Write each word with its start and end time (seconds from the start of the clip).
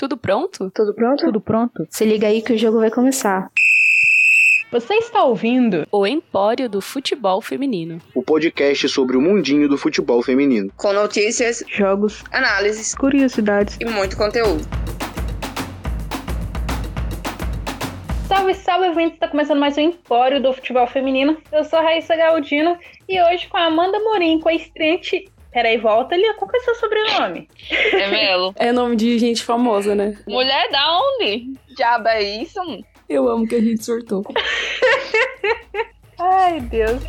Tudo 0.00 0.16
pronto? 0.16 0.70
Tudo 0.74 0.94
pronto? 0.94 1.26
Tudo 1.26 1.40
pronto? 1.42 1.86
Se 1.90 2.06
liga 2.06 2.26
aí 2.26 2.40
que 2.40 2.54
o 2.54 2.58
jogo 2.58 2.80
vai 2.80 2.90
começar. 2.90 3.50
Você 4.72 4.94
está 4.94 5.24
ouvindo 5.24 5.86
O 5.92 6.06
Empório 6.06 6.70
do 6.70 6.80
Futebol 6.80 7.42
Feminino. 7.42 8.00
O 8.14 8.22
podcast 8.22 8.88
sobre 8.88 9.18
o 9.18 9.20
mundinho 9.20 9.68
do 9.68 9.76
futebol 9.76 10.22
feminino. 10.22 10.72
Com 10.74 10.94
notícias, 10.94 11.62
jogos, 11.68 12.24
análises 12.32 12.94
curiosidades. 12.94 13.76
e 13.78 13.84
muito 13.84 14.16
conteúdo. 14.16 14.66
Salve, 18.26 18.54
salve, 18.54 18.88
ouvintes! 18.88 19.16
Está 19.16 19.28
começando 19.28 19.58
mais 19.58 19.76
um 19.76 19.82
Empório 19.82 20.42
do 20.42 20.54
Futebol 20.54 20.86
Feminino. 20.86 21.36
Eu 21.52 21.62
sou 21.64 21.78
a 21.78 21.82
Raíssa 21.82 22.16
Galdino 22.16 22.74
e 23.06 23.22
hoje 23.22 23.48
com 23.48 23.58
a 23.58 23.66
Amanda 23.66 23.98
Morim, 23.98 24.40
com 24.40 24.48
a 24.48 24.54
estreante... 24.54 25.30
Peraí, 25.52 25.78
volta 25.78 26.14
ali, 26.14 26.32
qual 26.34 26.48
que 26.48 26.56
é 26.56 26.60
o 26.60 26.64
seu 26.64 26.74
sobrenome? 26.76 27.48
É 27.70 28.06
Melo. 28.08 28.54
É 28.56 28.70
nome 28.70 28.94
de 28.94 29.18
gente 29.18 29.42
famosa, 29.42 29.96
né? 29.96 30.16
Mulher 30.28 30.70
da 30.70 31.00
onde? 31.00 31.52
Diabo 31.76 32.06
é 32.06 32.22
isso? 32.22 32.60
Eu 33.08 33.28
amo 33.28 33.48
que 33.48 33.56
a 33.56 33.60
gente 33.60 33.84
surtou. 33.84 34.24
Ai, 36.20 36.60
Deus. 36.60 37.02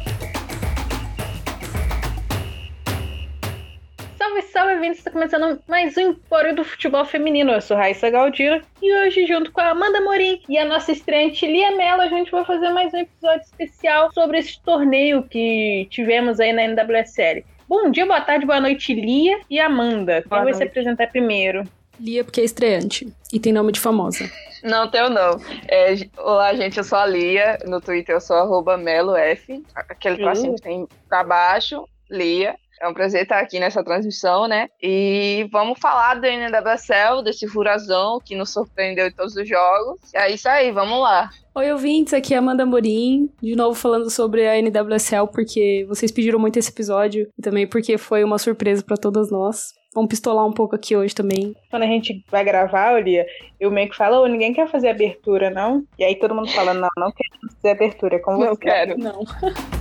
Salve, 4.18 4.41
salve, 4.44 4.73
ouvintes! 4.73 4.99
Está 4.99 5.12
começando 5.12 5.62
mais 5.68 5.96
um 5.98 6.02
Empório 6.02 6.55
do 6.55 6.63
Futebol 6.63 7.05
Feminino. 7.05 7.52
Eu 7.52 7.62
sou 7.62 7.77
Raíssa 7.77 8.10
Galdino 8.10 8.60
e 8.82 8.91
hoje, 8.91 9.27
junto 9.27 9.52
com 9.52 9.62
a 9.62 9.70
Amanda 9.70 10.02
Morim 10.02 10.41
e 10.49 10.58
a 10.58 10.66
nossa 10.66 10.91
estreante 10.91 11.46
Lia 11.46 11.76
Mello, 11.76 12.02
a 12.02 12.08
gente 12.08 12.32
vai 12.32 12.44
fazer 12.44 12.70
mais 12.70 12.91
um 12.91 12.98
episódio 12.98 13.41
especial 13.41 14.12
sobre 14.13 14.40
esse 14.40 14.60
torneio 14.63 15.21
que 15.23 15.88
tivemos 15.91 16.40
aí 16.40 16.54
na 16.54 16.63
NWSL. 16.63 17.44
Bom 17.72 17.90
dia, 17.90 18.06
boa 18.06 18.20
tarde, 18.20 18.46
boa 18.46 18.60
noite, 18.60 18.94
Lia 18.94 19.40
e 19.50 19.58
Amanda. 19.58 20.22
Quem 20.22 20.44
vai 20.44 20.54
se 20.54 20.62
apresentar 20.62 21.08
primeiro? 21.08 21.64
Lia 21.98 22.22
porque 22.22 22.42
é 22.42 22.44
estreante 22.44 23.08
e 23.32 23.40
tem 23.40 23.54
nome 23.54 23.72
de 23.72 23.80
famosa. 23.80 24.30
Não, 24.62 24.92
teu 24.92 25.10
não. 25.10 25.40
É, 25.70 25.96
olá, 26.18 26.54
gente, 26.54 26.78
eu 26.78 26.84
sou 26.84 26.98
a 26.98 27.05
Lia. 27.05 27.58
No 27.66 27.80
Twitter 27.80 28.13
eu 28.13 28.20
sou 28.20 28.36
arroba 28.36 28.78
melof. 28.78 29.63
Aquele 29.74 30.18
tracinho 30.18 30.55
que 30.55 30.62
tem 30.62 30.86
pra 31.08 31.24
baixo, 31.24 31.88
Lia. 32.10 32.58
É 32.82 32.87
um 32.87 32.93
prazer 32.96 33.21
estar 33.21 33.40
aqui 33.40 33.60
nessa 33.60 33.84
transmissão, 33.84 34.48
né? 34.48 34.68
E 34.82 35.48
vamos 35.51 35.77
falar 35.79 36.15
do 36.15 36.26
NWSL, 36.26 37.21
desse 37.23 37.48
furazão 37.48 38.20
que 38.26 38.35
nos 38.35 38.51
surpreendeu 38.51 39.05
em 39.05 39.12
todos 39.12 39.35
os 39.35 39.48
jogos. 39.48 39.99
É 40.15 40.32
isso 40.32 40.49
aí, 40.49 40.71
vamos 40.71 40.99
lá. 40.99 41.29
Oi, 41.54 41.71
ouvintes, 41.71 42.12
aqui 42.12 42.34
é 42.34 42.38
a 42.38 42.40
Amanda 42.40 42.65
Morim, 42.65 43.29
de 43.40 43.55
novo 43.55 43.76
falando 43.76 44.10
sobre 44.10 44.48
a 44.48 44.55
NWSL, 44.60 45.27
porque 45.32 45.85
vocês 45.88 46.12
pediram 46.12 46.40
muito 46.40 46.57
esse 46.57 46.71
episódio 46.71 47.29
e 47.38 47.41
também 47.41 47.68
porque 47.68 47.99
foi 47.99 48.23
uma 48.23 48.40
surpresa 48.40 48.82
pra 48.84 48.98
todas 48.98 49.29
nós. 49.29 49.73
Vamos 49.93 50.10
pistolar 50.10 50.48
um 50.48 50.54
pouco 50.54 50.73
aqui 50.76 50.95
hoje 50.95 51.13
também. 51.13 51.54
Quando 51.70 51.84
a 51.84 51.88
gente 51.88 52.23
vai 52.32 52.43
gravar, 52.43 52.98
Lia, 53.04 53.26
eu 53.60 53.70
meio 53.70 53.90
que 53.90 53.95
falo, 53.98 54.23
"Ô, 54.23 54.27
ninguém 54.27 54.54
quer 54.54 54.68
fazer 54.70 54.88
abertura, 54.90 55.51
não? 55.51 55.84
E 55.99 56.04
aí 56.04 56.16
todo 56.16 56.34
mundo 56.34 56.49
fala, 56.49 56.73
não, 56.73 56.90
não 56.98 57.12
quero 57.12 57.54
fazer 57.55 57.70
abertura, 57.71 58.16
é 58.16 58.20
com 58.20 58.32
Não 58.38 58.55
você. 58.55 58.62
quero. 58.62 58.98
Não. 58.98 59.21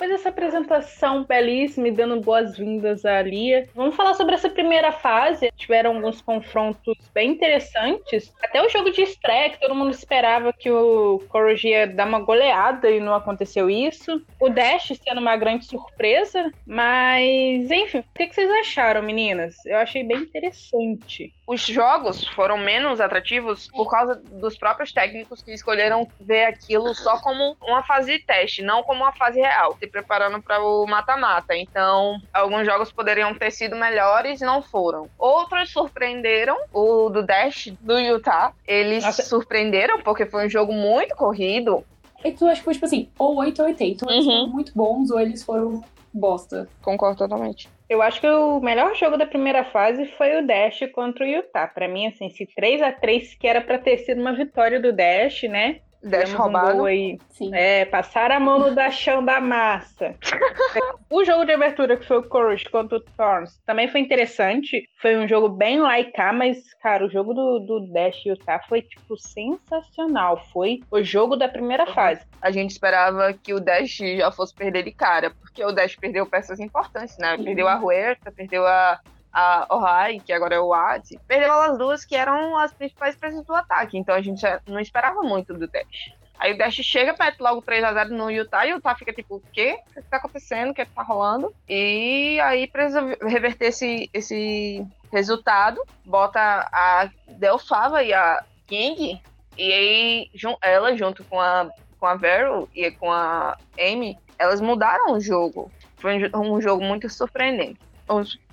Depois 0.00 0.16
dessa 0.16 0.30
apresentação 0.30 1.24
belíssima 1.24 1.88
e 1.88 1.90
dando 1.90 2.22
boas-vindas 2.22 3.04
à 3.04 3.20
Lia, 3.20 3.68
vamos 3.74 3.94
falar 3.94 4.14
sobre 4.14 4.34
essa 4.34 4.48
primeira 4.48 4.90
fase. 4.92 5.52
Tiveram 5.54 5.96
alguns 5.96 6.22
confrontos 6.22 6.96
bem 7.12 7.32
interessantes. 7.32 8.32
Até 8.42 8.64
o 8.64 8.68
jogo 8.70 8.90
de 8.90 9.02
estreia, 9.02 9.50
que 9.50 9.60
todo 9.60 9.74
mundo 9.74 9.90
esperava 9.90 10.54
que 10.54 10.70
o 10.70 11.18
Courage 11.28 11.68
ia 11.68 11.86
dar 11.86 12.08
uma 12.08 12.20
goleada 12.20 12.90
e 12.90 12.98
não 12.98 13.14
aconteceu 13.14 13.68
isso. 13.68 14.22
O 14.40 14.48
Dash 14.48 14.90
sendo 15.04 15.20
uma 15.20 15.36
grande 15.36 15.66
surpresa, 15.66 16.50
mas 16.66 17.70
enfim, 17.70 17.98
o 17.98 18.04
que 18.14 18.32
vocês 18.32 18.50
acharam, 18.52 19.02
meninas? 19.02 19.54
Eu 19.66 19.76
achei 19.76 20.02
bem 20.02 20.16
interessante. 20.16 21.30
Os 21.52 21.62
jogos 21.66 22.24
foram 22.28 22.56
menos 22.56 23.00
atrativos 23.00 23.66
por 23.72 23.90
causa 23.90 24.14
dos 24.14 24.56
próprios 24.56 24.92
técnicos 24.92 25.42
que 25.42 25.52
escolheram 25.52 26.06
ver 26.20 26.44
aquilo 26.44 26.94
só 26.94 27.18
como 27.20 27.56
uma 27.60 27.82
fase 27.82 28.12
de 28.12 28.24
teste, 28.24 28.62
não 28.62 28.84
como 28.84 29.02
uma 29.02 29.12
fase 29.12 29.40
real, 29.40 29.76
se 29.76 29.88
preparando 29.88 30.40
para 30.40 30.62
o 30.62 30.86
mata-mata. 30.86 31.56
Então, 31.56 32.18
alguns 32.32 32.64
jogos 32.64 32.92
poderiam 32.92 33.34
ter 33.34 33.50
sido 33.50 33.74
melhores 33.74 34.40
e 34.40 34.44
não 34.44 34.62
foram. 34.62 35.08
Outros 35.18 35.72
surpreenderam, 35.72 36.56
o 36.72 37.10
do 37.10 37.20
Dash 37.24 37.72
do 37.80 37.98
Utah, 37.98 38.52
eles 38.64 39.02
Nossa. 39.02 39.22
surpreenderam 39.24 40.00
porque 40.02 40.26
foi 40.26 40.46
um 40.46 40.48
jogo 40.48 40.72
muito 40.72 41.16
corrido. 41.16 41.84
Então, 42.24 42.46
acho 42.48 42.60
que 42.60 42.64
foi 42.66 42.74
tipo 42.74 42.86
assim, 42.86 43.08
ou 43.18 43.36
8 43.38 43.60
ou 43.60 43.66
80. 43.66 44.06
Ou 44.06 44.12
eles 44.12 44.24
Uhum. 44.24 44.32
foram 44.32 44.46
muito 44.52 44.72
bons, 44.72 45.10
ou 45.10 45.18
eles 45.18 45.42
foram 45.42 45.82
bosta. 46.12 46.68
Concordo 46.82 47.18
totalmente. 47.18 47.68
Eu 47.88 48.00
acho 48.02 48.20
que 48.20 48.26
o 48.26 48.60
melhor 48.60 48.94
jogo 48.94 49.16
da 49.16 49.26
primeira 49.26 49.64
fase 49.64 50.06
foi 50.06 50.38
o 50.38 50.46
Dash 50.46 50.80
contra 50.92 51.24
o 51.24 51.28
Utah. 51.28 51.66
Pra 51.66 51.88
mim, 51.88 52.06
assim, 52.06 52.26
esse 52.26 52.46
3 52.46 52.82
a 52.82 52.92
3 52.92 53.34
que 53.34 53.46
era 53.46 53.60
pra 53.60 53.78
ter 53.78 53.98
sido 53.98 54.20
uma 54.20 54.32
vitória 54.32 54.80
do 54.80 54.92
Dash, 54.92 55.42
né? 55.44 55.80
Dash 56.02 56.32
um 56.32 56.36
roubado. 56.36 56.76
gol 56.78 56.86
aí. 56.86 57.18
Sim. 57.28 57.50
É, 57.54 57.84
passar 57.84 58.30
a 58.30 58.40
mão 58.40 58.58
no 58.58 58.74
dachão 58.74 59.24
da 59.24 59.40
massa. 59.40 60.14
o 61.10 61.24
jogo 61.24 61.44
de 61.44 61.52
abertura 61.52 61.96
que 61.96 62.06
foi 62.06 62.18
o 62.18 62.22
Courage 62.22 62.64
contra 62.70 62.96
o 62.98 63.00
Thorns 63.00 63.60
também 63.66 63.88
foi 63.88 64.00
interessante. 64.00 64.88
Foi 65.00 65.16
um 65.16 65.28
jogo 65.28 65.48
bem 65.48 65.78
laicar, 65.78 66.34
mas, 66.34 66.72
cara, 66.74 67.04
o 67.04 67.10
jogo 67.10 67.34
do, 67.34 67.58
do 67.60 67.92
Dash 67.92 68.24
e 68.24 68.30
Utah 68.30 68.60
foi, 68.68 68.82
tipo, 68.82 69.16
sensacional. 69.18 70.42
Foi 70.52 70.80
o 70.90 71.02
jogo 71.02 71.36
da 71.36 71.48
primeira 71.48 71.86
fase. 71.86 72.24
a 72.40 72.50
gente 72.50 72.70
esperava 72.70 73.32
que 73.32 73.52
o 73.52 73.60
Dash 73.60 73.98
já 73.98 74.30
fosse 74.30 74.54
perder 74.54 74.84
de 74.84 74.92
cara, 74.92 75.30
porque 75.30 75.62
o 75.64 75.72
Dash 75.72 75.96
perdeu 75.96 76.26
peças 76.26 76.60
importantes, 76.60 77.16
né? 77.18 77.36
Perdeu 77.36 77.68
a 77.68 77.78
Huerta, 77.78 78.32
perdeu 78.32 78.66
a, 78.66 79.00
a 79.32 79.66
Ohai, 79.70 80.20
que 80.20 80.32
agora 80.32 80.54
é 80.54 80.60
o 80.60 80.68
Wad. 80.68 81.18
Perdeu 81.26 81.52
as 81.52 81.78
duas 81.78 82.04
que 82.04 82.16
eram 82.16 82.56
as 82.56 82.72
principais 82.72 83.16
peças 83.16 83.44
do 83.44 83.54
ataque, 83.54 83.98
então 83.98 84.14
a 84.14 84.20
gente 84.20 84.42
não 84.66 84.80
esperava 84.80 85.22
muito 85.22 85.54
do 85.54 85.66
Dash. 85.66 86.12
Aí 86.38 86.54
o 86.54 86.58
Dash 86.58 86.76
chega, 86.76 87.14
mete 87.18 87.38
logo 87.40 87.62
3x0 87.62 88.08
no 88.08 88.30
Utah, 88.30 88.66
e 88.66 88.72
o 88.72 88.76
Utah 88.76 88.94
fica 88.94 89.12
tipo, 89.12 89.36
o 89.36 89.42
quê? 89.52 89.78
O 89.90 89.94
que 89.94 90.02
tá 90.02 90.16
acontecendo? 90.16 90.70
O 90.70 90.74
que 90.74 90.84
tá 90.84 91.02
rolando? 91.02 91.54
E 91.68 92.40
aí 92.40 92.66
precisa 92.66 93.00
reverter 93.22 93.66
esse, 93.66 94.08
esse 94.12 94.86
resultado, 95.12 95.80
bota 96.04 96.40
a 96.40 97.10
Delfava 97.28 98.02
e 98.02 98.14
a 98.14 98.42
King, 98.66 99.20
e 99.58 99.72
aí 99.72 100.30
ela 100.62 100.96
junto 100.96 101.22
com 101.24 101.38
a 101.40 101.70
com 102.00 102.06
a 102.06 102.14
Vero 102.14 102.68
e 102.74 102.90
com 102.90 103.12
a 103.12 103.56
Amy, 103.78 104.18
elas 104.38 104.60
mudaram 104.60 105.12
o 105.12 105.20
jogo. 105.20 105.70
Foi 105.98 106.30
um 106.34 106.60
jogo 106.60 106.82
muito 106.82 107.08
surpreendente. 107.10 107.78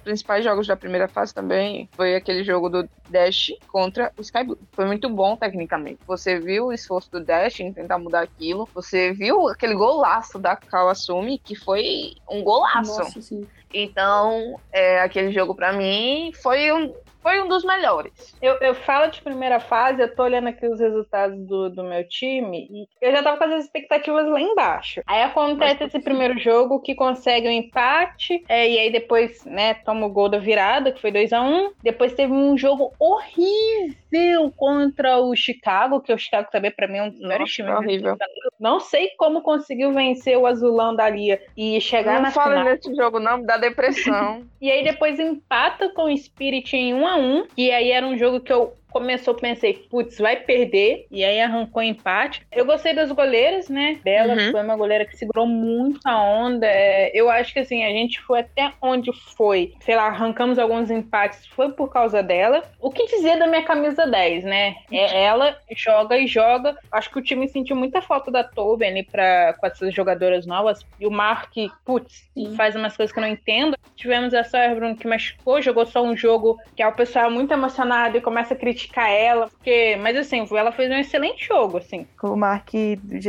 Principais 0.08 0.42
jogos 0.42 0.66
da 0.66 0.78
primeira 0.78 1.06
fase 1.10 1.34
também 1.34 1.90
foi 1.92 2.16
aquele 2.16 2.42
jogo 2.42 2.70
do 2.70 2.90
Dash 3.10 3.52
contra 3.68 4.10
o 4.18 4.22
Sky 4.22 4.46
Blue. 4.46 4.58
Foi 4.72 4.86
muito 4.86 5.10
bom 5.10 5.36
tecnicamente. 5.36 6.00
Você 6.08 6.40
viu 6.40 6.68
o 6.68 6.72
esforço 6.72 7.12
do 7.12 7.20
Dash 7.20 7.60
em 7.60 7.74
tentar 7.74 7.98
mudar 7.98 8.22
aquilo. 8.22 8.70
Você 8.74 9.12
viu 9.12 9.50
aquele 9.50 9.76
golaço 9.76 10.40
da 10.40 10.56
Kawasumi, 10.56 11.38
que 11.38 11.56
foi 11.56 12.14
um 12.30 12.42
golaço. 12.42 12.98
Nossa. 12.98 13.42
Então, 13.74 14.58
é, 14.72 15.02
aquele 15.02 15.34
jogo 15.34 15.54
pra 15.54 15.74
mim 15.74 16.32
foi 16.42 16.72
um, 16.72 16.94
foi 17.28 17.42
um 17.42 17.48
dos 17.50 17.66
melhores. 17.66 18.38
Eu, 18.42 18.54
eu 18.62 18.74
falo 18.74 19.12
de 19.12 19.22
primeira 19.22 19.60
fase, 19.60 20.02
eu 20.02 20.16
tô 20.16 20.24
olhando 20.24 20.48
aqui 20.48 20.66
os 20.66 20.80
resultados 20.80 21.38
do, 21.46 21.70
do 21.70 21.84
meu 21.84 22.08
time 22.08 22.70
e 22.72 22.88
eu 23.02 23.12
já 23.12 23.22
tava 23.22 23.36
com 23.36 23.44
as 23.44 23.66
expectativas 23.66 24.26
lá 24.26 24.40
embaixo. 24.40 25.02
Aí 25.06 25.24
acontece 25.24 25.84
esse 25.84 26.00
primeiro 26.00 26.40
jogo 26.40 26.80
que 26.80 26.96
consegue 26.96 27.50
um 27.50 27.52
empate, 27.52 28.42
é, 28.48 28.70
e 28.70 28.80
aí 28.80 28.90
depois, 28.90 29.44
né, 29.44 29.74
toma 29.74 30.06
o 30.06 30.10
gol 30.10 30.30
da 30.30 30.38
virada, 30.38 30.90
que 30.90 31.02
foi 31.02 31.12
2 31.12 31.34
a 31.34 31.42
1 31.42 31.74
Depois 31.84 32.14
teve 32.14 32.32
um 32.32 32.58
jogo 32.58 32.94
horrível 32.98 34.50
contra 34.56 35.18
o 35.18 35.36
Chicago, 35.36 36.00
que 36.00 36.14
o 36.14 36.18
Chicago 36.18 36.48
também 36.50 36.72
pra 36.72 36.88
mim 36.88 36.98
é 36.98 37.04
um 37.04 37.10
dos 37.10 37.20
melhores 37.20 37.52
times. 37.52 37.76
horrível. 37.76 38.18
Não 38.58 38.80
sei 38.80 39.10
como 39.18 39.42
conseguiu 39.42 39.92
vencer 39.92 40.38
o 40.38 40.48
azulão 40.48 40.96
da 40.96 41.10
Lia 41.10 41.42
e 41.58 41.82
chegar 41.82 42.16
não 42.16 42.22
na 42.22 42.32
fala 42.32 42.60
final. 42.60 42.74
desse 42.74 42.96
jogo 42.96 43.20
não, 43.20 43.40
me 43.40 43.46
dá 43.46 43.58
depressão. 43.58 44.48
E 44.60 44.72
aí 44.72 44.84
depois 44.84 45.20
empata 45.20 45.90
com 45.90 46.06
o 46.06 46.18
Spirit 46.18 46.76
em 46.76 46.94
1 46.94 47.08
a 47.08 47.17
1 47.18 47.48
E 47.58 47.72
aí 47.72 47.92
era 47.92 48.06
um 48.06 48.18
jogo 48.18 48.40
que 48.40 48.52
eu 48.52 48.74
começou, 48.92 49.36
pensei, 49.36 49.74
putz, 49.90 50.18
vai 50.18 50.38
perder. 50.38 51.06
E 51.12 51.24
aí 51.24 51.40
arrancou 51.42 51.82
empate. 51.84 52.46
Eu 52.52 52.66
gostei 52.66 52.94
das 52.94 53.12
goleiras, 53.12 53.70
né? 53.70 54.00
Dela 54.04 54.34
Uhum. 54.36 54.52
foi 54.52 54.62
uma 54.64 54.76
goleira 54.76 55.06
que 55.06 55.16
segurou 55.18 55.46
muito 55.48 56.00
a 56.06 56.22
onda. 56.22 56.66
É, 56.68 57.12
Eu 57.14 57.30
acho 57.30 57.54
que 57.54 57.60
assim, 57.60 57.84
a 57.84 57.90
gente 57.90 58.20
foi 58.22 58.40
até 58.40 58.72
onde 58.82 59.12
foi. 59.36 59.74
Sei 59.82 59.96
lá, 59.96 60.08
arrancamos 60.08 60.58
alguns 60.60 60.90
empates, 60.90 61.46
foi 61.48 61.72
por 61.72 61.92
causa 61.92 62.22
dela. 62.24 62.64
O 62.80 62.90
que 62.92 63.06
dizer 63.08 63.38
da 63.38 63.48
minha 63.48 63.64
camisa 63.64 64.06
10, 64.08 64.44
né? 64.44 64.76
É 64.92 65.24
ela 65.24 65.58
joga 65.76 66.18
e 66.18 66.28
joga. 66.28 66.76
Acho 66.92 67.10
que 67.12 67.20
o 67.20 67.24
time 67.24 67.48
sentiu 67.48 67.76
muita 67.76 68.02
falta 68.02 68.32
da 68.32 68.44
Tobin 68.44 68.86
ali 68.86 69.04
pra, 69.04 69.54
com 69.60 69.66
essas 69.68 69.94
jogadoras 69.94 70.46
novas. 70.46 70.86
E 71.00 71.06
o 71.06 71.12
Mark, 71.12 71.52
putz, 71.86 72.28
Sim. 72.34 72.56
faz 72.56 72.76
umas 72.76 72.96
coisas 72.96 73.12
que 73.14 73.20
eu 73.20 73.24
não 73.24 73.30
entendo. 73.30 73.76
Tivemos 73.96 74.34
a 74.34 74.44
Sawyer 74.44 74.76
Bruno 74.76 74.96
que 74.96 75.08
machucou, 75.08 75.62
jogou 75.62 75.86
só 75.86 76.04
um 76.04 76.16
jogo 76.16 76.58
que 76.76 76.82
é 76.84 76.88
o 76.88 76.94
pessoal 76.94 77.30
muito 77.32 77.52
emocionado 77.52 78.18
e 78.18 78.22
começa 78.22 78.54
a 78.54 78.58
criticar 78.58 78.77
ela, 79.10 79.48
porque, 79.48 79.98
mas 80.02 80.16
assim, 80.18 80.48
ela 80.52 80.72
fez 80.72 80.92
um 80.92 80.96
excelente 80.96 81.48
jogo, 81.48 81.78
assim. 81.78 82.08
O 82.22 82.36
Mark, 82.36 82.70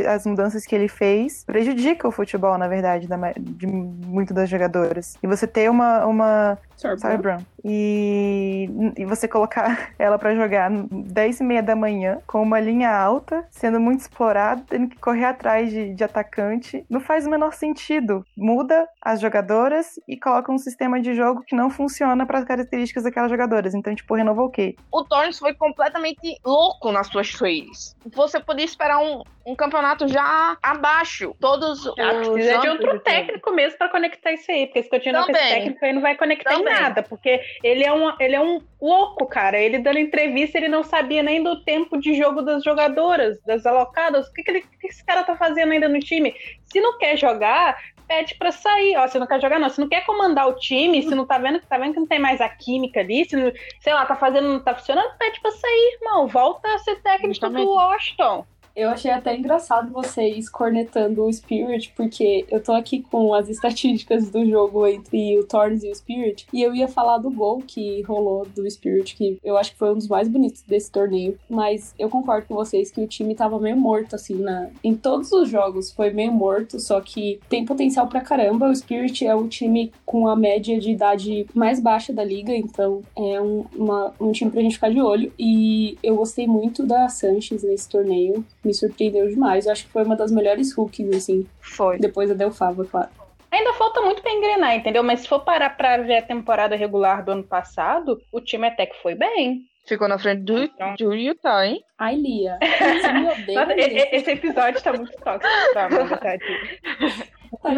as 0.07 0.25
mudanças 0.25 0.65
que 0.65 0.75
ele 0.75 0.87
fez, 0.87 1.43
prejudica 1.45 2.07
o 2.07 2.11
futebol, 2.11 2.57
na 2.57 2.67
verdade, 2.67 3.07
da 3.07 3.17
de 3.37 3.67
muito 3.67 4.33
das 4.33 4.49
jogadoras. 4.49 5.17
E 5.21 5.27
você 5.27 5.45
ter 5.45 5.69
uma, 5.69 6.05
uma 6.05 6.57
Cyberbrum. 6.97 7.43
E, 7.63 8.69
e 8.97 9.05
você 9.05 9.27
colocar 9.27 9.91
ela 9.99 10.17
pra 10.17 10.35
jogar 10.35 10.71
10 10.71 11.39
e 11.41 11.43
meia 11.43 11.63
da 11.63 11.75
manhã, 11.75 12.19
com 12.25 12.41
uma 12.41 12.59
linha 12.59 12.89
alta, 12.89 13.45
sendo 13.49 13.79
muito 13.79 14.01
explorada, 14.01 14.63
tendo 14.67 14.87
que 14.87 14.97
correr 14.97 15.25
atrás 15.25 15.69
de, 15.69 15.93
de 15.93 16.03
atacante, 16.03 16.85
não 16.89 17.01
faz 17.01 17.27
o 17.27 17.29
menor 17.29 17.53
sentido. 17.53 18.25
Muda 18.37 18.87
as 19.01 19.19
jogadoras 19.19 19.99
e 20.07 20.17
coloca 20.17 20.51
um 20.51 20.57
sistema 20.57 21.01
de 21.01 21.13
jogo 21.13 21.43
que 21.45 21.55
não 21.55 21.69
funciona 21.69 22.25
para 22.25 22.39
as 22.39 22.45
características 22.45 23.03
daquelas 23.03 23.29
jogadoras. 23.29 23.73
Então, 23.73 23.93
tipo, 23.93 24.15
renovou 24.15 24.45
o 24.45 24.51
quê? 24.51 24.75
O 24.91 25.03
Foi 25.39 25.53
completamente 25.53 26.37
louco 26.45 26.91
nas 26.91 27.07
suas 27.07 27.31
trades. 27.31 27.95
Você 28.13 28.39
podia 28.39 28.65
esperar 28.65 28.99
um, 28.99 29.23
um 29.45 29.55
campeonato 29.55 30.07
já 30.07 30.57
abaixo. 30.61 31.35
Todos 31.39 31.85
os 31.85 31.95
precisa 31.95 32.57
de 32.59 32.69
outro 32.69 32.99
técnico 32.99 33.51
mesmo 33.51 33.77
pra 33.77 33.89
conectar 33.89 34.33
isso 34.33 34.51
aí, 34.51 34.65
porque 34.65 34.79
esse 34.79 34.89
continuar 34.89 35.25
com 35.25 35.31
esse 35.31 35.41
técnico 35.41 35.85
aí 35.85 35.93
não 35.93 36.01
vai 36.01 36.15
conectar 36.15 36.51
Também. 36.51 36.73
em 36.73 36.79
nada, 36.79 37.03
porque 37.03 37.41
ele 37.63 37.83
é, 37.83 37.91
um, 37.91 38.11
ele 38.19 38.35
é 38.35 38.41
um 38.41 38.61
louco, 38.81 39.25
cara. 39.25 39.59
Ele 39.59 39.79
dando 39.79 39.99
entrevista, 39.99 40.57
ele 40.57 40.67
não 40.67 40.83
sabia 40.83 41.23
nem 41.23 41.41
do 41.43 41.63
tempo 41.63 41.97
de 41.97 42.15
jogo 42.15 42.41
das 42.41 42.63
jogadoras, 42.63 43.41
das 43.43 43.65
alocadas. 43.65 44.27
O 44.27 44.33
que, 44.33 44.43
que, 44.43 44.51
ele, 44.51 44.59
o 44.59 44.79
que 44.79 44.87
esse 44.87 45.03
cara 45.05 45.23
tá 45.23 45.35
fazendo 45.35 45.71
ainda 45.71 45.87
no 45.87 45.99
time? 45.99 46.33
Se 46.71 46.79
não 46.79 46.97
quer 46.97 47.17
jogar, 47.17 47.77
pede 48.07 48.35
pra 48.35 48.51
sair. 48.51 48.97
Ó, 48.97 49.07
se 49.07 49.19
não 49.19 49.27
quer 49.27 49.41
jogar, 49.41 49.59
não. 49.59 49.69
Se 49.69 49.79
não 49.79 49.87
quer 49.87 50.05
comandar 50.05 50.47
o 50.47 50.55
time, 50.55 51.01
se 51.03 51.13
não 51.13 51.25
tá 51.25 51.37
vendo, 51.37 51.61
tá 51.61 51.77
vendo 51.77 51.93
que 51.93 51.99
não 51.99 52.07
tem 52.07 52.19
mais 52.19 52.41
a 52.41 52.49
química 52.49 52.99
ali, 52.99 53.23
se 53.25 53.35
não, 53.35 53.51
sei 53.79 53.93
lá, 53.93 54.05
tá 54.05 54.15
fazendo, 54.15 54.47
não 54.47 54.59
tá 54.59 54.75
funcionando, 54.75 55.17
pede 55.17 55.39
pra 55.39 55.51
sair, 55.51 55.99
irmão. 56.01 56.27
Volta 56.27 56.67
a 56.73 56.77
ser 56.79 57.01
técnico 57.01 57.27
Justamente. 57.27 57.65
do 57.65 57.71
Washington. 57.71 58.45
Eu 58.79 58.87
achei 58.89 59.11
até 59.11 59.35
engraçado 59.35 59.91
vocês 59.91 60.47
cornetando 60.47 61.25
o 61.25 61.33
Spirit, 61.33 61.91
porque 61.97 62.45
eu 62.49 62.63
tô 62.63 62.71
aqui 62.71 63.01
com 63.01 63.33
as 63.33 63.49
estatísticas 63.49 64.29
do 64.29 64.45
jogo 64.45 64.87
entre 64.87 65.37
o 65.37 65.43
Thorns 65.43 65.83
e 65.83 65.89
o 65.91 65.95
Spirit, 65.95 66.47
e 66.53 66.61
eu 66.61 66.73
ia 66.73 66.87
falar 66.87 67.17
do 67.17 67.29
gol 67.29 67.61
que 67.67 68.01
rolou 68.03 68.45
do 68.55 68.69
Spirit, 68.71 69.17
que 69.17 69.37
eu 69.43 69.57
acho 69.57 69.73
que 69.73 69.77
foi 69.77 69.91
um 69.91 69.95
dos 69.95 70.07
mais 70.07 70.29
bonitos 70.29 70.61
desse 70.61 70.89
torneio, 70.89 71.37
mas 71.49 71.93
eu 71.99 72.07
concordo 72.09 72.47
com 72.47 72.55
vocês 72.55 72.89
que 72.89 73.01
o 73.01 73.07
time 73.07 73.35
tava 73.35 73.59
meio 73.59 73.75
morto, 73.75 74.15
assim, 74.15 74.35
na... 74.35 74.69
em 74.81 74.95
todos 74.95 75.29
os 75.33 75.49
jogos 75.49 75.91
foi 75.91 76.11
meio 76.11 76.31
morto, 76.31 76.79
só 76.79 77.01
que 77.01 77.37
tem 77.49 77.65
potencial 77.65 78.07
pra 78.07 78.21
caramba. 78.21 78.69
O 78.69 78.75
Spirit 78.75 79.25
é 79.27 79.35
o 79.35 79.49
time 79.49 79.91
com 80.05 80.25
a 80.25 80.37
média 80.37 80.79
de 80.79 80.89
idade 80.89 81.45
mais 81.53 81.81
baixa 81.81 82.13
da 82.13 82.23
liga, 82.23 82.55
então 82.55 83.01
é 83.17 83.41
um, 83.41 83.65
uma- 83.75 84.13
um 84.21 84.31
time 84.31 84.49
pra 84.49 84.61
gente 84.61 84.75
ficar 84.75 84.89
de 84.89 85.01
olho, 85.01 85.33
e 85.37 85.97
eu 86.01 86.15
gostei 86.15 86.47
muito 86.47 86.85
da 86.85 87.09
Sanches 87.09 87.61
nesse 87.63 87.89
torneio 87.89 88.45
me 88.69 88.73
surpreendeu 88.73 89.27
demais. 89.27 89.65
Eu 89.65 89.71
acho 89.71 89.85
que 89.85 89.91
foi 89.91 90.03
uma 90.03 90.15
das 90.15 90.31
melhores 90.31 90.73
rookies, 90.73 91.15
assim, 91.15 91.47
Foi. 91.59 91.97
depois 91.97 92.29
da 92.29 92.35
Delfava, 92.35 92.85
claro. 92.85 93.09
Ainda 93.51 93.73
falta 93.73 93.99
muito 94.01 94.21
pra 94.21 94.31
engrenar, 94.31 94.75
entendeu? 94.75 95.03
Mas 95.03 95.21
se 95.21 95.27
for 95.27 95.39
parar 95.39 95.71
pra 95.71 95.97
ver 95.97 96.17
a 96.17 96.21
temporada 96.21 96.75
regular 96.75 97.25
do 97.25 97.31
ano 97.31 97.43
passado, 97.43 98.21
o 98.31 98.39
time 98.39 98.67
até 98.67 98.85
que 98.85 99.01
foi 99.01 99.15
bem. 99.15 99.63
Ficou 99.87 100.07
na 100.07 100.19
frente 100.19 100.43
do, 100.43 100.69
do 100.99 101.15
Utah, 101.15 101.65
hein? 101.65 101.83
Ai, 101.97 102.15
Lia, 102.15 102.59
você 102.61 103.11
me 103.11 103.27
odeia, 103.27 103.65
Nossa, 103.65 103.73
esse 104.15 104.31
episódio 104.31 104.81
tá 104.83 104.93
muito 104.93 105.11
tóxico 105.17 106.17
tadinha. 106.21 107.38
Tá. 107.61 107.69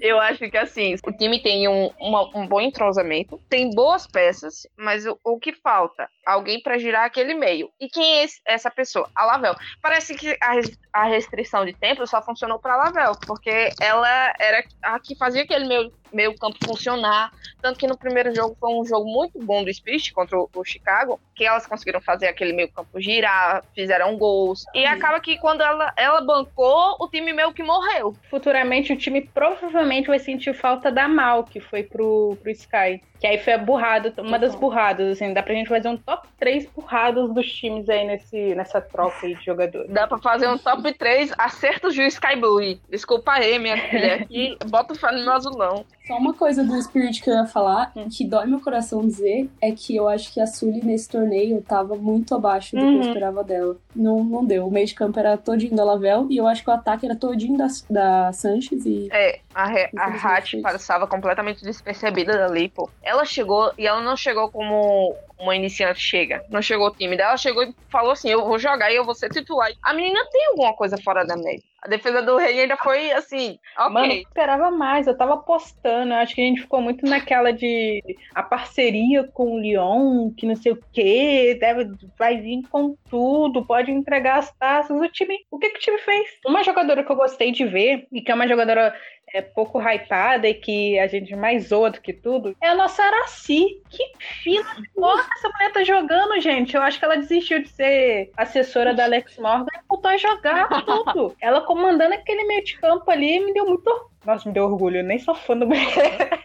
Eu 0.00 0.20
acho 0.20 0.50
que 0.50 0.56
assim, 0.58 0.94
o 1.06 1.12
time 1.12 1.42
tem 1.42 1.68
um, 1.68 1.90
uma- 2.00 2.28
um 2.38 2.46
bom 2.46 2.60
entrosamento, 2.60 3.40
tem 3.48 3.70
boas 3.70 4.06
peças, 4.06 4.66
mas 4.76 5.06
o, 5.06 5.18
o 5.24 5.38
que 5.38 5.52
falta? 5.52 6.08
Alguém 6.26 6.60
pra 6.62 6.78
girar 6.78 7.04
aquele 7.04 7.34
meio. 7.34 7.70
E 7.80 7.88
quem 7.88 8.18
é 8.18 8.24
esse- 8.24 8.40
essa 8.46 8.70
pessoa? 8.70 9.08
A 9.14 9.24
Lavel. 9.24 9.54
Parece 9.80 10.14
que 10.14 10.36
a, 10.42 10.52
a 10.92 11.04
restrição 11.04 11.64
de 11.64 11.72
tempo 11.72 12.06
só 12.06 12.22
funcionou 12.22 12.58
pra 12.58 12.76
Lavel, 12.76 13.16
porque 13.26 13.70
ela 13.80 14.32
era 14.38 14.62
a 14.82 14.98
que 15.00 15.16
fazia 15.16 15.42
aquele 15.42 15.66
meio, 15.66 15.92
meio 16.12 16.34
campo 16.36 16.56
funcionar. 16.64 17.32
Tanto 17.60 17.78
que 17.78 17.86
no 17.86 17.96
primeiro 17.96 18.34
jogo 18.34 18.56
foi 18.58 18.70
um 18.70 18.84
jogo 18.84 19.10
muito 19.10 19.38
bom 19.38 19.64
do 19.64 19.72
Spirit 19.72 20.12
contra 20.12 20.38
o, 20.38 20.64
Chicago, 20.64 21.20
que 21.34 21.44
elas 21.44 21.66
conseguiram 21.66 22.00
fazer 22.00 22.28
aquele 22.28 22.52
meio 22.52 22.70
campo 22.70 23.00
girar, 23.00 23.64
fizeram 23.74 24.16
gols. 24.16 24.64
E 24.74 24.84
acaba 24.84 25.20
que 25.20 25.38
quando 25.38 25.62
ela, 25.62 25.92
ela 25.96 26.20
bancou, 26.20 26.96
o 27.00 27.08
time 27.08 27.32
meio 27.32 27.52
que 27.52 27.62
morreu. 27.62 28.14
Futuramente 28.30 28.92
o 28.92 28.96
time 28.96 29.22
provavelmente 29.22 30.08
vai 30.08 30.18
sentir 30.18 30.54
falta 30.54 30.90
da 30.90 31.08
Mal, 31.08 31.44
que 31.44 31.60
foi 31.60 31.82
pro, 31.82 32.36
pro 32.42 32.50
Sky. 32.50 33.00
Que 33.20 33.26
aí 33.26 33.38
foi 33.38 33.54
a 33.54 33.58
burrada, 33.58 34.12
uma 34.18 34.38
das 34.38 34.54
burradas, 34.54 35.12
assim, 35.12 35.32
dá 35.32 35.42
pra 35.42 35.54
gente 35.54 35.68
fazer 35.68 35.88
um 35.88 35.96
top 35.96 36.28
3 36.38 36.66
burradas 36.74 37.32
dos 37.32 37.50
times 37.50 37.88
aí 37.88 38.06
nesse, 38.06 38.54
nessa 38.54 38.80
troca 38.80 39.26
aí 39.26 39.34
de 39.34 39.44
jogadores. 39.44 39.90
Dá 39.90 40.06
pra 40.06 40.18
fazer 40.18 40.48
um 40.48 40.58
top 40.58 40.92
3 40.92 41.32
acertos 41.38 41.94
de 41.94 42.02
Sky 42.06 42.36
Blue. 42.36 42.56
Desculpa 42.90 43.32
aí, 43.32 43.58
minha 43.58 43.76
filha. 43.88 44.14
Aqui, 44.22 44.56
bota 44.66 44.92
o 44.92 44.96
fé 44.96 45.10
no 45.12 45.22
meu 45.24 45.32
azulão. 45.32 45.84
Só 46.06 46.18
uma 46.18 46.34
coisa 46.34 46.62
do 46.62 46.80
Spirit 46.80 47.20
que 47.20 47.28
eu 47.28 47.34
ia 47.34 47.46
falar, 47.46 47.92
que 48.16 48.24
dói 48.24 48.46
meu 48.46 48.60
coração 48.60 49.00
dizer, 49.04 49.50
é 49.60 49.72
que 49.72 49.96
eu 49.96 50.06
acho 50.08 50.32
que 50.32 50.40
a 50.40 50.46
Sully 50.46 50.80
nesse 50.84 51.08
torneio 51.08 51.60
tava 51.62 51.96
muito 51.96 52.32
abaixo 52.34 52.76
do 52.76 52.80
que 52.80 52.86
Uhum. 52.86 52.94
eu 52.94 53.00
esperava 53.00 53.42
dela. 53.42 53.76
Não, 53.94 54.22
não 54.22 54.44
deu. 54.44 54.66
O 54.68 54.70
meio 54.70 54.86
de 54.86 54.94
campo 54.94 55.18
era 55.18 55.36
todinho 55.36 55.74
da 55.74 55.82
Lavel 55.82 56.28
e 56.30 56.36
eu 56.36 56.46
acho 56.46 56.62
que 56.62 56.70
o 56.70 56.72
ataque 56.72 57.06
era 57.06 57.16
todinho 57.16 57.58
da, 57.58 57.66
da 57.90 58.32
Sanches 58.32 58.86
e 58.86 59.08
É, 59.10 59.40
a, 59.52 59.66
Re- 59.66 59.90
a 59.96 60.10
Infelizmente 60.10 60.26
Hat 60.26 60.50
foi 60.50 60.58
isso. 60.60 60.62
passava 60.62 61.06
completamente 61.08 61.62
despercebida 61.64 62.38
dali, 62.38 62.68
pô. 62.68 62.88
Ela 63.06 63.24
chegou 63.24 63.72
e 63.78 63.86
ela 63.86 64.00
não 64.00 64.16
chegou 64.16 64.50
como 64.50 65.16
uma 65.38 65.54
iniciante 65.54 66.00
chega. 66.00 66.44
Não 66.50 66.60
chegou 66.60 66.90
tímida. 66.90 67.22
Ela 67.22 67.36
chegou 67.36 67.62
e 67.62 67.74
falou 67.88 68.10
assim: 68.10 68.30
Eu 68.30 68.44
vou 68.44 68.58
jogar 68.58 68.90
e 68.90 68.96
eu 68.96 69.04
vou 69.04 69.14
ser 69.14 69.30
titular. 69.30 69.70
A 69.82 69.94
menina 69.94 70.26
tem 70.30 70.46
alguma 70.46 70.74
coisa 70.74 70.96
fora 70.98 71.24
da 71.24 71.36
média. 71.36 71.62
A 71.82 71.88
defesa 71.88 72.20
do 72.20 72.36
Rei 72.36 72.62
ainda 72.62 72.76
foi 72.76 73.12
assim, 73.12 73.60
ok. 73.78 73.92
Mano, 73.92 74.12
eu 74.12 74.18
esperava 74.18 74.72
mais, 74.72 75.06
eu 75.06 75.16
tava 75.16 75.34
apostando. 75.34 76.12
Eu 76.12 76.16
acho 76.16 76.34
que 76.34 76.40
a 76.40 76.44
gente 76.44 76.62
ficou 76.62 76.80
muito 76.80 77.06
naquela 77.06 77.52
de 77.52 78.02
a 78.34 78.42
parceria 78.42 79.22
com 79.22 79.54
o 79.54 79.60
Lyon, 79.60 80.32
que 80.36 80.46
não 80.46 80.56
sei 80.56 80.72
o 80.72 80.82
quê, 80.92 81.56
deve, 81.60 81.88
vai 82.18 82.38
vir 82.38 82.62
com 82.68 82.96
tudo, 83.08 83.64
pode 83.64 83.92
entregar 83.92 84.38
as 84.38 84.52
taças. 84.56 85.00
O 85.00 85.08
time, 85.08 85.38
o 85.48 85.58
que, 85.60 85.70
que 85.70 85.76
o 85.76 85.80
time 85.80 85.98
fez? 85.98 86.26
Uma 86.44 86.64
jogadora 86.64 87.04
que 87.04 87.12
eu 87.12 87.16
gostei 87.16 87.52
de 87.52 87.64
ver, 87.64 88.08
e 88.10 88.20
que 88.20 88.32
é 88.32 88.34
uma 88.34 88.48
jogadora 88.48 88.92
é, 89.32 89.42
pouco 89.42 89.80
hypada 89.80 90.48
e 90.48 90.54
que 90.54 90.98
a 90.98 91.06
gente 91.06 91.34
mais 91.34 91.68
zoa 91.68 91.90
do 91.90 92.00
que 92.00 92.12
tudo, 92.12 92.56
é 92.62 92.68
a 92.68 92.74
nossa 92.74 93.02
Araci. 93.02 93.82
Que 93.90 94.04
fina 94.42 94.74
de 94.76 94.88
porra 94.90 95.26
essa 95.36 95.48
mulher 95.48 95.72
tá 95.72 95.84
jogando, 95.84 96.40
gente. 96.40 96.74
Eu 96.74 96.82
acho 96.82 96.98
que 96.98 97.04
ela 97.04 97.16
desistiu 97.16 97.62
de 97.62 97.68
ser 97.68 98.30
assessora 98.36 98.94
da 98.94 99.04
Alex 99.04 99.38
Morgan 99.38 99.66
e 99.74 99.80
voltou 99.88 100.10
a 100.10 100.16
jogar 100.16 100.68
tudo. 100.84 101.36
Ela 101.40 101.60
comandando 101.62 102.14
aquele 102.14 102.44
meio 102.44 102.64
de 102.64 102.78
campo 102.78 103.10
ali 103.10 103.40
me 103.40 103.52
deu 103.52 103.66
muito. 103.66 104.10
Nossa, 104.24 104.48
me 104.48 104.54
deu 104.54 104.64
orgulho, 104.64 104.98
eu 104.98 105.04
nem 105.04 105.18
sou 105.18 105.34
fã 105.34 105.56
do 105.56 105.66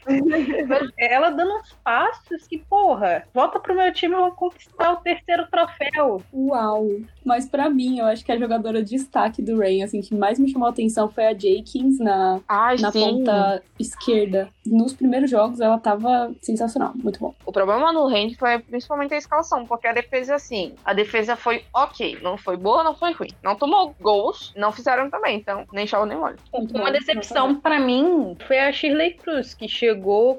Ela 0.98 1.30
dando 1.30 1.54
uns 1.56 1.74
passos 1.84 2.48
que, 2.48 2.58
porra, 2.58 3.24
volta 3.34 3.60
pro 3.60 3.76
meu 3.76 3.92
time 3.94 4.14
e 4.14 4.18
vamos 4.18 4.36
conquistar 4.36 4.94
o 4.94 4.98
terceiro 4.98 5.48
troféu. 5.50 6.22
Uau! 6.34 6.88
Mas 7.26 7.48
pra 7.48 7.70
mim, 7.70 8.00
eu 8.00 8.06
acho 8.06 8.26
que 8.26 8.32
a 8.32 8.38
jogadora 8.38 8.84
de 8.84 8.90
destaque 8.92 9.42
do 9.42 9.60
Rain, 9.60 9.84
assim, 9.84 10.02
que 10.02 10.16
mais 10.16 10.40
me 10.40 10.52
chamou 10.52 10.68
a 10.68 10.72
atenção 10.72 11.10
foi 11.10 11.26
a 11.28 11.34
Jenkins 11.38 12.00
na, 12.00 12.40
Ai, 12.48 12.78
na 12.78 12.92
sim. 12.92 13.00
ponta 13.00 13.62
esquerda. 13.80 14.50
Nos 14.66 14.94
primeiros 14.94 15.30
jogos, 15.30 15.60
ela 15.60 15.78
tava 15.80 16.34
sensacional, 16.42 16.94
muito 16.96 17.20
bom. 17.20 17.34
O 17.46 17.52
problema 17.52 17.92
no 17.92 18.08
Rand 18.08 18.32
foi 18.38 18.60
principalmente 18.60 19.14
a 19.14 19.18
escalação, 19.18 19.66
porque 19.66 19.88
a 19.88 19.94
defesa, 19.94 20.36
assim, 20.36 20.74
a 20.84 20.94
defesa 20.94 21.36
foi 21.36 21.64
ok. 21.74 22.20
Não 22.22 22.38
foi 22.38 22.58
boa, 22.58 22.84
não 22.84 22.96
foi 22.96 23.12
ruim. 23.14 23.30
Não 23.44 23.56
tomou 23.56 23.96
gols, 24.02 24.52
não 24.56 24.72
fizeram 24.72 25.10
também, 25.10 25.38
então 25.38 25.66
nem 25.72 25.86
chove 25.86 26.10
nem 26.10 26.18
molho. 26.18 26.38
Muito 26.54 26.76
Uma 26.76 26.86
bom. 26.86 26.92
decepção 26.92 27.56
pra 27.56 27.80
mim 27.80 28.36
foi 28.48 28.60
a 28.60 28.72
Shirley 28.72 29.14
Cruz, 29.14 29.54
que 29.54 29.68
chegou 29.68 29.92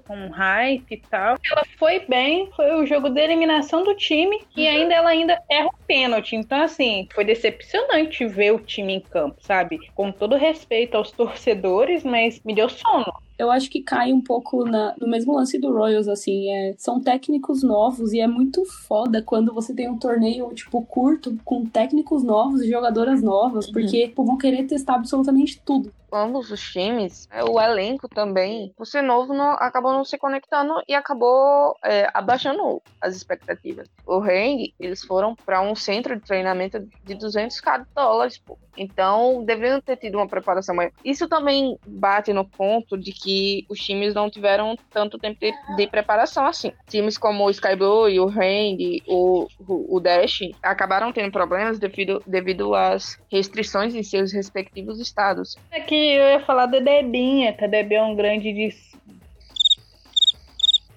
com 0.06 0.28
hype 0.28 0.92
e 0.92 1.02
tal. 1.10 1.36
Ela 1.50 1.62
foi 1.78 2.00
bem, 2.06 2.50
foi 2.56 2.72
o 2.74 2.86
jogo 2.86 3.08
de 3.08 3.20
eliminação 3.20 3.84
do 3.84 3.94
time 3.94 4.36
e 4.56 4.66
ainda 4.66 4.94
ela 4.94 5.10
ainda 5.10 5.38
erra 5.50 5.66
o 5.68 5.86
pênalti. 5.86 6.36
Então, 6.36 6.60
assim, 6.62 7.06
foi 7.14 7.24
decepcionante 7.24 8.26
ver 8.26 8.52
o 8.52 8.58
time 8.58 8.94
em 8.94 9.00
campo, 9.00 9.36
sabe? 9.40 9.78
Com 9.94 10.10
todo 10.12 10.36
respeito 10.36 10.96
aos 10.96 11.10
torcedores, 11.12 12.02
mas 12.04 12.40
me 12.44 12.54
deu 12.54 12.68
sono. 12.68 13.12
Eu 13.38 13.50
acho 13.50 13.68
que 13.70 13.82
cai 13.82 14.12
um 14.12 14.20
pouco 14.20 14.64
na- 14.64 14.94
no 15.00 15.08
mesmo 15.08 15.34
lance 15.34 15.58
do 15.58 15.72
Royals, 15.72 16.06
assim, 16.06 16.48
é, 16.50 16.74
são 16.78 17.00
técnicos 17.00 17.62
novos 17.62 18.12
e 18.12 18.20
é 18.20 18.26
muito 18.26 18.64
foda 18.86 19.22
quando 19.22 19.52
você 19.52 19.74
tem 19.74 19.88
um 19.90 19.98
torneio, 19.98 20.52
tipo, 20.54 20.84
curto, 20.84 21.36
com 21.44 21.64
técnicos 21.66 22.22
novos 22.22 22.62
e 22.62 22.70
jogadoras 22.70 23.22
novas, 23.22 23.68
porque 23.70 24.08
tipo, 24.08 24.24
vão 24.24 24.36
querer 24.38 24.64
testar 24.66 24.94
absolutamente 24.94 25.60
tudo. 25.64 25.92
Ambos 26.12 26.50
os 26.50 26.60
times, 26.60 27.28
é, 27.30 27.42
o 27.44 27.60
elenco 27.60 28.08
também, 28.08 28.72
por 28.76 28.86
ser 28.86 29.02
novo, 29.02 29.32
não, 29.32 29.52
acabou 29.52 29.92
não 29.92 30.04
se 30.04 30.18
conectando 30.18 30.74
e 30.86 30.94
acabou 30.94 31.76
é, 31.84 32.08
abaixando 32.12 32.82
as 33.00 33.16
expectativas. 33.16 33.88
O 34.06 34.18
Hang, 34.18 34.74
eles 34.78 35.02
foram 35.02 35.34
para 35.34 35.60
um 35.60 35.74
centro 35.74 36.16
de 36.16 36.22
treinamento 36.22 36.80
de 37.04 37.14
200k 37.14 37.86
dólares, 37.94 38.38
pô. 38.38 38.58
Então, 38.76 39.44
deveriam 39.44 39.80
ter 39.80 39.96
tido 39.96 40.16
uma 40.16 40.26
preparação 40.26 40.74
maior. 40.74 40.92
Isso 41.04 41.28
também 41.28 41.78
bate 41.86 42.32
no 42.32 42.44
ponto 42.44 42.96
de 42.96 43.12
que 43.12 43.66
os 43.68 43.78
times 43.78 44.14
não 44.14 44.30
tiveram 44.30 44.76
tanto 44.90 45.18
tempo 45.18 45.38
de, 45.38 45.52
de 45.76 45.86
preparação 45.86 46.46
assim. 46.46 46.72
Times 46.88 47.18
como 47.18 47.44
o 47.44 47.50
Sky 47.50 47.76
Blue 47.76 48.08
o 48.22 48.28
Hang, 48.28 49.02
o, 49.06 49.46
o, 49.60 49.96
o 49.96 50.00
Dash, 50.00 50.40
acabaram 50.62 51.12
tendo 51.12 51.30
problemas 51.30 51.78
devido, 51.78 52.22
devido 52.26 52.74
às 52.74 53.18
restrições 53.30 53.94
em 53.94 54.02
seus 54.02 54.32
respectivos 54.32 54.98
estados. 55.00 55.56
Aqui 55.70 56.01
eu 56.02 56.30
ia 56.30 56.40
falar 56.40 56.66
da 56.66 56.78
Debinha, 56.78 57.52
que 57.52 57.64
a 57.64 57.68
Debi 57.68 57.94
é 57.94 58.02
um 58.02 58.14
grande. 58.14 58.74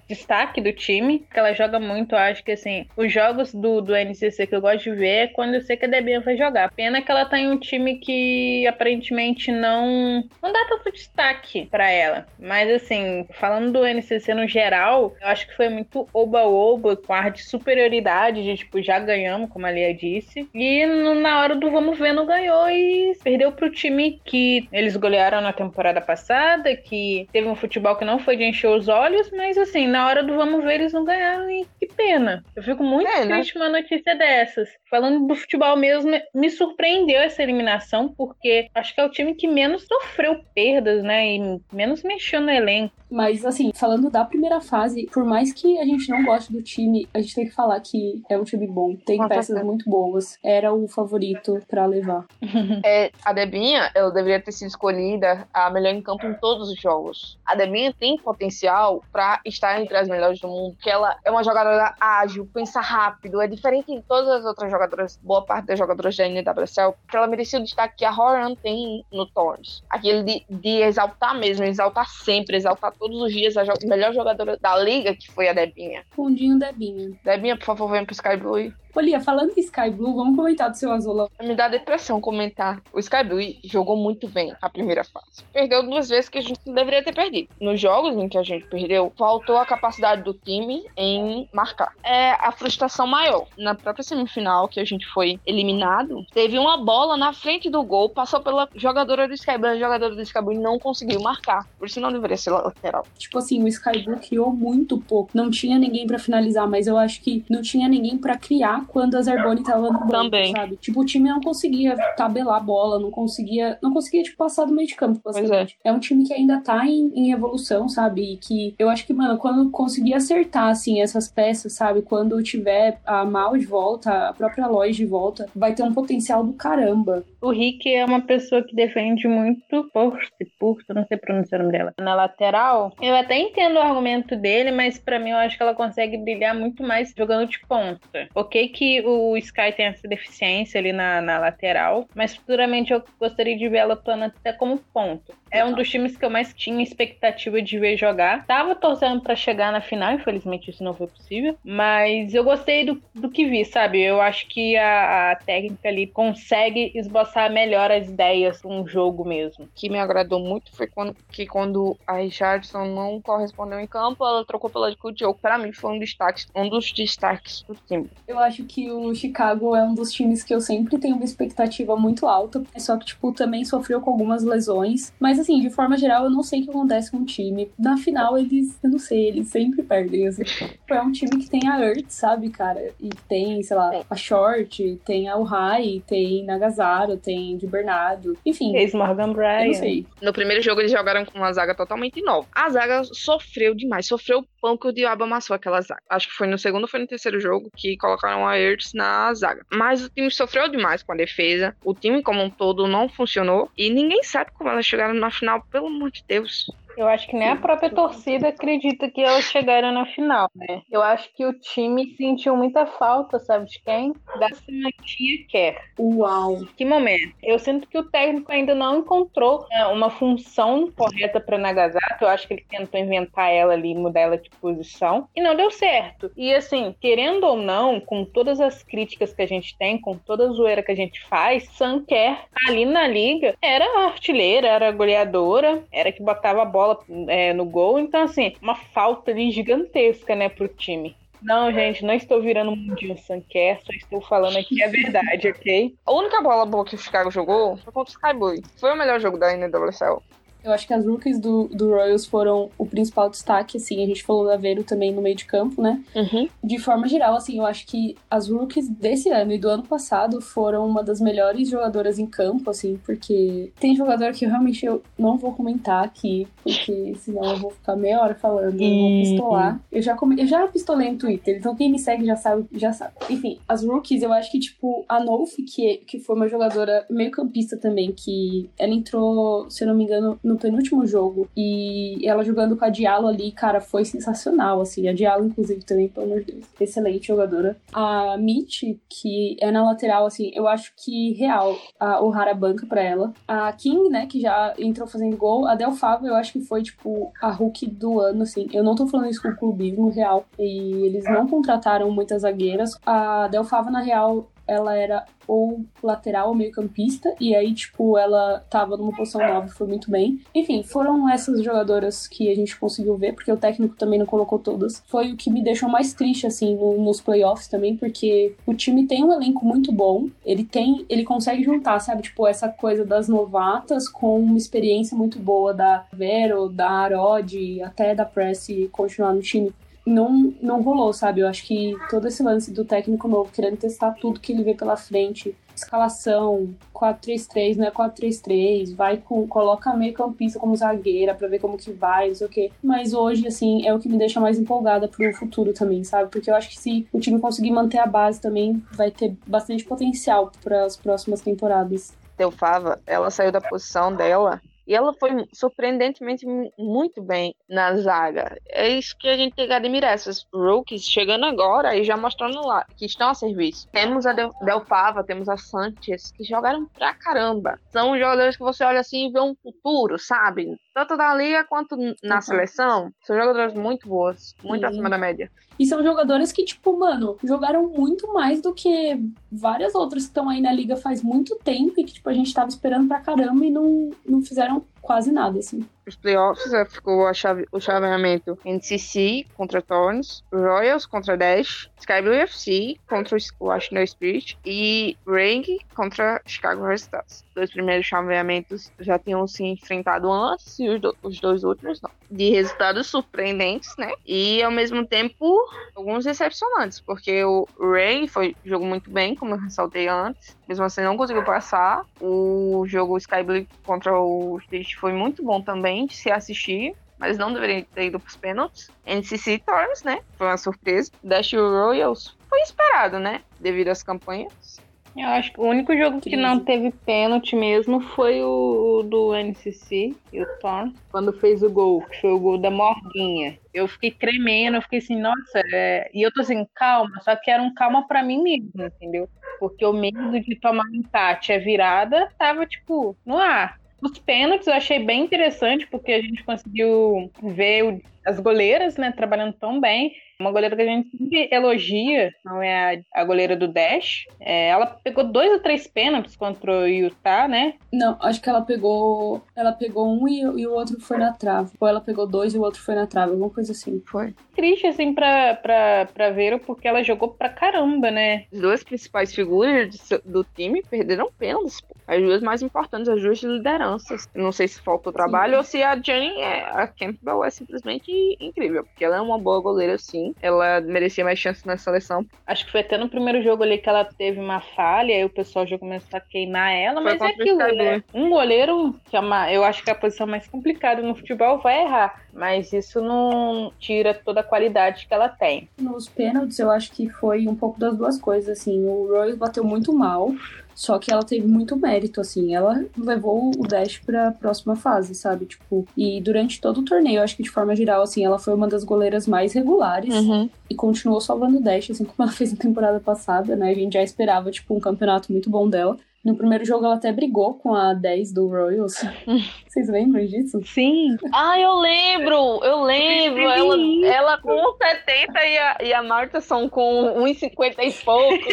Destaque 0.08 0.60
do 0.60 0.72
time, 0.72 1.24
que 1.30 1.38
ela 1.38 1.52
joga 1.52 1.78
muito. 1.78 2.14
Acho 2.14 2.42
que, 2.42 2.52
assim, 2.52 2.86
os 2.96 3.12
jogos 3.12 3.52
do, 3.52 3.80
do 3.80 3.94
NCC 3.94 4.46
que 4.46 4.54
eu 4.54 4.60
gosto 4.60 4.84
de 4.84 4.92
ver 4.92 5.06
é 5.06 5.26
quando 5.26 5.54
eu 5.54 5.60
sei 5.62 5.76
que 5.76 5.84
a 5.84 5.88
Debinha 5.88 6.20
vai 6.20 6.36
jogar. 6.36 6.70
Pena 6.72 7.02
que 7.02 7.10
ela 7.10 7.24
tá 7.24 7.38
em 7.38 7.48
um 7.48 7.58
time 7.58 7.96
que 7.96 8.66
aparentemente 8.66 9.50
não, 9.50 10.24
não 10.42 10.52
dá 10.52 10.66
tanto 10.68 10.92
destaque 10.92 11.66
para 11.66 11.90
ela. 11.90 12.26
Mas, 12.38 12.70
assim, 12.70 13.26
falando 13.32 13.72
do 13.72 13.86
NCC 13.86 14.34
no 14.34 14.46
geral, 14.46 15.14
eu 15.20 15.28
acho 15.28 15.46
que 15.46 15.56
foi 15.56 15.68
muito 15.68 16.08
oba-oba, 16.12 16.96
com 16.96 17.12
ar 17.12 17.30
de 17.30 17.42
superioridade, 17.42 18.42
de 18.42 18.56
tipo, 18.56 18.82
já 18.82 18.98
ganhamos, 18.98 19.50
como 19.50 19.66
a 19.66 19.70
Lia 19.70 19.92
disse. 19.92 20.48
E 20.54 20.86
no, 20.86 21.14
na 21.14 21.40
hora 21.40 21.54
do 21.54 21.70
vamos 21.70 21.98
ver, 21.98 22.12
não 22.12 22.26
ganhou 22.26 22.68
e 22.70 23.16
perdeu 23.22 23.52
pro 23.52 23.70
time 23.70 24.20
que 24.24 24.68
eles 24.72 24.96
golearam 24.96 25.40
na 25.40 25.52
temporada 25.52 26.00
passada, 26.00 26.74
que 26.76 27.28
teve 27.32 27.48
um 27.48 27.56
futebol 27.56 27.96
que 27.96 28.04
não 28.04 28.18
foi 28.18 28.36
de 28.36 28.44
encher 28.44 28.68
os 28.68 28.88
olhos, 28.88 29.30
mas 29.32 29.58
assim, 29.58 29.86
na 29.96 30.06
hora 30.06 30.22
do 30.22 30.36
vamos 30.36 30.62
ver, 30.62 30.74
eles 30.74 30.92
não 30.92 31.04
ganharam 31.04 31.50
e 31.50 31.66
que 31.80 31.86
pena. 31.86 32.44
Eu 32.54 32.62
fico 32.62 32.82
muito 32.84 33.08
É, 33.08 33.24
né? 33.24 33.36
triste 33.36 33.56
uma 33.56 33.70
notícia 33.70 34.14
dessas. 34.14 34.68
Falando 34.90 35.26
do 35.26 35.34
futebol 35.34 35.74
mesmo, 35.74 36.10
me 36.34 36.50
surpreendeu 36.50 37.18
essa 37.20 37.42
eliminação, 37.42 38.12
porque 38.14 38.68
acho 38.74 38.94
que 38.94 39.00
é 39.00 39.04
o 39.04 39.10
time 39.10 39.34
que 39.34 39.48
menos 39.48 39.86
sofreu 39.86 40.38
perdas, 40.54 41.02
né? 41.02 41.36
E 41.36 41.60
menos 41.72 42.02
mexeu 42.02 42.42
no 42.42 42.50
elenco. 42.50 42.94
Mas, 43.10 43.44
assim, 43.44 43.70
falando 43.74 44.10
da 44.10 44.24
primeira 44.24 44.60
fase, 44.60 45.08
por 45.12 45.24
mais 45.24 45.52
que 45.52 45.78
a 45.78 45.84
gente 45.84 46.08
não 46.10 46.24
goste 46.24 46.52
do 46.52 46.62
time, 46.62 47.08
a 47.14 47.20
gente 47.20 47.34
tem 47.34 47.46
que 47.46 47.54
falar 47.54 47.80
que 47.80 48.22
é 48.28 48.38
um 48.38 48.44
time 48.44 48.66
bom. 48.66 48.96
Tem 48.96 49.18
Com 49.18 49.28
peças 49.28 49.62
muito 49.62 49.88
boas. 49.88 50.38
Era 50.42 50.72
o 50.72 50.88
favorito 50.88 51.60
pra 51.68 51.86
levar. 51.86 52.24
É, 52.84 53.10
a 53.24 53.32
Debinha, 53.32 53.90
ela 53.94 54.10
deveria 54.10 54.40
ter 54.40 54.52
sido 54.52 54.68
escolhida 54.68 55.46
a 55.52 55.70
melhor 55.70 55.94
em 55.94 56.02
campo 56.02 56.26
em 56.26 56.34
todos 56.34 56.68
os 56.68 56.80
jogos. 56.80 57.38
A 57.44 57.54
Debinha 57.54 57.92
tem 57.92 58.16
potencial 58.18 59.02
pra 59.12 59.40
estar 59.44 59.80
entre 59.80 59.96
as 59.96 60.08
melhores 60.08 60.40
do 60.40 60.48
mundo, 60.48 60.74
porque 60.74 60.90
ela 60.90 61.16
é 61.24 61.30
uma 61.30 61.42
jogadora 61.42 61.94
ágil, 62.00 62.48
pensa 62.52 62.80
rápido, 62.80 63.40
é 63.40 63.46
diferente 63.46 63.94
de 63.94 64.02
todas 64.02 64.28
as 64.28 64.44
outras 64.44 64.70
jogadoras, 64.70 65.18
boa 65.22 65.44
parte 65.44 65.66
das 65.66 65.78
jogadoras 65.78 66.16
da 66.16 66.28
NWSL, 66.28 66.92
porque 67.02 67.16
ela 67.16 67.26
merecia 67.26 67.58
o 67.58 67.62
destaque 67.62 67.96
que 67.98 68.04
a 68.04 68.10
Horan 68.10 68.54
tem 68.54 69.04
no 69.12 69.26
Torns. 69.26 69.82
Aquele 69.88 70.22
de, 70.22 70.46
de 70.48 70.82
exaltar 70.82 71.34
mesmo, 71.38 71.64
exaltar 71.64 72.08
sempre, 72.08 72.56
exaltar 72.56 72.92
todos 73.06 73.22
os 73.22 73.32
dias 73.32 73.56
a 73.56 73.62
jo- 73.64 73.72
melhor 73.84 74.12
jogadora 74.12 74.56
da 74.60 74.76
liga, 74.78 75.14
que 75.14 75.30
foi 75.30 75.48
a 75.48 75.52
Debinha. 75.52 76.02
Fundinho 76.10 76.58
Debinha. 76.58 77.12
Debinha, 77.24 77.56
por 77.56 77.64
favor, 77.64 77.88
venha 77.90 78.04
pro 78.04 78.12
Sky 78.14 78.36
Blue. 78.36 78.72
Ô, 78.94 79.00
Lia, 79.00 79.20
falando 79.20 79.52
em 79.54 79.60
Sky 79.60 79.90
Blue, 79.90 80.14
vamos 80.16 80.34
comentar 80.36 80.70
do 80.70 80.76
seu 80.78 80.90
azulão. 80.90 81.28
Me 81.42 81.54
dá 81.54 81.68
depressão 81.68 82.18
comentar. 82.18 82.80
O 82.94 82.98
Sky 82.98 83.22
Blue 83.24 83.40
jogou 83.62 83.94
muito 83.94 84.26
bem 84.26 84.54
a 84.62 84.70
primeira 84.70 85.04
fase. 85.04 85.44
Perdeu 85.52 85.82
duas 85.82 86.08
vezes 86.08 86.30
que 86.30 86.38
a 86.38 86.40
gente 86.40 86.58
não 86.64 86.72
deveria 86.74 87.04
ter 87.04 87.14
perdido. 87.14 87.46
Nos 87.60 87.78
jogos 87.78 88.16
em 88.16 88.26
que 88.26 88.38
a 88.38 88.42
gente 88.42 88.66
perdeu, 88.68 89.12
faltou 89.18 89.58
a 89.58 89.66
capacidade 89.66 90.22
do 90.22 90.32
time 90.32 90.82
em 90.96 91.46
marcar. 91.52 91.92
É 92.02 92.30
a 92.40 92.50
frustração 92.52 93.06
maior. 93.06 93.46
Na 93.58 93.74
própria 93.74 94.02
semifinal, 94.02 94.66
que 94.66 94.80
a 94.80 94.84
gente 94.84 95.04
foi 95.12 95.38
eliminado, 95.44 96.24
teve 96.32 96.58
uma 96.58 96.78
bola 96.78 97.18
na 97.18 97.34
frente 97.34 97.68
do 97.68 97.82
gol, 97.82 98.08
passou 98.08 98.40
pela 98.40 98.66
jogadora 98.74 99.28
do 99.28 99.34
Sky 99.34 99.58
Blue, 99.58 99.68
a 99.72 99.76
jogadora 99.78 100.14
do 100.14 100.22
Sky 100.22 100.40
Blue 100.40 100.58
não 100.58 100.78
conseguiu 100.78 101.20
marcar. 101.20 101.66
Por 101.78 101.86
isso 101.86 102.00
não 102.00 102.10
deveria 102.10 102.38
ser 102.38 102.50
lateral. 102.86 103.06
Tipo 103.18 103.38
assim, 103.38 103.62
o 103.62 103.68
Sky 103.68 104.02
Blue 104.04 104.18
criou 104.18 104.52
muito 104.52 104.98
pouco. 104.98 105.30
Não 105.34 105.50
tinha 105.50 105.78
ninguém 105.78 106.06
pra 106.06 106.18
finalizar, 106.18 106.68
mas 106.68 106.86
eu 106.86 106.96
acho 106.96 107.20
que 107.22 107.44
não 107.50 107.62
tinha 107.62 107.88
ninguém 107.88 108.16
pra 108.16 108.36
criar 108.36 108.86
quando 108.86 109.16
a 109.16 109.22
Zarboni 109.22 109.62
tava 109.62 109.90
no 109.90 110.00
banco, 110.00 110.10
Também. 110.10 110.52
sabe? 110.52 110.76
Tipo, 110.76 111.00
o 111.00 111.04
time 111.04 111.28
não 111.28 111.40
conseguia 111.40 111.96
tabelar 112.16 112.56
a 112.56 112.60
bola, 112.60 112.98
não 112.98 113.10
conseguia, 113.10 113.78
não 113.82 113.92
conseguia 113.92 114.22
tipo 114.22 114.36
passar 114.36 114.64
do 114.64 114.72
meio 114.72 114.88
de 114.88 114.94
campo, 114.94 115.20
basicamente. 115.24 115.76
É. 115.84 115.92
um 115.92 115.98
time 115.98 116.26
que 116.26 116.32
ainda 116.32 116.60
tá 116.60 116.86
em, 116.86 117.12
em 117.14 117.32
evolução, 117.32 117.88
sabe? 117.88 118.34
E 118.34 118.36
que 118.36 118.74
eu 118.78 118.88
acho 118.88 119.06
que, 119.06 119.12
mano, 119.12 119.38
quando 119.38 119.70
conseguir 119.70 120.14
acertar 120.14 120.68
assim 120.68 121.00
essas 121.00 121.28
peças, 121.28 121.72
sabe? 121.72 122.02
Quando 122.02 122.42
tiver 122.42 123.00
a 123.04 123.24
Mal 123.24 123.56
de 123.56 123.66
volta, 123.66 124.28
a 124.28 124.32
própria 124.32 124.66
Lois 124.66 124.96
de 124.96 125.04
volta, 125.04 125.46
vai 125.54 125.74
ter 125.74 125.82
um 125.82 125.92
potencial 125.92 126.44
do 126.44 126.52
caramba. 126.52 127.24
O 127.40 127.50
Rick 127.50 127.92
é 127.92 128.04
uma 128.04 128.20
pessoa 128.20 128.62
que 128.62 128.74
defende 128.74 129.26
muito 129.28 129.84
Porto, 129.92 130.28
Porto, 130.58 130.94
não 130.94 131.04
sei 131.06 131.16
pronunciar 131.16 131.60
o 131.60 131.64
nome 131.64 131.76
dela. 131.76 131.94
Na 132.00 132.14
lateral, 132.14 132.75
eu 133.00 133.14
até 133.14 133.38
entendo 133.38 133.76
o 133.76 133.80
argumento 133.80 134.36
dele, 134.36 134.70
mas 134.70 134.98
pra 134.98 135.18
mim 135.18 135.30
eu 135.30 135.36
acho 135.38 135.56
que 135.56 135.62
ela 135.62 135.74
consegue 135.74 136.16
brilhar 136.16 136.54
muito 136.54 136.82
mais 136.82 137.12
jogando 137.16 137.48
de 137.48 137.58
ponta. 137.66 138.28
Ok 138.34 138.68
que 138.68 139.02
o 139.06 139.36
Sky 139.36 139.72
tem 139.76 139.86
essa 139.86 140.06
deficiência 140.08 140.78
ali 140.78 140.92
na, 140.92 141.20
na 141.20 141.38
lateral, 141.38 142.08
mas 142.14 142.34
futuramente 142.36 142.92
eu 142.92 143.02
gostaria 143.18 143.56
de 143.56 143.68
ver 143.68 143.78
ela 143.78 143.94
atuando 143.94 144.24
até 144.24 144.52
como 144.52 144.78
ponto. 144.92 145.34
É 145.56 145.64
um 145.64 145.72
dos 145.72 145.88
times 145.88 146.16
que 146.16 146.24
eu 146.24 146.30
mais 146.30 146.52
tinha 146.52 146.82
expectativa 146.82 147.62
de 147.62 147.78
ver 147.78 147.96
jogar. 147.96 148.46
Tava 148.46 148.74
torcendo 148.74 149.22
pra 149.22 149.34
chegar 149.34 149.72
na 149.72 149.80
final, 149.80 150.12
infelizmente 150.12 150.70
isso 150.70 150.84
não 150.84 150.92
foi 150.92 151.06
possível. 151.06 151.56
Mas 151.64 152.34
eu 152.34 152.44
gostei 152.44 152.84
do, 152.84 153.00
do 153.14 153.30
que 153.30 153.46
vi, 153.46 153.64
sabe? 153.64 154.02
Eu 154.02 154.20
acho 154.20 154.46
que 154.48 154.76
a, 154.76 155.32
a 155.32 155.36
técnica 155.36 155.88
ali 155.88 156.06
consegue 156.06 156.92
esboçar 156.94 157.50
melhor 157.50 157.90
as 157.90 158.06
ideias 158.08 158.60
pra 158.60 158.70
um 158.70 158.86
jogo 158.86 159.24
mesmo. 159.24 159.64
O 159.64 159.68
que 159.74 159.88
me 159.88 159.98
agradou 159.98 160.40
muito 160.40 160.74
foi 160.76 160.86
quando, 160.86 161.16
que 161.30 161.46
quando 161.46 161.96
a 162.06 162.16
Richardson 162.18 162.84
não 162.84 163.20
correspondeu 163.20 163.80
em 163.80 163.86
campo, 163.86 164.26
ela 164.26 164.44
trocou 164.44 164.68
pela 164.68 164.90
de 164.90 164.96
Kutio. 164.96 165.34
Pra 165.34 165.56
mim 165.56 165.72
foi 165.72 165.92
um 165.92 165.98
destaque, 165.98 166.44
um 166.54 166.68
dos 166.68 166.92
destaques 166.92 167.62
do 167.62 167.74
time. 167.86 168.10
Eu 168.28 168.38
acho 168.38 168.64
que 168.64 168.90
o 168.90 169.14
Chicago 169.14 169.74
é 169.74 169.82
um 169.82 169.94
dos 169.94 170.12
times 170.12 170.44
que 170.44 170.54
eu 170.54 170.60
sempre 170.60 170.98
tenho 170.98 171.16
uma 171.16 171.24
expectativa 171.24 171.96
muito 171.96 172.26
alta. 172.26 172.62
Só 172.76 172.96
que, 172.96 173.06
tipo, 173.06 173.32
também 173.32 173.64
sofreu 173.64 174.00
com 174.00 174.10
algumas 174.10 174.42
lesões. 174.42 175.12
Mas, 175.18 175.38
assim, 175.46 175.60
de 175.60 175.70
forma 175.70 175.96
geral, 175.96 176.24
eu 176.24 176.30
não 176.30 176.42
sei 176.42 176.60
o 176.60 176.64
que 176.64 176.70
acontece 176.70 177.10
com 177.10 177.18
o 177.18 177.24
time. 177.24 177.70
Na 177.78 177.96
final, 177.96 178.36
eles, 178.36 178.78
eu 178.82 178.90
não 178.90 178.98
sei, 178.98 179.28
eles 179.28 179.48
sempre 179.48 179.82
perdem. 179.82 180.26
Assim. 180.26 180.42
Tipo, 180.44 180.94
é 180.94 181.00
um 181.00 181.12
time 181.12 181.38
que 181.38 181.48
tem 181.48 181.68
a 181.68 181.80
Earth, 181.80 182.08
sabe, 182.08 182.50
cara? 182.50 182.92
E 183.00 183.08
tem, 183.28 183.62
sei 183.62 183.76
lá, 183.76 184.02
a 184.10 184.16
Short, 184.16 185.00
tem 185.04 185.28
a 185.28 185.36
Uhai, 185.36 186.02
tem 186.06 186.44
Nagazaro, 186.44 187.16
tem 187.16 187.56
de 187.56 187.66
Bernardo. 187.66 188.36
Enfim, 188.44 188.72
Fez 188.72 188.92
Morgan 188.92 189.22
eu 189.22 189.26
não 189.28 189.34
Bryan. 189.34 189.72
sei. 189.74 190.06
No 190.20 190.32
primeiro 190.32 190.62
jogo 190.62 190.80
eles 190.80 190.90
jogaram 190.90 191.24
com 191.24 191.38
uma 191.38 191.52
zaga 191.52 191.74
totalmente 191.74 192.22
nova. 192.22 192.46
A 192.54 192.68
zaga 192.68 193.04
sofreu 193.04 193.74
demais, 193.74 194.06
sofreu 194.06 194.40
o 194.40 194.46
pão 194.60 194.76
que 194.76 194.88
o 194.88 194.92
diabo 194.92 195.24
amassou 195.24 195.54
aquela 195.54 195.80
zaga. 195.80 196.02
Acho 196.10 196.28
que 196.28 196.34
foi 196.34 196.46
no 196.46 196.58
segundo 196.58 196.82
ou 196.82 196.88
foi 196.88 197.00
no 197.00 197.06
terceiro 197.06 197.38
jogo 197.40 197.70
que 197.76 197.96
colocaram 197.96 198.46
a 198.46 198.58
Ertz 198.58 198.92
na 198.94 199.32
zaga. 199.34 199.64
Mas 199.72 200.04
o 200.04 200.08
time 200.08 200.30
sofreu 200.30 200.68
demais 200.68 201.02
com 201.02 201.12
a 201.12 201.16
defesa. 201.16 201.76
O 201.84 201.94
time 201.94 202.22
como 202.22 202.42
um 202.42 202.50
todo 202.50 202.86
não 202.86 203.08
funcionou. 203.08 203.70
E 203.76 203.90
ninguém 203.90 204.22
sabe 204.22 204.50
como 204.52 204.70
elas 204.70 204.86
chegaram 204.86 205.14
na 205.14 205.25
final, 205.30 205.62
pelo 205.70 205.86
amor 205.88 206.10
de 206.10 206.24
Deus. 206.28 206.66
Eu 206.96 207.06
acho 207.06 207.28
que 207.28 207.36
nem 207.36 207.48
a 207.48 207.56
própria 207.56 207.90
torcida 207.90 208.48
acredita 208.48 209.10
que 209.10 209.20
elas 209.20 209.44
chegaram 209.44 209.92
na 209.92 210.06
final, 210.06 210.50
né? 210.54 210.82
Eu 210.90 211.02
acho 211.02 211.28
que 211.34 211.44
o 211.44 211.52
time 211.52 212.14
sentiu 212.16 212.56
muita 212.56 212.86
falta, 212.86 213.38
sabe 213.38 213.66
de 213.66 213.80
quem? 213.80 214.14
Da 214.38 214.48
Tia 214.48 215.46
Kerr. 215.48 215.76
Uau. 215.98 216.64
Que 216.76 216.84
momento? 216.84 217.34
Eu 217.42 217.58
sinto 217.58 217.86
que 217.86 217.98
o 217.98 218.04
técnico 218.04 218.50
ainda 218.50 218.74
não 218.74 219.00
encontrou 219.00 219.66
né, 219.70 219.86
uma 219.86 220.10
função 220.10 220.90
correta 220.90 221.38
para 221.38 221.58
Nagasato. 221.58 222.24
Eu 222.24 222.28
acho 222.28 222.48
que 222.48 222.54
ele 222.54 222.64
tentou 222.68 222.98
inventar 222.98 223.52
ela 223.52 223.74
ali, 223.74 223.94
mudar 223.94 224.20
ela 224.20 224.38
de 224.38 224.48
posição 224.50 225.28
e 225.34 225.40
não 225.40 225.54
deu 225.54 225.70
certo. 225.70 226.30
E 226.36 226.54
assim, 226.54 226.94
querendo 227.00 227.44
ou 227.44 227.56
não, 227.56 228.00
com 228.00 228.24
todas 228.24 228.60
as 228.60 228.82
críticas 228.82 229.34
que 229.34 229.42
a 229.42 229.46
gente 229.46 229.76
tem, 229.76 230.00
com 230.00 230.16
toda 230.16 230.48
a 230.48 230.52
zoeira 230.52 230.82
que 230.82 230.92
a 230.92 230.96
gente 230.96 231.22
faz, 231.26 231.68
Sam 231.72 232.04
Kerr 232.04 232.38
ali 232.66 232.84
na 232.84 233.06
liga 233.06 233.54
era 233.60 234.06
artilheira, 234.06 234.68
era 234.68 234.90
goleadora, 234.92 235.84
era 235.92 236.10
que 236.10 236.22
botava 236.22 236.62
a 236.62 236.64
bola 236.64 236.85
é, 237.28 237.52
no 237.52 237.64
gol. 237.64 237.98
Então 237.98 238.22
assim, 238.22 238.54
uma 238.60 238.74
falta 238.74 239.30
ali 239.30 239.50
gigantesca, 239.50 240.34
né, 240.34 240.48
pro 240.48 240.68
time. 240.68 241.16
Não, 241.42 241.72
gente, 241.72 242.04
não 242.04 242.14
estou 242.14 242.40
virando 242.40 242.72
um 242.72 242.76
mundinho 242.76 243.16
Sanquer, 243.18 243.80
só 243.84 243.92
estou 243.92 244.20
falando 244.20 244.56
aqui 244.56 244.82
a 244.82 244.88
verdade, 244.88 245.48
ok? 245.48 245.94
A 246.06 246.12
única 246.12 246.40
bola 246.40 246.64
boa 246.64 246.84
que 246.84 246.94
o 246.94 246.98
Chicago 246.98 247.30
jogou 247.30 247.76
foi 247.76 247.92
contra 247.92 248.10
o 248.10 248.14
Skyboy. 248.14 248.62
Foi 248.80 248.92
o 248.92 248.96
melhor 248.96 249.20
jogo 249.20 249.38
da 249.38 249.52
NWSL. 249.56 250.22
Eu 250.66 250.72
acho 250.72 250.86
que 250.86 250.92
as 250.92 251.06
rookies 251.06 251.38
do, 251.38 251.68
do 251.68 251.90
Royals 251.90 252.26
foram 252.26 252.70
o 252.76 252.84
principal 252.84 253.30
destaque, 253.30 253.76
assim. 253.76 254.02
A 254.02 254.06
gente 254.06 254.24
falou 254.24 254.46
da 254.46 254.56
Vero 254.56 254.82
também 254.82 255.12
no 255.12 255.22
meio 255.22 255.36
de 255.36 255.44
campo, 255.44 255.80
né? 255.80 256.02
Uhum. 256.14 256.48
De 256.62 256.78
forma 256.78 257.06
geral, 257.08 257.36
assim, 257.36 257.58
eu 257.58 257.64
acho 257.64 257.86
que 257.86 258.16
as 258.28 258.48
rookies 258.48 258.88
desse 258.88 259.30
ano 259.30 259.52
e 259.52 259.58
do 259.58 259.68
ano 259.68 259.84
passado 259.84 260.40
foram 260.40 260.84
uma 260.86 261.04
das 261.04 261.20
melhores 261.20 261.68
jogadoras 261.68 262.18
em 262.18 262.26
campo, 262.26 262.68
assim, 262.68 262.98
porque 263.04 263.70
tem 263.78 263.94
jogador 263.94 264.32
que 264.32 264.44
realmente 264.44 264.84
eu 264.84 265.02
não 265.16 265.36
vou 265.36 265.52
comentar 265.52 266.04
aqui, 266.04 266.48
porque 266.62 267.14
senão 267.20 267.44
eu 267.44 267.56
vou 267.58 267.70
ficar 267.70 267.94
meia 267.94 268.20
hora 268.20 268.34
falando, 268.34 268.80
eu 268.80 269.00
vou 269.00 269.10
pistolar. 269.22 269.80
Eu 269.92 270.02
já, 270.02 270.16
come... 270.16 270.40
eu 270.40 270.46
já 270.46 270.66
pistolei 270.66 271.12
no 271.12 271.18
Twitter, 271.18 271.58
então 271.58 271.76
quem 271.76 271.90
me 271.90 271.98
segue 271.98 272.26
já 272.26 272.36
sabe, 272.36 272.66
já 272.72 272.92
sabe. 272.92 273.12
Enfim, 273.30 273.58
as 273.68 273.84
rookies, 273.84 274.22
eu 274.22 274.32
acho 274.32 274.50
que, 274.50 274.58
tipo, 274.58 275.04
a 275.08 275.22
Nolf, 275.22 275.54
que, 275.56 275.98
que 276.06 276.18
foi 276.18 276.34
uma 276.34 276.48
jogadora 276.48 277.06
meio 277.08 277.30
campista 277.30 277.76
também, 277.76 278.12
que 278.12 278.68
ela 278.78 278.92
entrou, 278.92 279.70
se 279.70 279.84
eu 279.84 279.88
não 279.88 279.94
me 279.94 280.04
engano, 280.04 280.38
no 280.42 280.55
no 280.56 280.60
penúltimo 280.60 281.06
jogo. 281.06 281.48
E 281.56 282.26
ela 282.26 282.42
jogando 282.42 282.76
com 282.76 282.84
a 282.84 282.88
Diallo 282.88 283.28
ali, 283.28 283.52
cara, 283.52 283.80
foi 283.80 284.04
sensacional, 284.04 284.80
assim. 284.80 285.08
A 285.08 285.12
Diallo, 285.12 285.46
inclusive, 285.46 285.84
também, 285.84 286.08
pelo 286.08 286.26
amor 286.26 286.40
de 286.40 286.52
Deus. 286.52 286.64
Excelente 286.80 287.28
jogadora. 287.28 287.76
A 287.92 288.36
Mitch, 288.38 288.96
que 289.08 289.56
é 289.60 289.70
na 289.70 289.84
lateral, 289.84 290.26
assim, 290.26 290.50
eu 290.54 290.66
acho 290.66 290.92
que 290.96 291.32
real 291.34 291.76
a 292.00 292.20
O'Hara 292.20 292.54
banca 292.54 292.86
pra 292.86 293.02
ela. 293.02 293.32
A 293.46 293.70
King, 293.72 294.08
né, 294.08 294.26
que 294.26 294.40
já 294.40 294.74
entrou 294.78 295.06
fazendo 295.06 295.36
gol. 295.36 295.66
A 295.66 295.74
Delfava, 295.74 296.26
eu 296.26 296.34
acho 296.34 296.52
que 296.52 296.60
foi, 296.60 296.82
tipo, 296.82 297.32
a 297.40 297.50
Hulk 297.50 297.86
do 297.88 298.20
ano, 298.20 298.42
assim. 298.42 298.66
Eu 298.72 298.82
não 298.82 298.94
tô 298.94 299.06
falando 299.06 299.30
isso 299.30 299.42
com 299.42 299.54
clubismo 299.54 300.08
real. 300.08 300.46
E 300.58 301.06
eles 301.06 301.24
não 301.24 301.46
contrataram 301.46 302.10
muitas 302.10 302.42
zagueiras. 302.42 302.98
A 303.04 303.48
Delfava, 303.48 303.90
na 303.90 304.00
real, 304.00 304.48
ela 304.66 304.94
era 304.94 305.24
ou 305.46 305.84
lateral 306.02 306.48
ou 306.48 306.54
meio 306.54 306.72
campista, 306.72 307.34
e 307.40 307.54
aí, 307.54 307.72
tipo, 307.72 308.18
ela 308.18 308.64
tava 308.68 308.96
numa 308.96 309.14
posição 309.14 309.40
nova 309.40 309.68
foi 309.68 309.86
muito 309.86 310.10
bem. 310.10 310.40
Enfim, 310.54 310.82
foram 310.82 311.28
essas 311.28 311.62
jogadoras 311.62 312.26
que 312.26 312.50
a 312.50 312.54
gente 312.54 312.76
conseguiu 312.78 313.16
ver, 313.16 313.32
porque 313.32 313.52
o 313.52 313.56
técnico 313.56 313.94
também 313.96 314.18
não 314.18 314.26
colocou 314.26 314.58
todas. 314.58 315.02
Foi 315.06 315.32
o 315.32 315.36
que 315.36 315.50
me 315.50 315.62
deixou 315.62 315.88
mais 315.88 316.12
triste, 316.12 316.46
assim, 316.46 316.74
no, 316.74 317.00
nos 317.00 317.20
playoffs 317.20 317.68
também, 317.68 317.96
porque 317.96 318.54
o 318.66 318.74
time 318.74 319.06
tem 319.06 319.24
um 319.24 319.32
elenco 319.32 319.64
muito 319.64 319.92
bom, 319.92 320.28
ele 320.44 320.64
tem, 320.64 321.06
ele 321.08 321.24
consegue 321.24 321.62
juntar, 321.62 322.00
sabe, 322.00 322.22
tipo, 322.22 322.46
essa 322.46 322.68
coisa 322.68 323.04
das 323.04 323.28
novatas 323.28 324.08
com 324.08 324.40
uma 324.40 324.58
experiência 324.58 325.16
muito 325.16 325.38
boa 325.38 325.72
da 325.72 326.04
Vero, 326.12 326.68
da 326.68 326.88
Arod, 326.90 327.80
até 327.82 328.14
da 328.14 328.24
Press 328.24 328.66
continuar 328.90 329.32
no 329.32 329.40
time 329.40 329.72
não, 330.06 330.54
não 330.62 330.80
rolou, 330.82 331.12
sabe? 331.12 331.40
Eu 331.40 331.48
acho 331.48 331.66
que 331.66 331.94
todo 332.08 332.28
esse 332.28 332.42
lance 332.42 332.70
do 332.70 332.84
técnico 332.84 333.26
novo, 333.26 333.50
querendo 333.52 333.76
testar 333.76 334.12
tudo 334.12 334.38
que 334.38 334.52
ele 334.52 334.62
vê 334.62 334.72
pela 334.72 334.96
frente, 334.96 335.54
escalação, 335.74 336.74
4-3-3, 336.94 337.76
não 337.76 337.86
é 337.86 337.90
4-3-3, 337.90 338.94
vai 338.94 339.18
com, 339.18 339.46
coloca 339.46 339.92
meio 339.94 340.14
campista 340.14 340.58
como 340.58 340.76
zagueira 340.76 341.34
pra 341.34 341.48
ver 341.48 341.58
como 341.58 341.76
que 341.76 341.92
vai, 341.92 342.28
não 342.28 342.34
sei 342.34 342.46
o 342.46 342.50
quê. 342.50 342.72
Mas 342.82 343.12
hoje, 343.12 343.46
assim, 343.46 343.86
é 343.86 343.92
o 343.92 343.98
que 343.98 344.08
me 344.08 344.16
deixa 344.16 344.40
mais 344.40 344.58
empolgada 344.58 345.08
pro 345.08 345.34
futuro 345.34 345.72
também, 345.72 346.04
sabe? 346.04 346.30
Porque 346.30 346.50
eu 346.50 346.54
acho 346.54 346.70
que 346.70 346.78
se 346.78 347.06
o 347.12 347.20
time 347.20 347.40
conseguir 347.40 347.72
manter 347.72 347.98
a 347.98 348.06
base 348.06 348.40
também, 348.40 348.82
vai 348.92 349.10
ter 349.10 349.36
bastante 349.46 349.84
potencial 349.84 350.50
para 350.62 350.84
as 350.84 350.96
próximas 350.96 351.40
temporadas. 351.40 352.14
Teufava, 352.36 353.00
ela 353.06 353.30
saiu 353.30 353.50
da 353.50 353.60
posição 353.60 354.14
dela 354.14 354.60
e 354.86 354.94
ela 354.94 355.12
foi 355.14 355.30
surpreendentemente 355.52 356.46
muito 356.78 357.22
bem 357.22 357.54
na 357.68 357.96
zaga. 357.96 358.56
É 358.68 358.88
isso 358.88 359.16
que 359.18 359.28
a 359.28 359.36
gente 359.36 359.54
tem 359.54 359.66
que 359.66 359.72
admirar. 359.72 360.12
Essas 360.12 360.46
rookies 360.54 361.02
chegando 361.02 361.44
agora 361.44 361.96
e 361.96 362.04
já 362.04 362.16
mostrando 362.16 362.60
lá 362.66 362.86
que 362.96 363.06
estão 363.06 363.28
a 363.28 363.34
serviço. 363.34 363.88
Temos 363.90 364.24
a 364.26 364.32
Del, 364.32 364.50
Del 364.62 364.84
Pava, 364.84 365.24
temos 365.24 365.48
a 365.48 365.56
Sanchez, 365.56 366.32
que 366.32 366.44
jogaram 366.44 366.86
pra 366.86 367.14
caramba. 367.14 367.78
São 367.90 368.16
jogadores 368.16 368.56
que 368.56 368.62
você 368.62 368.84
olha 368.84 369.00
assim 369.00 369.28
e 369.28 369.32
vê 369.32 369.40
um 369.40 369.54
futuro, 369.56 370.18
sabe? 370.18 370.76
Tanto 370.96 371.14
na 371.14 371.34
liga 371.34 371.62
quanto 371.62 371.94
na 372.24 372.36
uhum. 372.36 372.40
seleção. 372.40 373.12
São 373.22 373.36
jogadores 373.36 373.74
muito 373.74 374.08
boas, 374.08 374.54
muito 374.64 374.80
Sim. 374.80 374.86
acima 374.86 375.10
da 375.10 375.18
média. 375.18 375.50
E 375.78 375.84
são 375.84 376.02
jogadores 376.02 376.52
que, 376.52 376.64
tipo, 376.64 376.98
mano, 376.98 377.36
jogaram 377.44 377.86
muito 377.86 378.32
mais 378.32 378.62
do 378.62 378.72
que 378.72 379.20
várias 379.52 379.94
outras 379.94 380.22
que 380.22 380.30
estão 380.30 380.48
aí 380.48 380.62
na 380.62 380.72
liga 380.72 380.96
faz 380.96 381.22
muito 381.22 381.54
tempo 381.56 382.00
e 382.00 382.04
que, 382.04 382.14
tipo, 382.14 382.30
a 382.30 382.32
gente 382.32 382.54
tava 382.54 382.68
esperando 382.68 383.08
pra 383.08 383.20
caramba 383.20 383.66
e 383.66 383.70
não, 383.70 384.08
não 384.26 384.40
fizeram 384.40 384.86
quase 385.06 385.30
nada, 385.30 385.60
assim. 385.60 385.86
Os 386.06 386.14
playoffs 386.14 386.72
é, 386.72 386.84
ficou 386.84 387.32
chave, 387.34 387.66
o 387.72 387.80
chaveamento 387.80 388.58
NCC 388.64 389.44
contra 389.56 389.82
Thorns, 389.82 390.44
Royals 390.52 391.04
contra 391.04 391.36
Dash, 391.36 391.90
Sky 391.98 392.22
Blue 392.22 392.32
FC 392.32 392.96
contra 393.08 393.36
o 393.36 393.64
Washington 393.66 394.06
Spirit 394.06 394.58
e 394.64 395.16
Ring 395.26 395.78
contra 395.94 396.40
Chicago 396.46 396.90
Stars. 396.92 397.44
Os 397.48 397.54
dois 397.54 397.72
primeiros 397.72 398.06
chaveamentos 398.06 398.92
já 399.00 399.18
tinham 399.18 399.46
se 399.48 399.64
enfrentado 399.64 400.30
antes 400.30 400.78
e 400.78 400.88
os, 400.88 401.00
do, 401.00 401.16
os 401.22 401.40
dois 401.40 401.64
últimos 401.64 402.00
não. 402.00 402.10
De 402.30 402.50
resultados 402.50 403.08
surpreendentes, 403.08 403.96
né? 403.96 404.12
E 404.24 404.62
ao 404.62 404.70
mesmo 404.70 405.04
tempo 405.06 405.56
alguns 405.94 406.24
decepcionantes, 406.24 407.00
porque 407.00 407.44
o 407.44 407.66
Ring 407.80 408.28
foi 408.28 408.54
jogou 408.64 408.86
muito 408.86 409.10
bem, 409.10 409.34
como 409.34 409.54
eu 409.54 409.58
ressaltei 409.58 410.08
antes, 410.08 410.56
mesmo 410.68 410.84
assim 410.84 411.00
não 411.00 411.16
conseguiu 411.16 411.44
passar. 411.44 412.04
O 412.20 412.84
jogo 412.86 413.18
Sky 413.18 413.42
Blue 413.42 413.66
contra 413.84 414.16
o 414.16 414.60
Spirit 414.60 414.95
foi 414.96 415.12
muito 415.12 415.42
bom 415.42 415.60
também 415.60 416.06
de 416.06 416.14
se 416.14 416.30
assistir 416.30 416.94
mas 417.18 417.38
não 417.38 417.52
deveria 417.52 417.84
ter 417.94 418.06
ido 418.06 418.20
para 418.20 418.28
os 418.28 418.36
pênaltis. 418.36 418.90
NCC 419.06 419.58
Torns, 419.58 420.02
né? 420.02 420.20
Foi 420.36 420.46
uma 420.46 420.56
surpresa. 420.56 421.10
Dash 421.22 421.52
Royals 421.52 422.36
foi 422.48 422.60
esperado, 422.60 423.18
né? 423.18 423.40
Devido 423.58 423.88
às 423.88 424.02
campanhas. 424.02 424.80
Eu 425.16 425.28
acho 425.28 425.50
que 425.50 425.60
o 425.60 425.64
único 425.64 425.96
jogo 425.96 426.20
que 426.20 426.36
não 426.36 426.60
teve 426.60 426.90
pênalti 426.90 427.56
mesmo 427.56 428.00
foi 428.00 428.42
o, 428.42 429.02
do 429.02 429.34
NCC 429.34 430.14
e 430.30 430.42
o 430.42 430.46
Thorn, 430.60 430.92
quando 431.10 431.32
fez 431.32 431.62
o 431.62 431.70
gol, 431.70 432.02
que 432.02 432.20
foi 432.20 432.32
o 432.32 432.38
gol 432.38 432.58
da 432.58 432.70
Morguinha. 432.70 433.58
Eu 433.72 433.88
fiquei 433.88 434.10
tremendo, 434.10 434.76
eu 434.76 434.82
fiquei 434.82 434.98
assim, 434.98 435.18
nossa, 435.18 435.62
é... 435.72 436.10
e 436.12 436.20
eu 436.20 436.30
tô 436.30 436.42
assim, 436.42 436.66
calma, 436.74 437.18
só 437.22 437.34
que 437.34 437.50
era 437.50 437.62
um 437.62 437.72
calma 437.72 438.06
para 438.06 438.22
mim 438.22 438.42
mesmo, 438.42 438.70
entendeu? 438.76 439.26
Porque 439.58 439.86
o 439.86 439.92
medo 439.94 440.38
de 440.38 440.60
tomar 440.60 440.84
um 440.84 440.96
empate 440.96 441.50
a 441.50 441.58
virada 441.58 442.28
tava, 442.38 442.66
tipo, 442.66 443.16
no 443.24 443.38
ar. 443.38 443.80
Os 444.00 444.18
pênaltis 444.18 444.66
eu 444.66 444.74
achei 444.74 444.98
bem 445.04 445.24
interessante, 445.24 445.86
porque 445.86 446.12
a 446.12 446.20
gente 446.20 446.44
conseguiu 446.44 447.30
ver 447.42 448.02
as 448.26 448.40
goleiras, 448.40 448.96
né, 448.96 449.12
trabalhando 449.12 449.54
tão 449.54 449.80
bem. 449.80 450.12
Uma 450.38 450.52
goleira 450.52 450.76
que 450.76 450.82
a 450.82 450.84
gente 450.84 451.08
sempre 451.10 451.48
elogia, 451.50 452.30
não 452.44 452.60
é 452.60 452.96
a, 453.14 453.22
a 453.22 453.24
goleira 453.24 453.56
do 453.56 453.66
Dash. 453.66 454.26
É, 454.38 454.68
ela 454.68 454.84
pegou 454.86 455.24
dois 455.24 455.50
ou 455.50 455.60
três 455.60 455.86
pênaltis 455.86 456.36
contra 456.36 456.70
o 456.70 456.86
Utah, 456.86 457.48
né? 457.48 457.74
Não, 457.90 458.18
acho 458.20 458.42
que 458.42 458.50
ela 458.50 458.60
pegou. 458.60 459.42
Ela 459.56 459.72
pegou 459.72 460.06
um 460.06 460.28
e, 460.28 460.40
e, 460.40 460.66
o 460.66 460.72
outro 460.72 461.00
foi 461.00 461.16
na 461.16 461.32
trave. 461.32 461.70
Ou 461.80 461.88
ela 461.88 462.02
pegou 462.02 462.26
dois 462.26 462.54
e 462.54 462.58
o 462.58 462.62
outro 462.62 462.82
foi 462.82 462.94
na 462.94 463.06
trave, 463.06 463.32
alguma 463.32 463.48
coisa 463.48 463.72
assim. 463.72 464.02
Foi. 464.06 464.34
Triste, 464.54 464.86
assim, 464.86 465.14
pra, 465.14 465.54
pra, 465.54 466.06
pra 466.12 466.30
Vero, 466.30 466.58
porque 466.58 466.86
ela 466.86 467.02
jogou 467.02 467.28
pra 467.28 467.48
caramba, 467.48 468.10
né? 468.10 468.44
As 468.52 468.60
duas 468.60 468.84
principais 468.84 469.34
figuras 469.34 469.96
do 470.22 470.44
time 470.44 470.82
perderam 470.82 471.30
pênaltis, 471.38 471.80
pô. 471.80 471.96
As 472.06 472.20
duas 472.20 472.42
mais 472.42 472.62
importantes, 472.62 473.08
as 473.08 473.22
duas 473.22 473.38
lideranças. 473.42 474.28
Não 474.34 474.52
sei 474.52 474.68
se 474.68 474.80
faltou 474.80 475.12
trabalho 475.12 475.52
sim. 475.52 475.56
ou 475.56 475.64
se 475.64 475.82
a 475.82 475.96
Jenny, 476.00 476.40
é, 476.40 476.64
a 476.64 476.86
Campbell 476.86 477.42
é 477.42 477.50
simplesmente 477.50 478.15
incrível, 478.40 478.84
porque 478.84 479.04
ela 479.04 479.16
é 479.16 479.20
uma 479.20 479.38
boa 479.38 479.60
goleira, 479.60 479.98
sim. 479.98 480.34
Ela 480.40 480.80
merecia 480.80 481.24
mais 481.24 481.38
chances 481.38 481.64
na 481.64 481.76
seleção. 481.76 482.24
Acho 482.46 482.66
que 482.66 482.72
foi 482.72 482.80
até 482.80 482.96
no 482.96 483.08
primeiro 483.08 483.42
jogo 483.42 483.62
ali 483.62 483.78
que 483.78 483.88
ela 483.88 484.04
teve 484.04 484.40
uma 484.40 484.60
falha, 484.60 485.18
e 485.18 485.24
o 485.24 485.30
pessoal 485.30 485.66
já 485.66 485.78
começou 485.78 486.16
a 486.16 486.20
queimar 486.20 486.72
ela, 486.72 487.02
foi 487.02 487.12
mas 487.12 487.20
é 487.20 487.26
aquilo, 487.26 487.58
né? 487.58 488.02
Um 488.14 488.30
goleiro, 488.30 488.94
que 489.10 489.16
é 489.16 489.20
uma, 489.20 489.52
eu 489.52 489.64
acho 489.64 489.82
que 489.82 489.90
é 489.90 489.92
a 489.92 489.96
posição 489.96 490.26
mais 490.26 490.46
complicada 490.46 491.02
no 491.02 491.14
futebol, 491.14 491.58
vai 491.58 491.82
errar. 491.82 492.22
Mas 492.32 492.72
isso 492.72 493.00
não 493.00 493.72
tira 493.78 494.12
toda 494.12 494.40
a 494.40 494.44
qualidade 494.44 495.06
que 495.06 495.14
ela 495.14 495.28
tem. 495.28 495.68
Nos 495.78 496.08
pênaltis, 496.08 496.58
eu 496.58 496.70
acho 496.70 496.92
que 496.92 497.08
foi 497.08 497.48
um 497.48 497.54
pouco 497.54 497.80
das 497.80 497.96
duas 497.96 498.20
coisas, 498.20 498.58
assim. 498.58 498.86
O 498.86 499.08
Roy 499.10 499.34
bateu 499.34 499.64
muito 499.64 499.92
mal. 499.92 500.32
Só 500.76 500.98
que 500.98 501.10
ela 501.10 501.24
teve 501.24 501.48
muito 501.48 501.74
mérito, 501.74 502.20
assim. 502.20 502.54
Ela 502.54 502.84
levou 502.98 503.50
o 503.56 503.66
Dash 503.66 503.98
pra 504.04 504.30
próxima 504.30 504.76
fase, 504.76 505.14
sabe? 505.14 505.46
Tipo, 505.46 505.88
e 505.96 506.20
durante 506.20 506.60
todo 506.60 506.80
o 506.80 506.84
torneio, 506.84 507.22
acho 507.22 507.34
que 507.34 507.42
de 507.42 507.50
forma 507.50 507.74
geral, 507.74 508.02
assim, 508.02 508.22
ela 508.26 508.38
foi 508.38 508.52
uma 508.52 508.68
das 508.68 508.84
goleiras 508.84 509.26
mais 509.26 509.54
regulares. 509.54 510.14
Uhum. 510.14 510.50
E 510.68 510.74
continuou 510.74 511.18
salvando 511.18 511.56
o 511.56 511.62
Dash, 511.62 511.90
assim 511.90 512.04
como 512.04 512.28
ela 512.28 512.30
fez 512.30 512.52
na 512.52 512.58
temporada 512.58 513.00
passada, 513.00 513.56
né? 513.56 513.70
A 513.70 513.74
gente 513.74 513.94
já 513.94 514.02
esperava, 514.02 514.50
tipo, 514.50 514.76
um 514.76 514.80
campeonato 514.80 515.32
muito 515.32 515.48
bom 515.48 515.66
dela. 515.66 515.96
No 516.26 516.34
primeiro 516.34 516.64
jogo 516.64 516.84
ela 516.84 516.96
até 516.96 517.12
brigou 517.12 517.54
com 517.54 517.72
a 517.72 517.94
10 517.94 518.32
do 518.32 518.48
Royals. 518.48 518.94
Vocês 519.68 519.88
lembram 519.88 520.26
disso? 520.26 520.60
Sim. 520.64 521.16
Ah, 521.32 521.56
eu 521.56 521.74
lembro! 521.74 522.64
Eu 522.64 522.82
lembro! 522.82 523.42
Ela, 523.42 523.76
ela 524.12 524.38
com 524.42 524.76
70 524.76 525.46
e 525.46 525.58
a, 525.58 525.76
e 525.84 525.92
a 525.94 526.02
Marta 526.02 526.40
são 526.40 526.68
com 526.68 527.14
1,50 527.22 527.76
e 527.78 527.92
pouco 528.04 528.44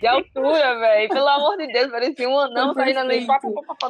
de 0.00 0.06
altura, 0.06 0.78
velho. 0.78 1.08
Pelo 1.10 1.28
amor 1.28 1.58
de 1.58 1.66
Deus, 1.66 1.90
parecia 1.90 2.26
um 2.26 2.38
anão 2.38 2.72
saindo 2.72 3.00
ali 3.00 3.26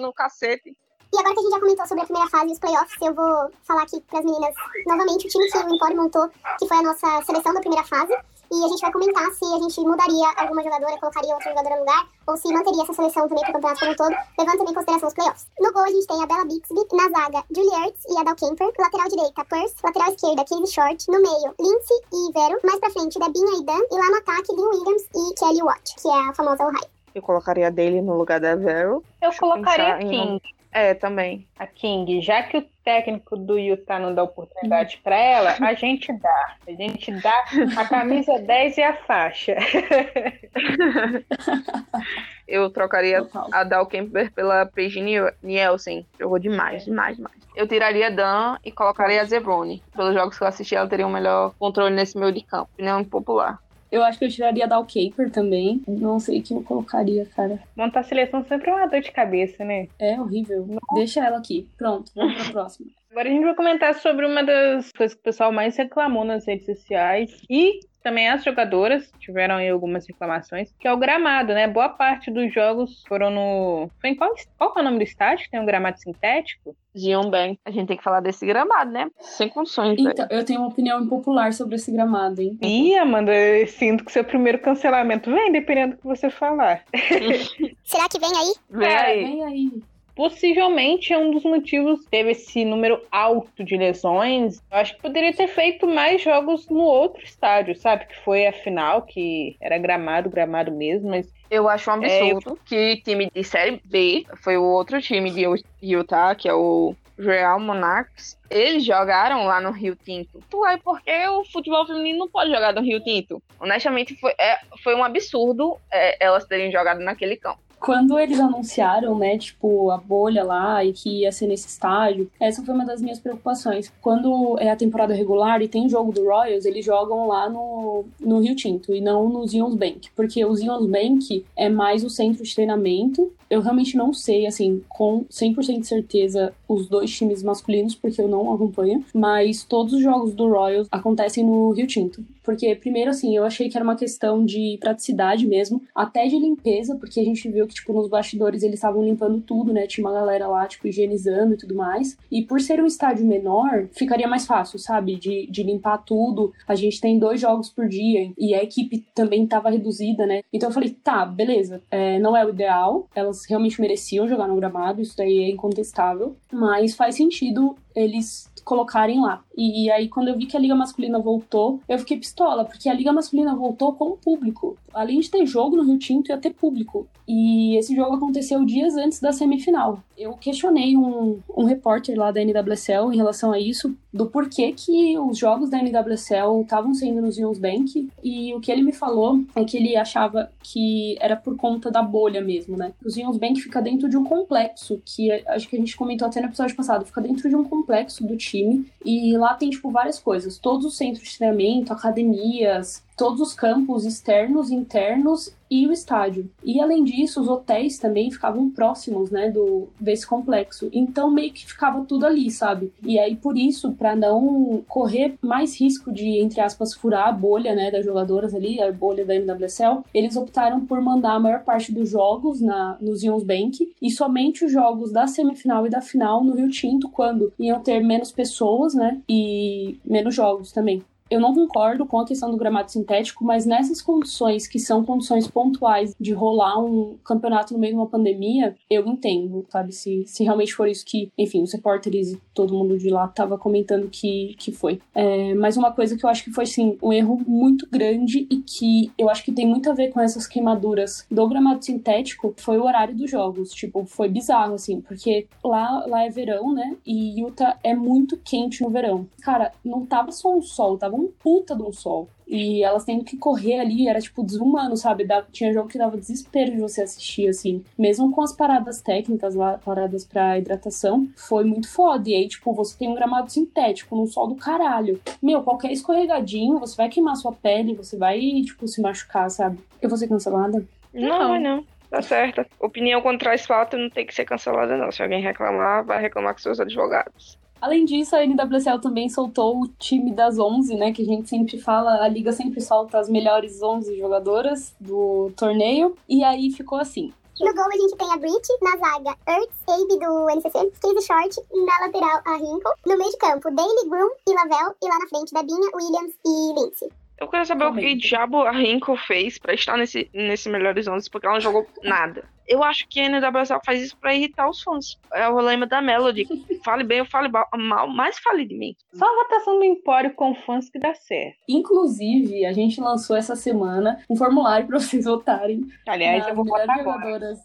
no 0.01 0.13
cacete. 0.13 0.77
E 1.15 1.19
agora 1.19 1.35
que 1.35 1.41
a 1.41 1.43
gente 1.43 1.53
já 1.53 1.61
comentou 1.61 1.87
sobre 1.87 2.03
a 2.03 2.07
primeira 2.07 2.29
fase 2.29 2.49
e 2.49 2.53
os 2.53 2.59
playoffs, 2.59 3.03
eu 3.03 3.15
vou 3.15 3.51
falar 3.63 3.83
aqui 3.83 4.01
para 4.01 4.19
as 4.19 4.25
meninas 4.25 4.55
novamente 4.85 5.27
o 5.27 5.29
time 5.29 5.49
que 5.49 5.59
o 5.59 5.75
Empório 5.75 5.97
montou, 5.97 6.29
que 6.59 6.67
foi 6.67 6.77
a 6.79 6.83
nossa 6.83 7.23
seleção 7.23 7.55
da 7.55 7.61
primeira 7.61 7.85
fase. 7.85 8.17
E 8.53 8.65
a 8.65 8.69
gente 8.69 8.81
vai 8.83 8.93
comentar 8.93 9.33
se 9.33 9.45
a 9.47 9.59
gente 9.59 9.81
mudaria 9.81 10.29
alguma 10.37 10.63
jogadora, 10.63 10.99
colocaria 10.99 11.33
outra 11.33 11.51
jogadora 11.51 11.75
no 11.77 11.81
lugar, 11.81 12.07
ou 12.27 12.37
se 12.37 12.53
manteria 12.53 12.83
essa 12.83 12.93
seleção 12.93 13.27
também 13.27 13.43
para 13.45 13.51
o 13.51 13.55
campeonato 13.55 13.81
como 13.81 13.93
um 13.93 13.97
todo, 13.97 14.17
levando 14.39 14.59
também 14.59 14.73
em 14.73 14.75
consideração 14.75 15.09
os 15.09 15.15
playoffs. 15.15 15.47
No 15.59 15.73
gol 15.73 15.83
a 15.83 15.89
gente 15.89 16.07
tem 16.07 16.23
a 16.23 16.27
Bella 16.27 16.45
Bixby, 16.45 16.81
na 16.93 17.09
zaga, 17.09 17.45
Julie 17.55 17.87
Ertz 17.87 18.05
e 18.11 18.19
a 18.19 18.25
Dal 18.25 18.37
Kemper, 18.37 18.73
lateral 18.79 19.09
direita, 19.09 19.45
Purse, 19.47 19.75
lateral 19.83 20.13
esquerda, 20.13 20.45
Casey 20.45 20.67
Short, 20.67 21.11
no 21.11 21.23
meio, 21.23 21.55
Lindsay 21.59 22.01
e 22.13 22.33
Vero, 22.33 22.61
mais 22.63 22.79
pra 22.79 22.91
frente, 22.91 23.19
Debinha 23.19 23.59
e 23.59 23.65
Dan, 23.65 23.81
e 23.91 23.95
lá 23.95 24.11
no 24.11 24.17
ataque, 24.17 24.53
Lynn 24.53 24.69
Williams 24.69 25.03
e 25.15 25.35
Kelly 25.35 25.63
Watt, 25.63 25.95
que 25.97 26.09
é 26.09 26.29
a 26.29 26.35
famosa 26.35 26.67
Ohio. 26.67 26.91
Eu 27.15 27.23
colocaria 27.23 27.71
dele 27.71 28.03
no 28.03 28.17
lugar 28.17 28.39
da 28.39 28.55
Vero. 28.55 29.03
Eu 29.21 29.31
Deixa 29.31 29.41
colocaria 29.41 29.95
a 29.95 29.99
King. 29.99 30.41
É, 30.73 30.95
também. 30.95 31.47
A 31.59 31.67
King, 31.67 32.23
já 32.23 32.43
que 32.43 32.57
o 32.57 32.63
técnico 32.83 33.37
do 33.37 33.59
Utah 33.59 33.99
não 33.99 34.15
dá 34.15 34.23
oportunidade 34.23 34.99
para 35.05 35.17
ela, 35.17 35.55
a 35.61 35.75
gente 35.75 36.11
dá. 36.15 36.57
A 36.67 36.73
gente 36.73 37.13
dá 37.21 37.45
a 37.77 37.85
camisa 37.87 38.39
10 38.41 38.79
e 38.79 38.83
a 38.83 38.97
faixa. 38.97 39.55
eu 42.49 42.71
trocaria 42.71 43.27
a 43.53 43.65
Dal 43.65 43.87
Kemper 43.87 44.33
pela 44.33 44.67
Paige 44.67 45.01
Nie- 45.01 45.33
Nielsen. 45.43 46.07
Jogou 46.19 46.39
demais, 46.39 46.85
demais, 46.85 47.17
demais. 47.17 47.37
Eu 47.55 47.67
tiraria 47.69 48.07
a 48.07 48.11
Dan 48.11 48.57
e 48.65 48.73
colocaria 48.73 49.21
a 49.21 49.25
Zebroni. 49.25 49.83
Pelos 49.95 50.15
jogos 50.15 50.39
que 50.39 50.45
eu 50.45 50.49
assisti, 50.49 50.75
ela 50.75 50.89
teria 50.89 51.07
um 51.07 51.13
melhor 51.13 51.55
controle 51.59 51.95
nesse 51.95 52.17
meio 52.19 52.33
de 52.33 52.43
campo. 52.43 52.71
Opinião 52.75 53.01
impopular. 53.01 53.59
Eu 53.93 54.03
acho 54.03 54.19
que 54.19 54.25
eu 54.25 54.31
tiraria 54.31 54.65
a 54.65 54.67
Dal 54.67 54.87
Caper 54.87 55.31
também. 55.31 55.83
Não 55.87 56.19
sei 56.19 56.41
quem 56.41 56.57
eu 56.57 56.63
colocaria, 56.63 57.27
cara. 57.37 57.63
Montar 57.77 58.01
a 58.01 58.03
seleção 58.03 58.43
sempre 58.43 58.71
é 58.71 58.75
uma 58.75 58.87
dor 58.87 59.03
de 59.03 59.13
cabeça, 59.13 59.63
né? 59.67 59.87
É 59.99 60.19
horrível. 60.19 60.67
Deixa 60.95 61.23
ela 61.23 61.37
aqui. 61.37 61.69
Pronto, 61.77 62.11
vamos 62.15 62.35
pra 62.35 62.53
próxima. 62.53 62.89
Agora 63.13 63.29
a 63.29 63.31
gente 63.31 63.45
vai 63.45 63.55
comentar 63.55 63.95
sobre 63.97 64.25
uma 64.25 64.43
das 64.43 64.91
coisas 64.91 65.15
que 65.15 65.21
o 65.21 65.25
pessoal 65.25 65.53
mais 65.53 65.77
reclamou 65.77 66.25
nas 66.25 66.47
redes 66.47 66.65
sociais 66.65 67.43
e 67.49 67.81
também 68.03 68.27
as 68.31 68.43
jogadoras 68.43 69.13
tiveram 69.21 69.57
aí 69.57 69.69
algumas 69.69 70.07
reclamações, 70.07 70.75
que 70.81 70.89
é 70.89 70.93
o 70.93 70.97
gramado, 70.97 71.53
né? 71.53 71.69
Boa 71.69 71.91
parte 71.91 72.31
dos 72.31 72.53
jogos 72.53 73.05
foram 73.07 73.31
no. 73.31 73.91
Foi 74.01 74.11
em 74.11 74.17
qual, 74.17 74.33
qual 74.57 74.73
que 74.73 74.79
é 74.79 74.83
o 74.83 74.85
nome 74.87 74.97
do 74.97 75.05
estádio? 75.05 75.45
que 75.45 75.51
Tem 75.51 75.61
um 75.61 75.67
gramado 75.67 76.01
sintético? 76.01 76.75
Zion 76.99 77.29
bem. 77.29 77.59
A 77.67 77.71
gente 77.71 77.89
tem 77.89 77.99
que 77.99 78.03
falar 78.03 78.21
desse 78.21 78.47
gramado, 78.47 78.91
né? 78.91 79.11
Sem 79.21 79.51
condições, 79.51 79.97
velho. 79.97 80.11
Então, 80.11 80.27
eu 80.31 80.43
tenho 80.43 80.61
uma 80.61 80.69
opinião 80.69 80.99
impopular 81.03 81.53
sobre 81.53 81.77
esse 81.77 81.93
gramado, 81.93 82.41
hein? 82.41 82.59
Ih, 82.63 82.97
Amanda, 82.97 83.35
eu 83.35 83.67
sinto 83.67 84.07
que 84.07 84.11
seu 84.11 84.25
primeiro 84.25 84.59
cancelamento 84.59 85.31
vem, 85.31 85.53
dependendo 85.53 85.97
do 85.97 86.01
que 86.01 86.07
você 86.07 86.31
falar. 86.31 86.83
Será 87.85 88.09
que 88.09 88.19
vem 88.19 88.31
aí? 88.35 88.55
Vem 88.71 88.89
Cara, 88.89 89.07
aí. 89.07 89.25
Vem 89.25 89.45
aí. 89.45 89.92
Possivelmente 90.15 91.13
é 91.13 91.19
um 91.19 91.31
dos 91.31 91.43
motivos 91.43 92.03
que 92.05 92.11
teve 92.11 92.33
esse 92.33 92.65
número 92.65 93.03
alto 93.11 93.65
de 93.65 93.77
lesões. 93.77 94.61
Eu 94.71 94.79
acho 94.79 94.95
que 94.97 95.03
poderia 95.03 95.33
ter 95.33 95.49
feito 95.49 95.87
mais 95.87 96.23
jogos 96.23 96.69
no 96.69 96.81
outro 96.81 97.25
estádio, 97.25 97.75
sabe? 97.75 98.07
Que 98.07 98.17
foi 98.25 98.47
a 98.47 98.53
final, 98.53 99.03
que 99.03 99.57
era 99.61 99.79
gramado, 99.79 100.29
gramado 100.29 100.71
mesmo, 100.71 101.11
mas 101.11 101.33
Eu 101.51 101.69
acho 101.69 101.91
um 101.91 101.95
absurdo 101.95 102.59
que 102.65 102.97
time 103.03 103.31
de 103.35 103.45
Série 103.45 103.81
B, 103.85 104.27
foi 104.37 104.57
o 104.57 104.65
outro 104.65 105.01
time 105.01 105.31
de 105.31 105.45
Utah, 105.83 106.35
que 106.35 106.49
é 106.49 106.55
o 106.55 106.95
Real 107.19 107.61
Monarchs, 107.61 108.39
eles 108.51 108.85
jogaram 108.85 109.45
lá 109.45 109.61
no 109.61 109.71
Rio 109.71 109.97
Tinto. 109.97 110.43
Tu 110.51 110.67
é 110.67 110.77
porque 110.77 111.29
o 111.29 111.45
futebol 111.45 111.87
feminino 111.87 112.21
não 112.21 112.29
pode 112.29 112.51
jogar 112.51 112.75
no 112.75 112.83
Rio 112.83 113.03
Tinto. 113.03 113.43
Honestamente, 113.61 114.15
foi, 114.17 114.33
é, 114.39 114.59
foi 114.83 114.95
um 114.95 115.05
absurdo 115.05 115.79
é, 115.91 116.25
elas 116.25 116.45
terem 116.45 116.71
jogado 116.71 117.01
naquele 117.01 117.37
campo. 117.37 117.61
Quando 117.83 118.17
eles 118.17 118.39
anunciaram, 118.39 119.19
né, 119.19 119.37
tipo, 119.37 119.91
a 119.91 119.97
bolha 119.99 120.45
lá 120.45 120.85
e 120.85 120.93
que 120.93 121.23
ia 121.23 121.33
ser 121.33 121.49
nesse 121.49 121.67
estádio, 121.67 122.31
essa 122.39 122.63
foi 122.63 122.73
uma 122.73 122.85
das 122.85 123.03
minhas 123.03 123.19
preocupações. 123.19 123.93
Quando 124.01 124.57
é 124.61 124.71
a 124.71 124.77
temporada 124.77 125.13
regular 125.13 125.61
e 125.61 125.67
tem 125.67 125.89
jogo 125.89 126.13
do 126.13 126.25
Royals, 126.25 126.65
eles 126.65 126.85
jogam 126.85 127.27
lá 127.27 127.51
no, 127.51 128.05
no 128.21 128.39
Rio 128.39 128.55
Tinto 128.55 128.95
e 128.95 129.01
não 129.01 129.29
no 129.29 129.45
Zions 129.49 129.75
Bank, 129.75 130.11
porque 130.15 130.45
o 130.45 130.55
Zions 130.55 130.87
Bank 130.87 131.45
é 131.57 131.69
mais 131.69 132.05
o 132.05 132.11
centro 132.11 132.45
de 132.45 132.55
treinamento. 132.55 133.33
Eu 133.51 133.61
realmente 133.61 133.97
não 133.97 134.15
sei, 134.15 134.47
assim, 134.47 134.83
com 134.89 135.25
100% 135.25 135.81
de 135.81 135.87
certeza 135.87 136.55
os 136.73 136.89
dois 136.89 137.11
times 137.11 137.43
masculinos, 137.43 137.95
porque 137.95 138.21
eu 138.21 138.29
não 138.29 138.53
acompanho, 138.53 139.05
mas 139.15 139.65
todos 139.65 139.93
os 139.93 140.03
jogos 140.03 140.35
do 140.35 140.49
Royals 140.49 140.89
acontecem 140.91 141.45
no 141.45 141.71
Rio 141.71 141.87
Tinto. 141.87 142.25
Porque, 142.43 142.75
primeiro, 142.75 143.11
assim, 143.11 143.37
eu 143.37 143.45
achei 143.45 143.69
que 143.69 143.77
era 143.77 143.85
uma 143.85 143.97
questão 143.97 144.45
de 144.45 144.77
praticidade 144.81 145.47
mesmo, 145.47 145.81
até 145.95 146.27
de 146.27 146.37
limpeza, 146.37 146.97
porque 146.97 147.21
a 147.21 147.25
gente 147.25 147.49
viu 147.49 147.67
que, 147.67 147.75
tipo, 147.75 147.93
nos 147.93 148.09
bastidores 148.09 148.63
eles 148.63 148.75
estavam 148.75 149.05
limpando 149.05 149.41
tudo, 149.41 149.73
né? 149.73 149.87
Tinha 149.87 150.07
uma 150.07 150.13
galera 150.13 150.49
lá, 150.49 150.67
tipo, 150.67 150.89
higienizando 150.89 151.55
e 151.55 151.57
tudo 151.57 151.75
mais. 151.75 152.17
E 152.31 152.43
por 152.43 152.61
ser 152.61 152.83
um 152.83 152.87
estádio 152.87 153.25
menor, 153.25 153.89
ficaria 153.93 154.27
mais 154.27 154.47
fácil, 154.47 154.79
sabe? 154.79 155.17
De, 155.17 155.47
de 155.47 155.63
limpar 155.63 155.99
tudo. 155.99 156.53
A 156.67 156.75
gente 156.75 157.01
tem 157.01 157.19
dois 157.19 157.41
jogos 157.41 157.71
por 157.71 157.89
dia 157.89 158.33
e 158.37 158.55
a 158.55 158.63
equipe 158.63 159.05
também 159.15 159.47
tava 159.47 159.71
reduzida, 159.71 160.27
né? 160.27 160.43
Então 160.53 160.69
eu 160.69 160.75
falei, 160.75 160.91
tá, 160.91 161.25
beleza, 161.25 161.81
é, 161.91 162.19
não 162.19 162.37
é 162.37 162.45
o 162.45 162.51
ideal, 162.51 163.09
elas 163.15 163.45
realmente 163.45 163.81
mereciam 163.81 164.29
jogar 164.29 164.49
no 164.49 164.57
gramado, 164.57 165.01
isso 165.01 165.17
daí 165.17 165.41
é 165.41 165.51
incontestável, 165.51 166.37
mas 166.63 166.95
faz 166.95 167.17
sentido 167.17 167.77
eles 167.93 168.49
colocarem 168.65 169.21
lá. 169.21 169.43
E, 169.57 169.87
e, 169.87 169.91
aí, 169.91 170.09
quando 170.09 170.29
eu 170.29 170.39
vi 170.39 170.47
que 170.47 170.57
a 170.57 170.61
Liga 170.61 170.77
Masculina 170.77 171.19
voltou, 171.19 171.81
eu 171.89 171.99
fiquei 171.99 172.17
pistola, 172.17 172.65
porque 172.65 172.89
a 172.89 172.95
Liga 172.95 173.13
Masculina 173.13 173.53
voltou 173.53 173.95
com 173.95 174.11
o 174.11 174.17
público. 174.17 174.77
Além 174.95 175.21
de 175.21 175.31
ter 175.31 175.45
jogo 175.47 175.77
no 175.77 175.85
Rio 175.85 175.99
Tinto, 175.99 176.31
ia 176.31 176.39
ter 176.39 176.51
público. 176.51 177.07
E 177.27 177.77
esse 177.77 177.95
jogo 177.95 178.17
aconteceu 178.17 178.65
dias 178.65 178.97
antes 178.97 179.21
da 179.21 179.33
semifinal. 179.33 180.03
Eu 180.19 180.35
questionei 180.35 180.97
um, 180.97 181.41
um 181.57 181.65
repórter 181.65 182.19
lá 182.19 182.31
da 182.31 182.41
NWSL 182.41 183.13
em 183.13 183.17
relação 183.17 183.53
a 183.53 183.59
isso, 183.59 183.95
do 184.13 184.27
porquê 184.27 184.73
que 184.73 185.19
os 185.19 185.39
jogos 185.39 185.71
da 185.71 185.79
NWSL 185.79 186.61
estavam 186.63 186.93
sendo 186.95 187.23
no 187.23 187.31
Zions 187.31 187.59
Bank. 187.59 188.09
E 188.23 188.55
o 188.55 188.61
que 188.61 188.71
ele 188.71 188.83
me 188.83 188.93
falou 188.93 189.41
é 189.55 189.65
que 189.65 189.77
ele 189.77 189.97
achava 189.97 190.51
que 190.63 191.17
era 191.21 191.37
por 191.37 191.57
conta 191.57 191.91
da 191.91 192.03
bolha 192.03 192.41
mesmo, 192.41 192.77
né? 192.77 192.93
O 193.05 193.09
Zions 193.09 193.37
Bank 193.37 193.61
fica 193.61 193.81
dentro 193.81 194.09
de 194.09 194.17
um 194.17 194.25
complexo, 194.25 195.01
que 195.05 195.31
acho 195.33 195.69
que 195.69 195.77
a 195.77 195.79
gente 195.79 195.97
comentou 195.97 196.27
até 196.29 196.41
no 196.41 196.49
episódio 196.49 196.77
passado, 196.77 197.07
fica 197.07 197.21
dentro 197.21 197.49
de 197.49 197.57
um 197.57 197.65
complexo 197.65 198.27
do 198.27 198.37
time. 198.37 198.87
E 199.05 199.37
lá 199.37 199.55
tem, 199.55 199.71
tipo, 199.71 199.91
várias 199.91 200.19
coisas. 200.19 200.59
Todos 200.59 200.85
os 200.85 200.97
centros 200.97 201.29
de 201.29 201.39
treinamento, 201.39 201.93
academias, 201.93 203.03
todos 203.17 203.41
os 203.41 203.55
campos 203.55 204.05
externos, 204.05 204.71
internos 204.71 205.55
e 205.71 205.87
o 205.87 205.93
estádio. 205.93 206.51
E 206.63 206.81
além 206.81 207.03
disso, 207.03 207.41
os 207.41 207.49
hotéis 207.49 207.99
também 207.99 208.31
ficavam 208.31 208.69
próximos, 208.69 209.31
né, 209.31 209.51
do 209.51 209.89
desse 209.99 210.27
complexo. 210.27 210.91
Então 210.93 211.31
meio 211.31 211.51
que 211.51 211.67
ficava 211.67 212.05
tudo 212.05 212.27
ali, 212.27 212.51
sabe? 212.51 212.93
E 213.03 213.19
aí 213.19 213.35
por 213.37 213.57
isso, 213.57 213.93
para 213.93 214.15
não 214.15 214.85
correr 214.87 215.35
mais 215.41 215.81
risco 215.81 216.13
de 216.13 216.41
entre 216.41 216.61
aspas 216.61 216.93
furar 216.93 217.29
a 217.29 217.33
bolha, 217.33 217.75
né, 217.75 217.91
das 217.91 218.05
jogadoras 218.05 218.55
ali, 218.55 218.83
a 218.83 218.93
bolha 218.93 219.25
da 219.25 219.35
NWSL, 219.35 220.05
eles 220.13 220.37
optaram 220.37 220.85
por 220.85 221.01
mandar 221.01 221.33
a 221.33 221.41
maior 221.41 221.65
parte 221.65 221.91
dos 221.91 222.11
jogos 222.11 222.61
na 222.61 222.99
no 223.01 223.17
Zions 223.17 223.43
Bank 223.43 223.95
e 224.01 224.11
somente 224.11 224.65
os 224.65 224.73
jogos 224.73 225.11
da 225.11 225.27
semifinal 225.27 225.87
e 225.87 225.91
da 225.91 226.03
final 226.03 226.45
no 226.45 226.55
Rio 226.55 226.69
Tinto, 226.69 227.09
quando 227.09 227.53
iam 227.59 227.81
ter 227.81 228.01
menos 228.01 228.31
pessoas, 228.31 228.95
né, 228.95 229.21
e 229.27 229.99
menos 230.05 230.35
jogos 230.35 230.71
também. 230.71 231.03
Eu 231.33 231.41
não 231.41 231.55
concordo 231.55 232.05
com 232.05 232.21
a 232.21 232.27
questão 232.27 232.51
do 232.51 232.59
gramado 232.59 232.93
sintético, 232.93 233.43
mas 233.43 233.65
nessas 233.65 234.03
condições 234.03 234.67
que 234.67 234.79
são 234.79 235.03
condições 235.03 235.49
pontuais 235.49 236.15
de 236.21 236.31
rolar 236.35 236.79
um 236.79 237.17
campeonato 237.25 237.73
no 237.73 237.81
meio 237.81 237.95
de 237.95 237.99
uma 237.99 238.07
pandemia, 238.07 238.77
eu 238.91 239.07
entendo, 239.07 239.65
sabe? 239.71 239.93
Se, 239.93 240.25
se 240.27 240.45
realmente 240.45 240.75
for 240.75 240.87
isso 240.87 241.07
que, 241.07 241.33
enfim, 241.39 241.63
os 241.63 241.73
repórteres 241.73 242.33
e 242.33 242.41
todo 242.53 242.75
mundo 242.75 242.99
de 242.99 243.09
lá 243.09 243.27
tava 243.29 243.57
comentando 243.57 244.11
que, 244.11 244.55
que 244.59 244.71
foi. 244.73 245.01
É, 245.15 245.55
mas 245.55 245.79
uma 245.79 245.91
coisa 245.91 246.19
que 246.19 246.23
eu 246.23 246.29
acho 246.29 246.45
que 246.45 246.53
foi, 246.53 246.67
sim, 246.67 246.99
um 247.03 247.11
erro 247.11 247.41
muito 247.47 247.89
grande 247.91 248.47
e 248.51 248.57
que 248.59 249.11
eu 249.17 249.31
acho 249.31 249.43
que 249.43 249.53
tem 249.53 249.67
muito 249.67 249.91
a 249.91 249.95
ver 249.95 250.11
com 250.11 250.21
essas 250.21 250.47
queimaduras 250.47 251.27
do 251.31 251.49
gramado 251.49 251.83
sintético 251.83 252.53
foi 252.59 252.77
o 252.77 252.85
horário 252.85 253.17
dos 253.17 253.31
jogos. 253.31 253.71
Tipo, 253.71 254.05
foi 254.05 254.29
bizarro, 254.29 254.75
assim, 254.75 255.01
porque 255.01 255.47
lá, 255.65 256.05
lá 256.07 256.25
é 256.27 256.29
verão, 256.29 256.75
né? 256.75 256.95
E 257.07 257.41
Utah 257.41 257.79
é 257.83 257.95
muito 257.95 258.37
quente 258.37 258.83
no 258.83 258.91
verão. 258.91 259.27
Cara, 259.41 259.73
não 259.83 260.05
tava 260.05 260.31
só 260.31 260.55
um 260.55 260.61
sol, 260.61 260.99
tava 260.99 261.17
um 261.17 261.22
puta 261.27 261.75
de 261.75 261.83
um 261.83 261.93
sol. 261.93 262.29
E 262.47 262.83
elas 262.83 263.05
tendo 263.05 263.25
que 263.25 263.37
correr 263.37 263.81
ali, 263.81 264.09
era 264.09 264.21
tipo 264.21 264.43
desumano, 264.43 264.97
sabe? 264.97 265.25
Dava, 265.25 265.47
tinha 265.51 265.73
jogo 265.73 265.89
que 265.89 265.97
dava 265.97 266.19
desespero 266.19 266.71
de 266.71 266.81
você 266.81 267.03
assistir, 267.03 267.49
assim. 267.49 267.83
Mesmo 267.99 268.31
com 268.31 268.43
as 268.43 268.53
paradas 268.53 269.01
técnicas 269.01 269.55
lá, 269.55 269.79
paradas 269.79 270.25
pra 270.25 270.59
hidratação, 270.59 271.29
foi 271.35 271.65
muito 271.65 271.89
foda. 271.91 272.29
E 272.29 272.35
aí, 272.35 272.47
tipo, 272.47 272.75
você 272.75 272.99
tem 272.99 273.09
um 273.09 273.15
gramado 273.15 273.51
sintético 273.51 274.15
num 274.15 274.27
sol 274.27 274.49
do 274.49 274.55
caralho. 274.55 275.21
Meu, 275.41 275.63
qualquer 275.63 275.93
escorregadinho, 275.93 276.79
você 276.79 276.95
vai 276.97 277.09
queimar 277.09 277.37
sua 277.37 277.53
pele, 277.53 277.95
você 277.95 278.17
vai, 278.17 278.39
tipo, 278.63 278.87
se 278.87 279.01
machucar, 279.01 279.51
sabe? 279.51 279.79
Eu 280.01 280.09
vou 280.09 280.19
ser 280.19 280.29
cancelada? 280.29 280.85
Não, 281.15 281.49
vai 281.49 281.59
não. 281.59 281.85
Tá 282.11 282.21
certo. 282.21 282.67
Opinião 282.79 283.23
traz 283.39 283.65
falta 283.65 283.97
não 283.97 284.11
tem 284.11 284.27
que 284.27 284.35
ser 284.35 284.45
cancelada, 284.45 284.99
não. 284.99 285.11
Se 285.11 285.23
alguém 285.23 285.41
reclamar, 285.41 286.05
vai 286.05 286.21
reclamar 286.21 286.53
com 286.53 286.61
seus 286.61 286.79
advogados. 286.79 287.59
Além 287.83 288.05
disso, 288.05 288.37
a 288.37 288.47
NWSL 288.47 289.01
também 289.01 289.29
soltou 289.29 289.83
o 289.83 289.89
time 289.99 290.33
das 290.33 290.57
11, 290.57 290.95
né? 290.95 291.13
Que 291.13 291.23
a 291.23 291.25
gente 291.25 291.49
sempre 291.49 291.81
fala, 291.81 292.23
a 292.23 292.29
liga 292.29 292.53
sempre 292.53 292.81
solta 292.81 293.19
as 293.19 293.29
melhores 293.29 293.83
11 293.83 294.17
jogadoras 294.17 294.95
do 295.01 295.51
torneio. 295.57 296.17
E 296.29 296.45
aí 296.45 296.71
ficou 296.71 296.97
assim. 296.97 297.35
No 297.61 297.75
gol 297.75 297.85
a 297.85 297.97
gente 297.97 298.17
tem 298.17 298.33
a 298.33 298.37
Brit, 298.37 298.69
na 298.81 298.97
zaga, 298.97 299.37
Ertz, 299.49 299.75
Abe 299.89 300.17
do 300.17 300.49
NCC, 300.51 300.93
Casey 301.01 301.23
Short, 301.23 301.61
na 301.75 302.07
lateral 302.07 302.41
a 302.45 302.55
Rinkle, 302.55 302.93
no 303.05 303.19
meio 303.19 303.31
de 303.33 303.37
campo, 303.39 303.69
Daily, 303.73 304.09
Groom 304.09 304.31
e 304.49 304.55
Lavelle, 304.55 304.95
e 305.03 305.09
lá 305.09 305.19
na 305.19 305.27
frente 305.27 305.53
Debinha, 305.53 305.91
Williams 305.93 306.35
e 306.47 306.81
Lindsay. 306.81 307.22
Eu 307.43 307.49
quero 307.49 307.67
saber 307.67 307.87
o 307.87 307.93
que 307.93 308.15
diabo 308.15 308.63
a 308.63 308.71
Rinko 308.71 309.17
fez 309.17 309.59
pra 309.59 309.75
estar 309.75 309.97
nesse, 309.97 310.31
nesse 310.33 310.69
Melhores 310.69 311.09
11, 311.09 311.29
porque 311.29 311.45
ela 311.45 311.57
não 311.57 311.61
jogou 311.61 311.85
nada. 312.05 312.45
Eu 312.69 312.85
acho 312.85 313.09
que 313.09 313.21
a 313.21 313.29
NWSL 313.29 313.81
faz 313.85 314.01
isso 314.01 314.17
pra 314.17 314.33
irritar 314.33 314.71
os 314.71 314.81
fãs. 314.81 315.19
É 315.33 315.49
o 315.49 315.57
lema 315.61 315.85
da 315.85 316.01
Melody. 316.01 316.47
Fale 316.85 317.03
bem 317.03 317.19
ou 317.19 317.27
fale 317.27 317.49
mal, 317.49 318.09
mas 318.09 318.39
fale 318.39 318.65
de 318.65 318.77
mim. 318.77 318.95
Só 319.13 319.25
a 319.25 319.43
votação 319.43 319.77
do 319.79 319.85
Empório 319.85 320.35
com 320.35 320.55
fãs 320.55 320.89
que 320.89 321.01
dá 321.01 321.15
certo. 321.15 321.57
Inclusive, 321.69 322.65
a 322.65 322.73
gente 322.73 323.01
lançou 323.01 323.37
essa 323.37 323.57
semana 323.57 324.23
um 324.31 324.37
formulário 324.37 324.87
pra 324.87 325.01
vocês 325.01 325.25
votarem. 325.25 325.81
Aliás, 326.07 326.47
eu 326.47 326.55
vou 326.55 326.65
votar 326.65 326.89
agora. 326.91 327.19
jogadoras. 327.19 327.63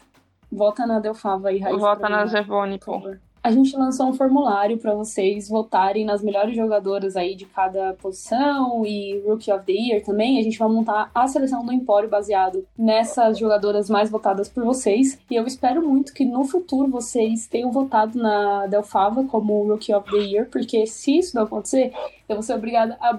Vota 0.50 0.86
na 0.86 0.98
Delfava 0.98 1.50
aí, 1.50 1.58
Raíssa. 1.58 1.78
Vota 1.78 2.08
na 2.08 2.22
mim, 2.24 2.30
Zevone, 2.30 2.78
por 2.78 3.02
pô. 3.02 3.16
A 3.42 3.50
gente 3.50 3.76
lançou 3.76 4.06
um 4.06 4.12
formulário 4.12 4.78
para 4.78 4.94
vocês 4.94 5.48
votarem 5.48 6.04
nas 6.04 6.22
melhores 6.22 6.56
jogadoras 6.56 7.16
aí 7.16 7.34
de 7.34 7.46
cada 7.46 7.94
posição 7.94 8.84
e 8.84 9.22
Rookie 9.26 9.52
of 9.52 9.64
the 9.64 9.72
Year 9.72 10.04
também. 10.04 10.38
A 10.38 10.42
gente 10.42 10.58
vai 10.58 10.68
montar 10.68 11.10
a 11.14 11.26
seleção 11.26 11.64
do 11.64 11.72
Empório 11.72 12.08
baseado 12.08 12.66
nessas 12.76 13.38
jogadoras 13.38 13.88
mais 13.88 14.10
votadas 14.10 14.48
por 14.48 14.64
vocês. 14.64 15.18
E 15.30 15.34
eu 15.34 15.46
espero 15.46 15.86
muito 15.86 16.12
que 16.12 16.24
no 16.24 16.44
futuro 16.44 16.90
vocês 16.90 17.46
tenham 17.46 17.70
votado 17.70 18.18
na 18.18 18.66
Delfava 18.66 19.24
como 19.24 19.66
Rookie 19.68 19.94
of 19.94 20.10
the 20.10 20.18
Year, 20.18 20.48
porque 20.50 20.86
se 20.86 21.18
isso 21.18 21.36
não 21.36 21.44
acontecer, 21.44 21.92
eu 22.28 22.36
vou 22.36 22.42
ser 22.42 22.54
obrigada 22.54 22.98
a. 23.00 23.16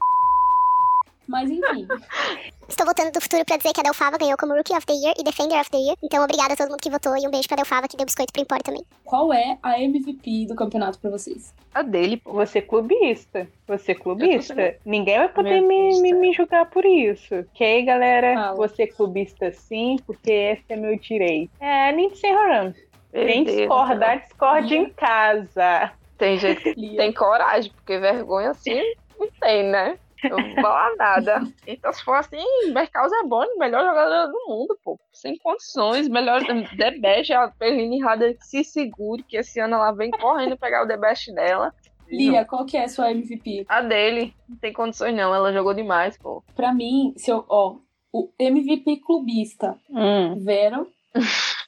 Mas 1.29 1.49
enfim. 1.49 1.87
Estou 2.67 2.85
votando 2.85 3.11
do 3.11 3.21
futuro 3.21 3.43
pra 3.45 3.57
dizer 3.57 3.71
que 3.73 3.79
a 3.79 3.83
Delfava 3.83 4.17
ganhou 4.17 4.37
como 4.37 4.53
Rookie 4.53 4.75
of 4.75 4.85
the 4.85 4.93
Year 4.93 5.13
e 5.17 5.23
Defender 5.23 5.59
of 5.59 5.69
the 5.69 5.77
Year. 5.77 5.95
Então, 6.03 6.23
obrigada 6.23 6.53
a 6.53 6.57
todo 6.57 6.69
mundo 6.69 6.81
que 6.81 6.89
votou 6.89 7.15
e 7.17 7.27
um 7.27 7.31
beijo 7.31 7.47
pra 7.47 7.55
Delfava 7.57 7.87
que 7.87 7.97
deu 7.97 8.05
biscoito 8.05 8.33
pro 8.33 8.41
Empório 8.41 8.63
também. 8.63 8.83
Qual 9.03 9.31
é 9.33 9.57
a 9.61 9.79
MVP 9.79 10.47
do 10.47 10.55
campeonato 10.55 10.99
pra 10.99 11.09
vocês? 11.09 11.53
A 11.73 11.81
dele. 11.81 12.21
Você 12.25 12.61
clubista. 12.61 13.47
Você 13.67 13.95
clubista. 13.95 14.59
Eu 14.59 14.75
Ninguém 14.85 15.17
vai 15.17 15.29
poder 15.29 15.61
me, 15.61 16.01
me, 16.01 16.13
me 16.13 16.33
julgar 16.33 16.67
por 16.69 16.85
isso. 16.85 17.35
Ok, 17.35 17.83
galera? 17.83 18.33
Fala. 18.33 18.55
Você 18.55 18.87
clubista 18.87 19.51
sim, 19.51 19.97
porque 20.05 20.31
esse 20.31 20.65
é 20.69 20.75
meu 20.75 20.97
direito. 20.97 21.51
É, 21.59 21.91
Lindsay 21.91 22.31
Horan. 22.31 22.73
Quem 23.11 23.43
discordar, 23.43 24.21
discorde 24.21 24.75
em 24.75 24.89
casa. 24.91 25.91
Tem 26.17 26.37
gente 26.37 26.73
que 26.73 26.95
tem 26.95 27.11
coragem, 27.13 27.71
porque 27.71 27.97
vergonha 27.97 28.51
assim 28.51 28.81
não 29.19 29.27
tem, 29.39 29.63
né? 29.63 29.97
Eu 30.23 30.37
não 30.37 30.45
vou 30.53 30.55
falar 30.61 30.95
nada. 30.95 31.41
Então, 31.67 31.91
se 31.93 32.03
for 32.03 32.15
assim, 32.15 32.43
Bercaus 32.73 33.11
é 33.11 33.23
bom, 33.27 33.43
melhor 33.57 33.83
jogador 33.85 34.31
do 34.31 34.45
mundo, 34.47 34.77
pô. 34.83 34.99
Sem 35.13 35.37
condições, 35.37 36.07
melhor 36.09 36.41
The 36.77 36.91
Best, 36.99 37.33
a 37.33 37.47
Perline 37.49 37.99
Rada 38.01 38.33
que 38.33 38.45
se 38.45 38.63
segure, 38.63 39.23
que 39.23 39.37
esse 39.37 39.59
ano 39.59 39.75
ela 39.75 39.91
vem 39.91 40.11
correndo 40.11 40.57
pegar 40.57 40.83
o 40.83 40.87
The 40.87 40.97
Best 40.97 41.33
dela. 41.33 41.73
Lia, 42.11 42.43
qual 42.43 42.65
que 42.65 42.75
é 42.75 42.85
a 42.85 42.89
sua 42.89 43.11
MVP? 43.11 43.65
A 43.69 43.81
dele, 43.81 44.33
não 44.47 44.57
tem 44.57 44.73
condições 44.73 45.15
não, 45.15 45.33
ela 45.33 45.53
jogou 45.53 45.73
demais, 45.75 46.17
pô. 46.17 46.43
Pra 46.55 46.73
mim, 46.73 47.13
se 47.15 47.29
eu, 47.31 47.45
ó, 47.47 47.75
o 48.11 48.29
MVP 48.39 48.97
clubista, 49.05 49.77
Hum. 49.89 50.39
Vero. 50.43 50.87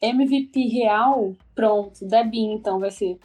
MVP 0.02 0.68
real, 0.70 1.34
pronto, 1.56 2.06
Debinha 2.06 2.56
então 2.56 2.80
vai 2.80 2.92
ser. 2.92 3.18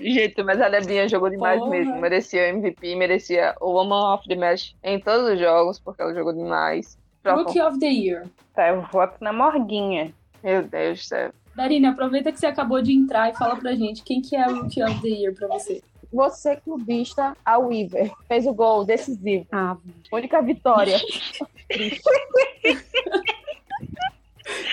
Gente, 0.00 0.42
mas 0.42 0.60
a 0.60 0.68
Debinha 0.68 1.08
jogou 1.08 1.30
demais 1.30 1.58
Porra. 1.58 1.70
mesmo. 1.70 2.00
Merecia 2.00 2.42
o 2.42 2.46
MVP, 2.46 2.94
merecia 2.96 3.54
o 3.60 3.72
Woman 3.72 4.14
of 4.14 4.28
the 4.28 4.34
Match 4.36 4.72
em 4.82 5.00
todos 5.00 5.30
os 5.32 5.38
jogos, 5.38 5.78
porque 5.78 6.02
ela 6.02 6.14
jogou 6.14 6.32
demais. 6.32 6.98
Rookie 7.24 7.60
of 7.60 7.78
the 7.78 7.86
Year. 7.86 8.26
Tá, 8.54 8.68
eu 8.68 8.82
voto 8.92 9.16
na 9.20 9.32
Morguinha. 9.32 10.12
Meu 10.42 10.62
Deus 10.62 11.00
do 11.00 11.04
céu. 11.04 11.32
Darine, 11.56 11.86
aproveita 11.86 12.30
que 12.30 12.38
você 12.38 12.46
acabou 12.46 12.80
de 12.82 12.92
entrar 12.92 13.30
e 13.30 13.36
fala 13.36 13.56
pra 13.56 13.74
gente 13.74 14.02
quem 14.02 14.20
que 14.20 14.36
é 14.36 14.42
a 14.42 14.46
Rookie 14.46 14.82
of 14.82 15.00
the 15.00 15.08
Year 15.08 15.34
pra 15.34 15.48
você. 15.48 15.82
Você, 16.12 16.56
clubista, 16.56 17.36
a 17.44 17.58
Weaver. 17.58 18.12
Fez 18.28 18.46
o 18.46 18.54
gol 18.54 18.84
decisivo. 18.84 19.44
Ah, 19.50 19.76
Única 20.12 20.40
vitória. 20.40 20.98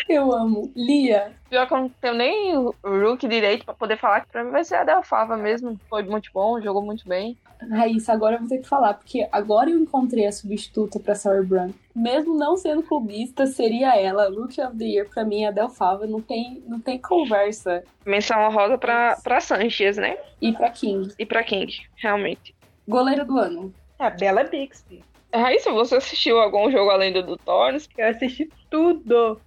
eu 0.09 0.31
amo. 0.33 0.71
Lia, 0.75 1.33
Pior 1.49 1.67
que 1.67 1.73
eu 1.73 1.77
não 1.77 1.89
tenho 1.89 2.13
nem 2.15 2.57
o 2.57 2.73
Rook 2.83 3.27
direito 3.27 3.63
pra 3.63 3.73
poder 3.75 3.97
falar 3.97 4.21
que 4.21 4.31
pra 4.31 4.43
mim 4.43 4.51
vai 4.51 4.63
ser 4.63 4.75
a 4.75 4.83
Delfava 4.83 5.37
mesmo. 5.37 5.79
Foi 5.89 6.01
muito 6.01 6.31
bom, 6.33 6.59
jogou 6.59 6.81
muito 6.81 7.07
bem. 7.07 7.37
Raíssa, 7.71 8.11
agora 8.11 8.35
eu 8.35 8.39
vou 8.39 8.49
ter 8.49 8.57
que 8.57 8.67
falar, 8.67 8.95
porque 8.95 9.27
agora 9.31 9.69
eu 9.69 9.79
encontrei 9.79 10.25
a 10.25 10.31
substituta 10.31 10.99
pra 10.99 11.15
Sour 11.15 11.45
Brun. 11.45 11.71
Mesmo 11.95 12.35
não 12.37 12.57
sendo 12.57 12.83
clubista, 12.83 13.45
seria 13.45 13.95
ela. 13.95 14.29
Rookie 14.29 14.61
of 14.61 14.77
the 14.77 14.83
Year 14.83 15.07
pra 15.07 15.23
mim 15.23 15.43
é 15.43 15.49
a 15.49 15.51
Delfava. 15.51 16.07
Não 16.07 16.21
tem, 16.21 16.63
não 16.67 16.79
tem 16.79 16.97
conversa. 16.99 17.83
Menção 18.05 18.41
honrosa 18.41 18.77
pra, 18.77 19.17
pra 19.23 19.39
Sanchez, 19.39 19.97
né? 19.97 20.17
E 20.41 20.51
pra 20.51 20.69
King. 20.71 21.13
E 21.17 21.25
pra 21.25 21.43
King, 21.43 21.71
realmente. 21.95 22.55
Goleiro 22.87 23.25
do 23.25 23.37
ano. 23.37 23.73
A 23.99 24.09
Bela 24.09 24.43
Bixby. 24.43 25.03
Raíssa, 25.33 25.71
você 25.71 25.95
assistiu 25.95 26.39
algum 26.39 26.69
jogo 26.71 26.91
além 26.91 27.13
do, 27.13 27.23
do 27.23 27.37
Torres? 27.37 27.87
Eu 27.97 28.09
assisti 28.09 28.49
tudo. 28.69 29.39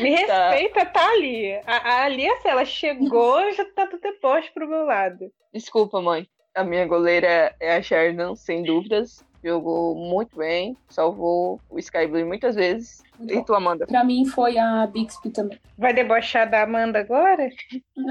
Me 0.00 0.26
Tá. 0.26 0.50
respeita, 0.50 0.86
tá 0.86 1.10
ali. 1.12 1.52
A, 1.66 1.76
a 1.76 2.04
Alice, 2.04 2.46
ela 2.46 2.64
chegou 2.64 3.50
já 3.52 3.64
tá 3.64 3.86
tudo 3.86 4.00
deposto 4.00 4.52
pro 4.52 4.68
meu 4.68 4.84
lado. 4.84 5.30
Desculpa, 5.52 6.00
mãe. 6.00 6.26
A 6.54 6.64
minha 6.64 6.86
goleira 6.86 7.54
é 7.60 7.76
a 7.76 7.82
Sheridan, 7.82 8.34
sem 8.34 8.62
dúvidas. 8.62 9.24
Jogou 9.44 9.94
muito 9.94 10.36
bem, 10.36 10.76
salvou 10.88 11.60
o 11.70 11.78
Sky 11.78 12.06
Blue 12.06 12.26
muitas 12.26 12.56
vezes. 12.56 13.04
E 13.28 13.44
tu, 13.44 13.54
Amanda? 13.54 13.86
Pra 13.86 14.02
mim 14.02 14.24
foi 14.24 14.58
a 14.58 14.86
Bixby 14.86 15.30
também. 15.30 15.58
Vai 15.78 15.92
debochar 15.92 16.50
da 16.50 16.62
Amanda 16.62 16.98
agora? 16.98 17.48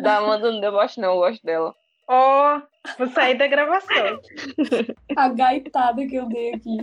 Da 0.01 0.17
Amanda 0.17 0.51
não 0.51 0.61
deboche, 0.61 1.01
não, 1.01 1.13
eu 1.13 1.19
gosto 1.19 1.43
dela. 1.43 1.73
Ó, 2.07 2.61
vou 2.97 3.07
sair 3.09 3.35
da 3.35 3.47
gravação. 3.47 4.19
A 5.17 5.27
gaitada 5.29 6.05
que 6.05 6.15
eu 6.15 6.27
dei 6.27 6.53
aqui. 6.53 6.77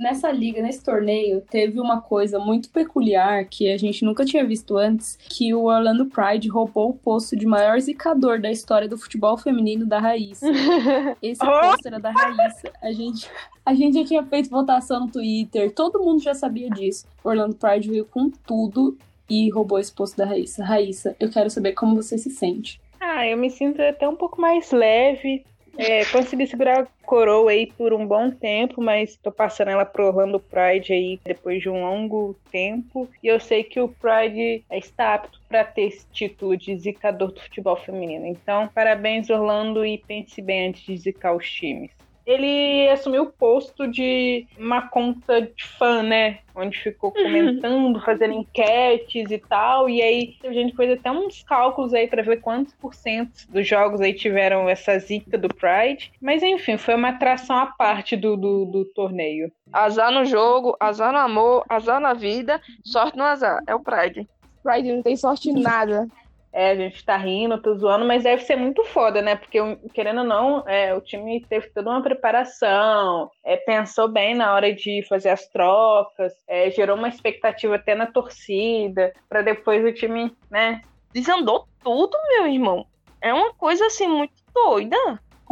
Nessa 0.00 0.32
liga, 0.32 0.62
nesse 0.62 0.82
torneio, 0.82 1.42
teve 1.42 1.78
uma 1.78 2.00
coisa 2.00 2.38
muito 2.38 2.70
peculiar 2.70 3.44
que 3.44 3.70
a 3.70 3.76
gente 3.76 4.02
nunca 4.02 4.24
tinha 4.24 4.42
visto 4.42 4.78
antes, 4.78 5.18
que 5.28 5.52
o 5.52 5.64
Orlando 5.64 6.06
Pride 6.06 6.48
roubou 6.48 6.88
o 6.88 6.94
posto 6.94 7.36
de 7.36 7.44
maior 7.44 7.78
zicador 7.78 8.40
da 8.40 8.50
história 8.50 8.88
do 8.88 8.96
futebol 8.96 9.36
feminino 9.36 9.84
da 9.84 9.98
Raíssa. 9.98 10.46
Esse 11.20 11.44
posto 11.44 11.86
era 11.86 12.00
da 12.00 12.12
Raíssa. 12.12 12.72
A 12.80 12.90
gente, 12.92 13.30
a 13.66 13.74
gente 13.74 13.98
já 13.98 14.04
tinha 14.06 14.24
feito 14.24 14.48
votação 14.48 15.00
no 15.00 15.12
Twitter, 15.12 15.70
todo 15.70 16.02
mundo 16.02 16.22
já 16.22 16.32
sabia 16.32 16.70
disso. 16.70 17.06
O 17.22 17.28
Orlando 17.28 17.56
Pride 17.56 17.90
veio 17.90 18.06
com 18.06 18.30
tudo 18.30 18.96
e 19.28 19.50
roubou 19.50 19.78
esse 19.78 19.92
posto 19.92 20.16
da 20.16 20.24
Raíssa. 20.24 20.64
Raíssa, 20.64 21.14
eu 21.20 21.28
quero 21.28 21.50
saber 21.50 21.72
como 21.72 21.94
você 21.94 22.16
se 22.16 22.30
sente. 22.30 22.80
Ah, 22.98 23.26
eu 23.26 23.36
me 23.36 23.50
sinto 23.50 23.82
até 23.82 24.08
um 24.08 24.16
pouco 24.16 24.40
mais 24.40 24.70
leve. 24.72 25.44
É, 25.76 26.04
consegui 26.06 26.46
segurar 26.46 26.82
a 26.82 26.86
coroa 27.06 27.50
aí 27.50 27.66
por 27.66 27.92
um 27.92 28.06
bom 28.06 28.30
tempo, 28.30 28.82
mas 28.82 29.16
tô 29.16 29.32
passando 29.32 29.70
ela 29.70 29.84
pro 29.84 30.06
Orlando 30.06 30.38
Pride 30.38 30.92
aí 30.92 31.20
depois 31.24 31.62
de 31.62 31.68
um 31.68 31.80
longo 31.80 32.36
tempo. 32.50 33.08
E 33.22 33.28
eu 33.28 33.40
sei 33.40 33.64
que 33.64 33.80
o 33.80 33.88
Pride 33.88 34.64
está 34.70 35.14
apto 35.14 35.40
para 35.48 35.64
ter 35.64 35.82
esse 35.82 36.06
título 36.12 36.56
de 36.56 36.76
zicador 36.76 37.32
do 37.32 37.40
futebol 37.40 37.76
feminino. 37.76 38.26
Então, 38.26 38.68
parabéns, 38.68 39.30
Orlando, 39.30 39.84
e 39.84 39.98
pense 39.98 40.42
bem 40.42 40.68
antes 40.68 40.82
de 40.82 40.96
zicar 40.96 41.34
os 41.34 41.50
times. 41.50 41.90
Ele 42.30 42.88
assumiu 42.88 43.24
o 43.24 43.32
posto 43.32 43.88
de 43.88 44.46
uma 44.56 44.88
conta 44.88 45.42
de 45.42 45.64
fã, 45.78 46.00
né? 46.00 46.38
Onde 46.54 46.78
ficou 46.78 47.10
comentando, 47.10 48.00
fazendo 48.00 48.34
enquetes 48.34 49.30
e 49.30 49.38
tal. 49.38 49.88
E 49.88 50.00
aí 50.00 50.36
a 50.44 50.52
gente 50.52 50.76
fez 50.76 50.92
até 50.92 51.10
uns 51.10 51.42
cálculos 51.42 51.92
aí 51.92 52.06
para 52.06 52.22
ver 52.22 52.40
quantos 52.40 52.72
por 52.74 52.94
cento 52.94 53.46
dos 53.48 53.66
jogos 53.66 54.00
aí 54.00 54.12
tiveram 54.12 54.68
essa 54.68 54.96
zica 54.98 55.36
do 55.36 55.48
Pride. 55.48 56.12
Mas 56.20 56.40
enfim, 56.42 56.76
foi 56.76 56.94
uma 56.94 57.08
atração 57.08 57.56
à 57.56 57.66
parte 57.66 58.16
do, 58.16 58.36
do, 58.36 58.64
do 58.64 58.84
torneio. 58.84 59.50
Azar 59.72 60.12
no 60.12 60.24
jogo, 60.24 60.76
azar 60.78 61.12
no 61.12 61.18
amor, 61.18 61.64
azar 61.68 62.00
na 62.00 62.14
vida, 62.14 62.60
sorte 62.84 63.16
no 63.16 63.24
azar. 63.24 63.60
É 63.66 63.74
o 63.74 63.80
Pride. 63.80 64.28
Pride 64.62 64.92
não 64.92 65.02
tem 65.02 65.16
sorte 65.16 65.50
em 65.50 65.60
nada. 65.60 66.06
É, 66.52 66.70
a 66.70 66.74
gente 66.74 67.04
tá 67.04 67.16
rindo, 67.16 67.60
tô 67.62 67.74
zoando, 67.74 68.04
mas 68.04 68.24
deve 68.24 68.42
ser 68.42 68.56
muito 68.56 68.82
foda, 68.84 69.22
né? 69.22 69.36
Porque, 69.36 69.58
querendo 69.94 70.18
ou 70.18 70.26
não, 70.26 70.68
é, 70.68 70.92
o 70.94 71.00
time 71.00 71.44
teve 71.48 71.68
toda 71.70 71.90
uma 71.90 72.02
preparação, 72.02 73.30
é, 73.44 73.56
pensou 73.56 74.08
bem 74.08 74.34
na 74.34 74.52
hora 74.52 74.74
de 74.74 75.04
fazer 75.08 75.28
as 75.28 75.46
trocas, 75.48 76.32
é, 76.48 76.70
gerou 76.70 76.96
uma 76.96 77.08
expectativa 77.08 77.76
até 77.76 77.94
na 77.94 78.06
torcida, 78.06 79.12
pra 79.28 79.42
depois 79.42 79.84
o 79.84 79.92
time, 79.92 80.34
né? 80.50 80.82
Desandou 81.12 81.66
tudo, 81.82 82.16
meu 82.28 82.46
irmão. 82.46 82.84
É 83.20 83.32
uma 83.32 83.52
coisa 83.54 83.86
assim 83.86 84.08
muito 84.08 84.34
doida. 84.52 84.96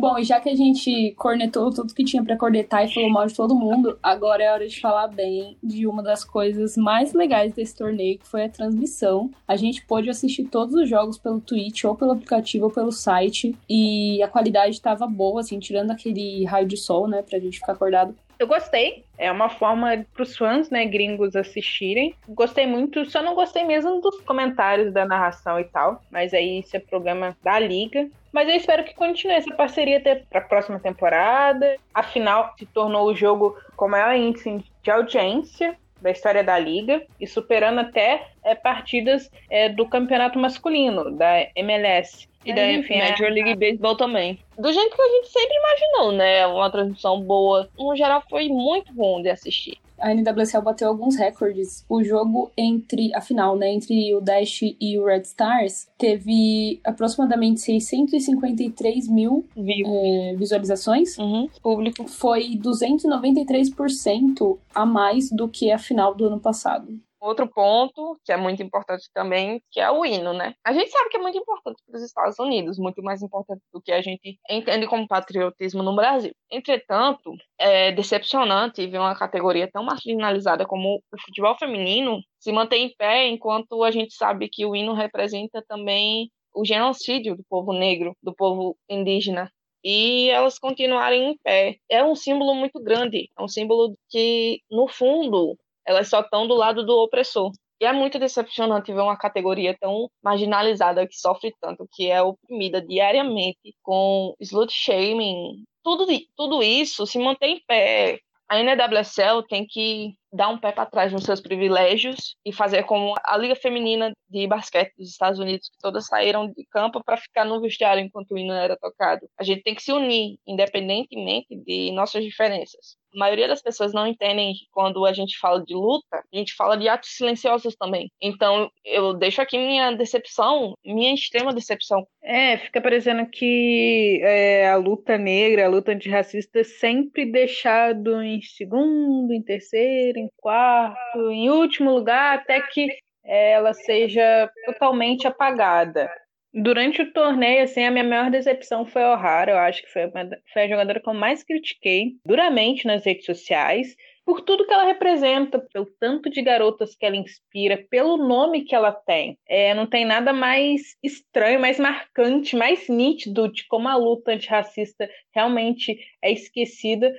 Bom, 0.01 0.17
e 0.17 0.23
já 0.23 0.39
que 0.39 0.49
a 0.49 0.55
gente 0.55 1.13
cornetou 1.17 1.73
tudo 1.73 1.93
que 1.93 2.05
tinha 2.05 2.23
pra 2.23 2.37
cornetar 2.37 2.85
e 2.85 2.95
falou 2.95 3.11
mal 3.11 3.27
de 3.27 3.35
todo 3.35 3.53
mundo, 3.57 3.99
agora 4.01 4.45
é 4.45 4.53
hora 4.53 4.69
de 4.69 4.81
falar 4.81 5.09
bem 5.09 5.57
de 5.61 5.89
uma 5.89 6.05
das 6.05 6.23
coisas 6.23 6.77
mais 6.77 7.13
legais 7.13 7.53
desse 7.53 7.77
torneio, 7.77 8.17
que 8.17 8.29
foi 8.29 8.45
a 8.45 8.49
transmissão. 8.49 9.29
A 9.47 9.57
gente 9.57 9.85
pôde 9.85 10.09
assistir 10.09 10.45
todos 10.45 10.73
os 10.77 10.89
jogos 10.89 11.19
pelo 11.19 11.41
Twitch, 11.41 11.83
ou 11.83 11.97
pelo 11.97 12.13
aplicativo, 12.13 12.67
ou 12.67 12.71
pelo 12.71 12.93
site, 12.93 13.57
e 13.69 14.23
a 14.23 14.29
qualidade 14.29 14.71
estava 14.71 15.05
boa, 15.05 15.41
assim, 15.41 15.59
tirando 15.59 15.91
aquele 15.91 16.45
raio 16.45 16.69
de 16.69 16.77
sol, 16.77 17.09
né, 17.09 17.21
pra 17.21 17.41
gente 17.41 17.59
ficar 17.59 17.73
acordado. 17.73 18.15
Eu 18.39 18.47
gostei. 18.47 19.05
É 19.19 19.33
uma 19.33 19.49
forma 19.49 20.05
para 20.15 20.23
os 20.23 20.37
fãs, 20.37 20.71
né, 20.71 20.85
gringos 20.85 21.35
assistirem. 21.35 22.15
Gostei 22.29 22.67
muito, 22.67 23.05
só 23.11 23.21
não 23.21 23.35
gostei 23.35 23.65
mesmo 23.65 24.01
dos 24.01 24.21
comentários 24.21 24.93
da 24.93 25.05
narração 25.05 25.59
e 25.59 25.65
tal. 25.65 26.01
Mas 26.11 26.33
aí 26.33 26.61
isso 26.61 26.77
é 26.77 26.81
problema 26.81 27.37
da 27.43 27.59
liga. 27.59 28.09
Mas 28.33 28.49
eu 28.49 28.55
espero 28.55 28.85
que 28.85 28.95
continue 28.95 29.35
essa 29.35 29.53
parceria 29.55 29.99
até 29.99 30.15
para 30.15 30.39
a 30.39 30.45
próxima 30.45 30.79
temporada. 30.79 31.77
Afinal, 31.93 32.55
se 32.57 32.67
tornou 32.67 33.09
o 33.09 33.17
jogo 33.17 33.57
com 33.75 33.89
maior 33.89 34.15
índice 34.15 34.63
de 34.83 34.91
audiência 34.91 35.77
da 36.01 36.11
história 36.13 36.45
da 36.45 36.57
liga 36.57 37.03
e 37.21 37.27
superando 37.27 37.81
até 37.81 38.29
é, 38.45 38.55
partidas 38.55 39.31
é, 39.51 39.69
do 39.69 39.87
campeonato 39.87 40.39
masculino 40.39 41.11
da 41.11 41.49
MLS. 41.57 42.29
E 42.49 42.53
Mas, 42.53 42.57
da 42.57 42.73
enfim, 42.73 42.95
é- 42.95 43.11
Major 43.11 43.31
League 43.31 43.55
Baseball 43.57 43.95
também. 43.97 44.39
Do 44.59 44.73
jeito 44.73 44.97
que 44.97 45.03
a 45.03 45.09
gente 45.09 45.29
sempre 45.29 45.55
imaginou, 45.57 46.13
né? 46.13 46.47
Uma 46.47 46.71
transmissão 46.71 47.21
boa. 47.21 47.69
No 47.79 47.95
geral, 47.95 48.23
foi 48.29 48.49
muito 48.49 48.93
bom 48.93 49.21
de 49.23 49.29
assistir. 49.29 49.77
a 50.01 50.13
NWSL 50.15 50.63
bateu 50.63 50.87
alguns 50.87 51.17
recordes. 51.17 51.85
O 51.89 52.05
jogo 52.05 52.53
entre 52.57 53.13
a 53.17 53.21
final, 53.21 53.57
né, 53.57 53.73
entre 53.73 54.15
o 54.15 54.21
Dash 54.21 54.61
e 54.81 54.97
o 54.97 55.05
Red 55.05 55.23
Stars, 55.23 55.89
teve 55.99 56.79
aproximadamente 56.85 57.61
653 57.61 59.09
mil 59.09 59.45
é, 59.57 60.37
visualizações. 60.37 61.19
Uhum, 61.19 61.49
público. 61.61 62.07
Foi 62.07 62.57
293% 62.57 64.59
a 64.75 64.87
mais 64.87 65.31
do 65.31 65.49
que 65.49 65.71
a 65.73 65.79
final 65.79 66.15
do 66.15 66.27
ano 66.27 66.39
passado. 66.41 66.99
Outro 67.21 67.49
ponto 67.49 68.17
que 68.25 68.33
é 68.33 68.37
muito 68.37 68.63
importante 68.63 69.09
também, 69.13 69.61
que 69.73 69.81
é 69.81 69.91
o 69.91 70.05
hino, 70.05 70.33
né? 70.33 70.55
A 70.65 70.73
gente 70.73 70.91
sabe 70.91 71.11
que 71.11 71.17
é 71.17 71.21
muito 71.21 71.37
importante 71.37 71.83
para 71.87 71.97
os 71.97 72.03
Estados 72.03 72.39
Unidos, 72.39 72.79
muito 72.79 73.03
mais 73.03 73.23
importante 73.23 73.61
do 73.73 73.83
que 73.83 73.91
a 73.91 74.01
gente 74.01 74.39
entende 74.49 74.87
como 74.87 75.09
patriotismo 75.09 75.83
no 75.83 75.97
Brasil. 75.97 76.33
Entretanto, 76.51 77.35
é 77.59 77.91
decepcionante 77.93 78.87
ver 78.87 78.99
uma 78.99 79.17
categoria 79.17 79.69
tão 79.71 79.83
marginalizada 79.83 80.65
como 80.65 80.97
o 80.97 81.21
futebol 81.21 81.57
feminino 81.59 82.21
se 82.39 82.53
manter 82.53 82.77
em 82.77 82.95
pé, 82.97 83.27
enquanto 83.27 83.83
a 83.83 83.91
gente 83.91 84.15
sabe 84.15 84.49
que 84.49 84.65
o 84.65 84.77
hino 84.77 84.95
representa 84.95 85.63
também 85.67 86.31
o 86.55 86.65
genocídio 86.65 87.37
do 87.37 87.45
povo 87.49 87.73
negro, 87.73 88.17
do 88.23 88.35
povo 88.35 88.77
indígena, 88.89 89.51
e 89.85 90.29
elas 90.31 90.59
continuarem 90.59 91.31
em 91.31 91.39
pé. 91.43 91.77
É 91.89 92.05
um 92.05 92.15
símbolo 92.15 92.55
muito 92.55 92.81
grande, 92.83 93.29
é 93.39 93.43
um 93.43 93.49
símbolo 93.49 93.95
que, 94.09 94.61
no 94.71 94.89
fundo, 94.89 95.57
elas 95.89 96.09
só 96.09 96.21
estão 96.21 96.47
do 96.47 96.55
lado 96.55 96.85
do 96.85 96.99
opressor. 96.99 97.51
E 97.81 97.87
é 97.87 97.93
muito 97.93 98.19
decepcionante 98.19 98.93
ver 98.93 99.01
uma 99.01 99.17
categoria 99.17 99.75
tão 99.81 100.11
marginalizada 100.23 101.07
que 101.07 101.17
sofre 101.17 101.55
tanto, 101.61 101.89
que 101.93 102.11
é 102.11 102.21
oprimida 102.21 102.83
diariamente 102.83 103.75
com 103.83 104.35
slut 104.39 104.71
shaming. 104.73 105.65
Tudo, 105.83 106.07
tudo 106.37 106.63
isso 106.63 107.07
se 107.07 107.19
mantém 107.19 107.57
em 107.57 107.63
pé. 107.67 108.19
A 108.49 108.59
NWSL 108.59 109.43
tem 109.49 109.67
que 109.67 110.15
dar 110.33 110.49
um 110.49 110.59
pé 110.59 110.73
para 110.73 110.87
trás 110.87 111.13
nos 111.13 111.25
seus 111.25 111.41
privilégios 111.41 112.37
e 112.45 112.53
fazer 112.53 112.85
como 112.85 113.15
a 113.25 113.37
Liga 113.37 113.57
Feminina 113.57 114.13
de 114.29 114.47
Basquete 114.47 114.93
dos 114.97 115.09
Estados 115.09 115.39
Unidos, 115.39 115.69
que 115.71 115.79
todas 115.79 116.07
saíram 116.07 116.49
de 116.49 116.67
campo 116.71 117.03
para 117.03 117.17
ficar 117.17 117.45
no 117.45 117.61
vestiário 117.61 118.03
enquanto 118.03 118.33
o 118.33 118.39
hino 118.39 118.53
era 118.53 118.77
tocado. 118.77 119.29
A 119.39 119.43
gente 119.43 119.63
tem 119.63 119.75
que 119.75 119.83
se 119.83 119.93
unir, 119.93 120.39
independentemente 120.47 121.57
de 121.65 121.91
nossas 121.93 122.23
diferenças. 122.23 122.97
A 123.15 123.19
maioria 123.19 123.49
das 123.49 123.63
pessoas 123.63 123.95
não 123.95 124.07
entendem 124.07 124.53
que 124.53 124.67
quando 124.71 125.07
a 125.07 125.13
gente 125.15 125.39
fala 125.39 125.65
de 125.65 125.75
luta, 125.75 126.23
a 126.33 126.37
gente 126.37 126.55
fala 126.55 126.77
de 126.77 126.89
atos 126.89 127.17
silenciosos 127.17 127.75
também. 127.75 128.13
Então, 128.21 128.71
eu 128.85 129.15
deixo 129.15 129.41
aqui 129.41 129.57
minha 129.57 129.93
decepção, 129.93 130.75
minha 130.85 131.15
extrema 131.15 131.55
decepção. 131.55 132.07
É, 132.23 132.59
fica 132.59 132.83
parecendo 132.83 133.27
que 133.31 134.21
é, 134.23 134.69
a 134.69 134.77
luta 134.77 135.17
negra, 135.17 135.65
a 135.65 135.71
luta 135.71 135.93
antirracista 135.93 136.61
é 136.61 136.65
sempre 136.65 137.25
deixado 137.25 138.21
em 138.23 138.43
segundo, 138.43 139.33
em 139.33 139.43
terceiro, 139.43 140.18
em 140.19 140.31
quarto, 140.37 141.31
em 141.31 141.49
último 141.51 141.93
lugar, 141.93 142.37
até 142.37 142.61
que 142.61 142.89
ela 143.25 143.73
seja 143.75 144.51
totalmente 144.65 145.27
apagada. 145.27 146.11
Durante 146.53 147.03
o 147.03 147.13
torneio, 147.13 147.63
assim, 147.63 147.85
a 147.85 147.91
minha 147.91 148.05
maior 148.05 148.31
decepção 148.31 148.87
foi 148.87 149.03
a 149.03 149.13
O'Hara. 149.13 149.53
Eu 149.53 149.59
acho 149.59 149.83
que 149.83 149.93
foi, 149.93 150.11
foi 150.53 150.63
a 150.63 150.69
jogadora 150.69 151.01
que 151.01 151.09
eu 151.09 151.15
mais 151.15 151.45
critiquei 151.45 152.13
duramente 152.25 152.87
nas 152.87 153.05
redes 153.05 153.27
sociais, 153.27 153.95
por 154.29 154.43
tudo 154.43 154.67
que 154.67 154.73
ela 154.75 154.85
representa, 154.85 155.59
pelo 155.59 155.87
tanto 155.99 156.29
de 156.29 156.43
garotas 156.43 156.95
que 156.95 157.07
ela 157.07 157.17
inspira, 157.17 157.83
pelo 157.91 158.17
nome 158.19 158.65
que 158.65 158.75
ela 158.75 158.93
tem. 158.93 159.39
É, 159.49 159.73
não 159.73 159.87
tem 159.87 160.05
nada 160.05 160.35
mais 160.35 160.97
estranho, 161.03 161.59
mais 161.59 161.79
marcante, 161.79 162.55
mais 162.55 162.89
nítido 162.91 163.51
de 163.51 163.67
como 163.67 163.89
a 163.89 163.97
luta 163.97 164.33
antirracista 164.33 165.09
realmente 165.35 165.99
é 166.23 166.31
esquecida 166.31 167.11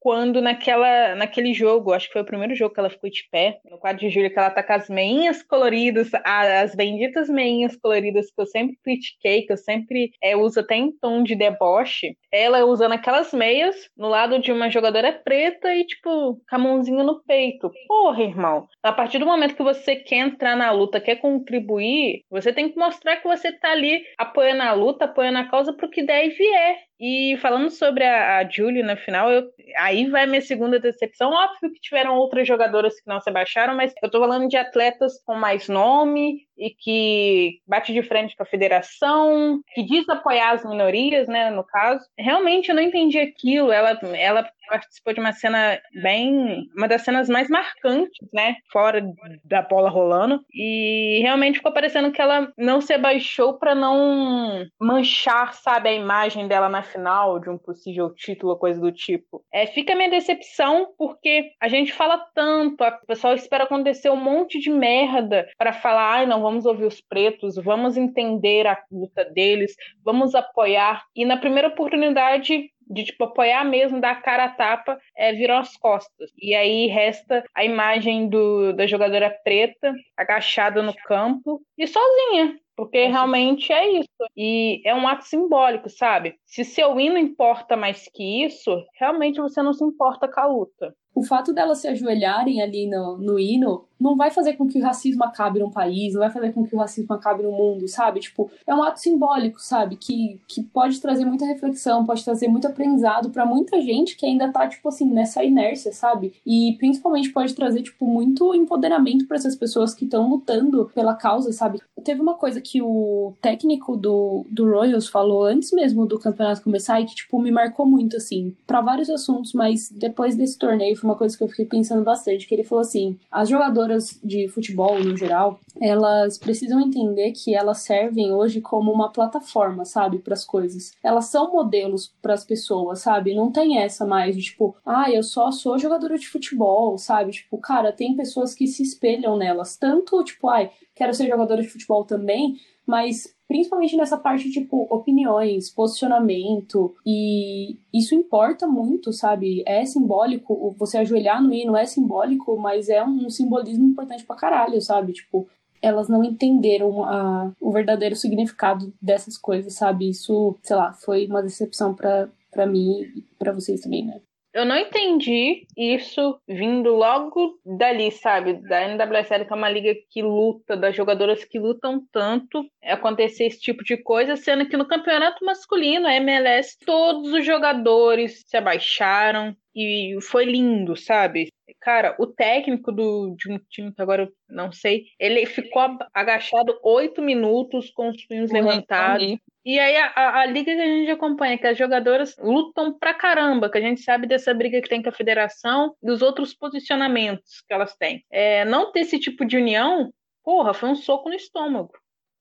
quando 0.00 0.40
naquela, 0.40 1.14
naquele 1.14 1.52
jogo, 1.52 1.92
acho 1.92 2.06
que 2.06 2.12
foi 2.12 2.22
o 2.22 2.26
primeiro 2.26 2.54
jogo 2.54 2.74
que 2.74 2.80
ela 2.80 2.90
ficou 2.90 3.10
de 3.10 3.22
pé, 3.30 3.58
no 3.64 3.78
quadro 3.78 4.00
de 4.00 4.10
julho, 4.10 4.30
que 4.30 4.38
ela 4.38 4.50
tá 4.50 4.62
com 4.62 4.72
as 4.72 4.88
meinhas 4.88 5.42
coloridas, 5.42 6.10
as 6.24 6.74
benditas 6.74 7.28
meinhas 7.28 7.76
coloridas 7.76 8.26
que 8.26 8.40
eu 8.40 8.46
sempre 8.46 8.78
critiquei, 8.82 9.42
que 9.42 9.52
eu 9.52 9.56
sempre 9.56 10.10
é, 10.22 10.36
uso 10.36 10.60
até 10.60 10.76
em 10.76 10.92
tom 10.92 11.22
de 11.22 11.34
deboche, 11.34 12.16
ela 12.32 12.64
usando 12.64 12.92
aquelas 12.92 13.32
meias 13.32 13.74
no 13.96 14.08
lado 14.08 14.38
de 14.38 14.52
uma 14.52 14.70
jogadora 14.70 15.12
preta 15.12 15.74
e, 15.74 15.84
tipo, 15.84 16.34
com 16.48 16.56
a 16.56 16.58
mãozinha 16.58 17.02
no 17.02 17.22
peito. 17.24 17.70
Porra, 17.86 18.22
irmão. 18.22 18.68
A 18.82 18.92
partir 18.92 19.18
do 19.18 19.26
momento 19.26 19.56
que 19.56 19.62
você 19.62 19.96
quer 19.96 20.18
entrar 20.18 20.56
na 20.56 20.70
luta, 20.70 21.00
quer 21.00 21.16
contribuir, 21.16 22.22
você 22.30 22.52
tem 22.52 22.70
que 22.70 22.78
mostrar 22.78 23.16
que 23.16 23.26
você 23.26 23.52
tá 23.52 23.72
ali 23.72 24.02
apoiando 24.16 24.62
a 24.62 24.72
luta, 24.72 25.04
apoiando 25.04 25.38
a 25.38 25.48
causa 25.48 25.72
pro 25.72 25.90
que 25.90 26.02
der 26.02 26.26
e 26.26 26.30
vier. 26.30 26.87
E 27.00 27.36
falando 27.40 27.70
sobre 27.70 28.04
a, 28.04 28.38
a 28.38 28.48
Julie 28.48 28.82
na 28.82 28.96
final, 28.96 29.30
eu, 29.30 29.48
aí 29.76 30.08
vai 30.08 30.26
minha 30.26 30.40
segunda 30.40 30.80
decepção. 30.80 31.30
Óbvio 31.30 31.72
que 31.72 31.80
tiveram 31.80 32.16
outras 32.16 32.46
jogadoras 32.46 33.00
que 33.00 33.08
não 33.08 33.20
se 33.20 33.30
abaixaram, 33.30 33.76
mas 33.76 33.94
eu 34.02 34.10
tô 34.10 34.18
falando 34.18 34.48
de 34.48 34.56
atletas 34.56 35.22
com 35.24 35.34
mais 35.34 35.68
nome 35.68 36.46
e 36.56 36.70
que 36.70 37.60
bate 37.66 37.92
de 37.92 38.02
frente 38.02 38.36
com 38.36 38.42
a 38.42 38.46
federação, 38.46 39.60
que 39.74 39.84
diz 39.84 40.08
apoiar 40.08 40.50
as 40.50 40.64
minorias, 40.64 41.28
né, 41.28 41.50
no 41.50 41.62
caso. 41.62 42.04
Realmente 42.18 42.70
eu 42.70 42.74
não 42.74 42.82
entendi 42.82 43.18
aquilo. 43.18 43.70
Ela, 43.70 43.98
ela 44.14 44.50
participou 44.68 45.12
de 45.12 45.20
uma 45.20 45.32
cena 45.32 45.80
bem. 46.02 46.66
uma 46.76 46.88
das 46.88 47.02
cenas 47.02 47.28
mais 47.28 47.48
marcantes, 47.48 48.28
né? 48.32 48.56
Fora 48.72 49.02
da 49.44 49.62
bola 49.62 49.90
rolando. 49.90 50.40
E 50.52 51.20
realmente 51.22 51.58
ficou 51.58 51.72
parecendo 51.72 52.12
que 52.12 52.20
ela 52.20 52.52
não 52.56 52.80
se 52.80 52.92
abaixou 52.92 53.58
para 53.58 53.74
não 53.74 54.66
manchar, 54.80 55.54
sabe, 55.54 55.88
a 55.88 55.92
imagem 55.92 56.46
dela 56.48 56.68
na 56.68 56.82
final 56.82 57.38
de 57.40 57.50
um 57.50 57.58
possível 57.58 58.12
título 58.14 58.52
ou 58.52 58.58
coisa 58.58 58.80
do 58.80 58.92
tipo. 58.92 59.42
É, 59.52 59.66
fica 59.66 59.92
a 59.92 59.96
minha 59.96 60.10
decepção, 60.10 60.88
porque 60.96 61.50
a 61.60 61.68
gente 61.68 61.92
fala 61.92 62.18
tanto, 62.34 62.82
o 62.84 63.06
pessoal 63.06 63.34
espera 63.34 63.64
acontecer 63.64 64.10
um 64.10 64.16
monte 64.16 64.58
de 64.58 64.70
merda 64.70 65.48
para 65.56 65.72
falar, 65.72 66.12
ai, 66.12 66.26
não, 66.26 66.42
vamos 66.42 66.66
ouvir 66.66 66.84
os 66.84 67.00
pretos, 67.00 67.56
vamos 67.56 67.96
entender 67.96 68.66
a 68.66 68.78
luta 68.90 69.24
deles, 69.24 69.74
vamos 70.04 70.34
apoiar. 70.34 71.04
E 71.14 71.24
na 71.24 71.36
primeira 71.36 71.68
oportunidade 71.68 72.70
de 72.88 73.04
tipo 73.04 73.24
apoiar 73.24 73.64
mesmo, 73.64 74.00
dar 74.00 74.12
a 74.12 74.20
cara 74.20 74.44
a 74.44 74.48
tapa, 74.48 74.98
é, 75.16 75.32
virou 75.32 75.56
as 75.56 75.76
costas. 75.76 76.30
E 76.40 76.54
aí 76.54 76.86
resta 76.86 77.44
a 77.54 77.64
imagem 77.64 78.28
do, 78.28 78.72
da 78.72 78.86
jogadora 78.86 79.30
preta 79.44 79.94
agachada 80.16 80.82
no 80.82 80.94
campo 80.94 81.60
e 81.76 81.86
sozinha. 81.86 82.58
Porque 82.76 83.06
realmente 83.06 83.72
é 83.72 83.98
isso. 83.98 84.08
E 84.36 84.80
é 84.84 84.94
um 84.94 85.08
ato 85.08 85.24
simbólico, 85.24 85.88
sabe? 85.88 86.36
Se 86.46 86.64
seu 86.64 86.98
hino 87.00 87.18
importa 87.18 87.76
mais 87.76 88.08
que 88.14 88.44
isso, 88.44 88.84
realmente 88.94 89.40
você 89.40 89.60
não 89.60 89.72
se 89.72 89.82
importa 89.82 90.28
com 90.28 90.38
a 90.38 90.46
luta. 90.46 90.94
O 91.14 91.22
fato 91.22 91.52
delas 91.52 91.78
se 91.78 91.88
ajoelharem 91.88 92.62
ali 92.62 92.86
no, 92.88 93.18
no 93.18 93.38
hino 93.38 93.88
não 94.00 94.16
vai 94.16 94.30
fazer 94.30 94.54
com 94.54 94.66
que 94.66 94.78
o 94.78 94.82
racismo 94.82 95.24
acabe 95.24 95.58
num 95.58 95.70
país, 95.70 96.14
não 96.14 96.20
vai 96.20 96.30
fazer 96.30 96.52
com 96.52 96.64
que 96.64 96.74
o 96.74 96.78
racismo 96.78 97.12
acabe 97.14 97.42
no 97.42 97.50
mundo, 97.50 97.88
sabe? 97.88 98.20
Tipo, 98.20 98.50
é 98.66 98.74
um 98.74 98.82
ato 98.82 99.00
simbólico, 99.00 99.60
sabe? 99.60 99.96
Que, 99.96 100.40
que 100.46 100.62
pode 100.62 101.00
trazer 101.00 101.24
muita 101.24 101.44
reflexão, 101.44 102.06
pode 102.06 102.24
trazer 102.24 102.48
muito 102.48 102.66
aprendizado 102.66 103.30
para 103.30 103.44
muita 103.44 103.80
gente 103.80 104.16
que 104.16 104.24
ainda 104.24 104.50
tá, 104.52 104.68
tipo 104.68 104.88
assim, 104.88 105.10
nessa 105.10 105.42
inércia, 105.42 105.92
sabe? 105.92 106.34
E 106.46 106.76
principalmente 106.78 107.30
pode 107.30 107.54
trazer, 107.54 107.82
tipo, 107.82 108.06
muito 108.06 108.54
empoderamento 108.54 109.26
para 109.26 109.36
essas 109.36 109.56
pessoas 109.56 109.94
que 109.94 110.04
estão 110.04 110.28
lutando 110.28 110.90
pela 110.94 111.14
causa, 111.14 111.52
sabe? 111.52 111.80
Teve 112.04 112.20
uma 112.20 112.34
coisa 112.34 112.60
que 112.60 112.80
o 112.80 113.34
técnico 113.40 113.96
do, 113.96 114.46
do 114.48 114.70
Royals 114.70 115.08
falou 115.08 115.44
antes 115.44 115.72
mesmo 115.72 116.06
do 116.06 116.18
campeonato 116.18 116.62
começar 116.62 117.00
e 117.00 117.06
que, 117.06 117.14
tipo, 117.14 117.40
me 117.40 117.50
marcou 117.50 117.84
muito, 117.84 118.16
assim, 118.16 118.54
para 118.66 118.80
vários 118.80 119.10
assuntos, 119.10 119.52
mas 119.52 119.90
depois 119.90 120.36
desse 120.36 120.56
torneio 120.56 120.96
foi 120.98 121.08
uma 121.08 121.16
coisa 121.16 121.36
que 121.36 121.42
eu 121.42 121.48
fiquei 121.48 121.64
pensando 121.64 122.02
bastante, 122.02 122.46
que 122.46 122.54
ele 122.54 122.64
falou 122.64 122.82
assim, 122.82 123.18
as 123.30 123.48
jogadoras 123.48 124.18
de 124.22 124.48
futebol 124.48 124.98
no 125.02 125.16
geral, 125.16 125.58
elas 125.80 126.38
precisam 126.38 126.80
entender 126.80 127.32
que 127.32 127.54
elas 127.54 127.78
servem 127.78 128.32
hoje 128.32 128.60
como 128.60 128.92
uma 128.92 129.10
plataforma, 129.10 129.84
sabe, 129.84 130.18
para 130.18 130.34
as 130.34 130.44
coisas. 130.44 130.92
Elas 131.02 131.26
são 131.26 131.52
modelos 131.52 132.12
para 132.20 132.34
as 132.34 132.44
pessoas, 132.44 133.00
sabe? 133.00 133.34
Não 133.34 133.50
tem 133.50 133.78
essa 133.78 134.04
mais 134.04 134.36
de 134.36 134.42
tipo, 134.42 134.76
ah, 134.84 135.10
eu 135.10 135.22
só 135.22 135.50
sou 135.50 135.78
jogadora 135.78 136.18
de 136.18 136.28
futebol, 136.28 136.98
sabe? 136.98 137.32
Tipo, 137.32 137.58
cara, 137.58 137.92
tem 137.92 138.16
pessoas 138.16 138.54
que 138.54 138.66
se 138.66 138.82
espelham 138.82 139.36
nelas, 139.36 139.76
tanto 139.76 140.22
tipo, 140.24 140.48
ai, 140.48 140.70
quero 140.94 141.14
ser 141.14 141.28
jogadora 141.28 141.62
de 141.62 141.68
futebol 141.68 142.04
também, 142.04 142.56
mas 142.86 143.37
principalmente 143.48 143.96
nessa 143.96 144.18
parte 144.18 144.50
tipo 144.50 144.86
opiniões, 144.90 145.70
posicionamento 145.70 146.94
e 147.04 147.78
isso 147.92 148.14
importa 148.14 148.66
muito, 148.66 149.12
sabe? 149.12 149.64
É 149.66 149.84
simbólico, 149.86 150.74
você 150.78 150.98
ajoelhar 150.98 151.42
no 151.42 151.52
hino 151.52 151.74
é 151.76 151.86
simbólico, 151.86 152.56
mas 152.58 152.88
é 152.90 153.02
um 153.02 153.30
simbolismo 153.30 153.86
importante 153.86 154.24
pra 154.24 154.36
caralho, 154.36 154.80
sabe? 154.82 155.14
Tipo, 155.14 155.48
elas 155.80 156.08
não 156.08 156.22
entenderam 156.22 157.02
a, 157.04 157.52
o 157.60 157.72
verdadeiro 157.72 158.14
significado 158.14 158.92
dessas 159.00 159.38
coisas, 159.38 159.74
sabe? 159.74 160.10
Isso, 160.10 160.56
sei 160.62 160.76
lá, 160.76 160.92
foi 160.92 161.26
uma 161.26 161.42
decepção 161.42 161.94
para 161.94 162.28
para 162.50 162.66
mim 162.66 163.02
e 163.14 163.22
para 163.38 163.52
vocês 163.52 163.80
também, 163.80 164.04
né? 164.04 164.20
Eu 164.58 164.64
não 164.64 164.76
entendi 164.76 165.66
isso 165.76 166.40
vindo 166.48 166.92
logo 166.94 167.60
dali, 167.64 168.10
sabe? 168.10 168.54
Da 168.54 168.88
NWSL, 168.88 169.44
que 169.46 169.52
é 169.52 169.56
uma 169.56 169.70
liga 169.70 169.94
que 170.10 170.20
luta, 170.20 170.76
das 170.76 170.96
jogadoras 170.96 171.44
que 171.44 171.60
lutam 171.60 172.04
tanto, 172.10 172.68
acontecer 172.82 173.46
esse 173.46 173.60
tipo 173.60 173.84
de 173.84 173.96
coisa, 173.96 174.34
sendo 174.34 174.68
que 174.68 174.76
no 174.76 174.88
campeonato 174.88 175.44
masculino, 175.44 176.08
a 176.08 176.14
MLS, 176.16 176.76
todos 176.84 177.32
os 177.32 177.46
jogadores 177.46 178.42
se 178.48 178.56
abaixaram 178.56 179.56
e 179.72 180.18
foi 180.20 180.44
lindo, 180.44 180.96
sabe? 180.96 181.50
cara, 181.80 182.16
o 182.18 182.26
técnico 182.26 182.90
do, 182.90 183.36
de 183.36 183.52
um 183.52 183.58
time 183.70 183.92
que 183.92 184.02
agora 184.02 184.24
eu 184.24 184.32
não 184.48 184.72
sei, 184.72 185.04
ele 185.18 185.46
ficou 185.46 185.96
agachado 186.12 186.78
oito 186.82 187.22
minutos 187.22 187.90
com 187.90 188.10
os 188.10 188.26
punhos 188.26 188.50
levantados. 188.50 189.36
E 189.68 189.78
aí 189.78 189.98
a, 189.98 190.06
a, 190.16 190.40
a, 190.40 190.46
liga 190.46 190.74
que 190.74 190.80
a 190.80 190.86
gente 190.86 191.10
acompanha, 191.10 191.58
que 191.58 191.66
as 191.66 191.76
jogadoras 191.76 192.34
lutam 192.38 192.98
pra 192.98 193.12
caramba, 193.12 193.70
que 193.70 193.76
a 193.76 193.80
gente 193.82 194.00
sabe 194.00 194.26
dessa 194.26 194.54
briga 194.54 194.80
que 194.80 194.88
tem 194.88 195.02
com 195.02 195.10
a 195.10 195.12
federação, 195.12 195.94
dos 196.02 196.22
outros 196.22 196.54
posicionamentos 196.54 197.60
que 197.68 197.74
elas 197.74 197.94
têm. 197.94 198.24
É, 198.30 198.64
não 198.64 198.90
ter 198.90 199.00
esse 199.00 199.20
tipo 199.20 199.44
de 199.44 199.58
união, 199.58 200.10
porra, 200.42 200.72
foi 200.72 200.88
um 200.88 200.94
soco 200.94 201.28
no 201.28 201.34
estômago. 201.34 201.92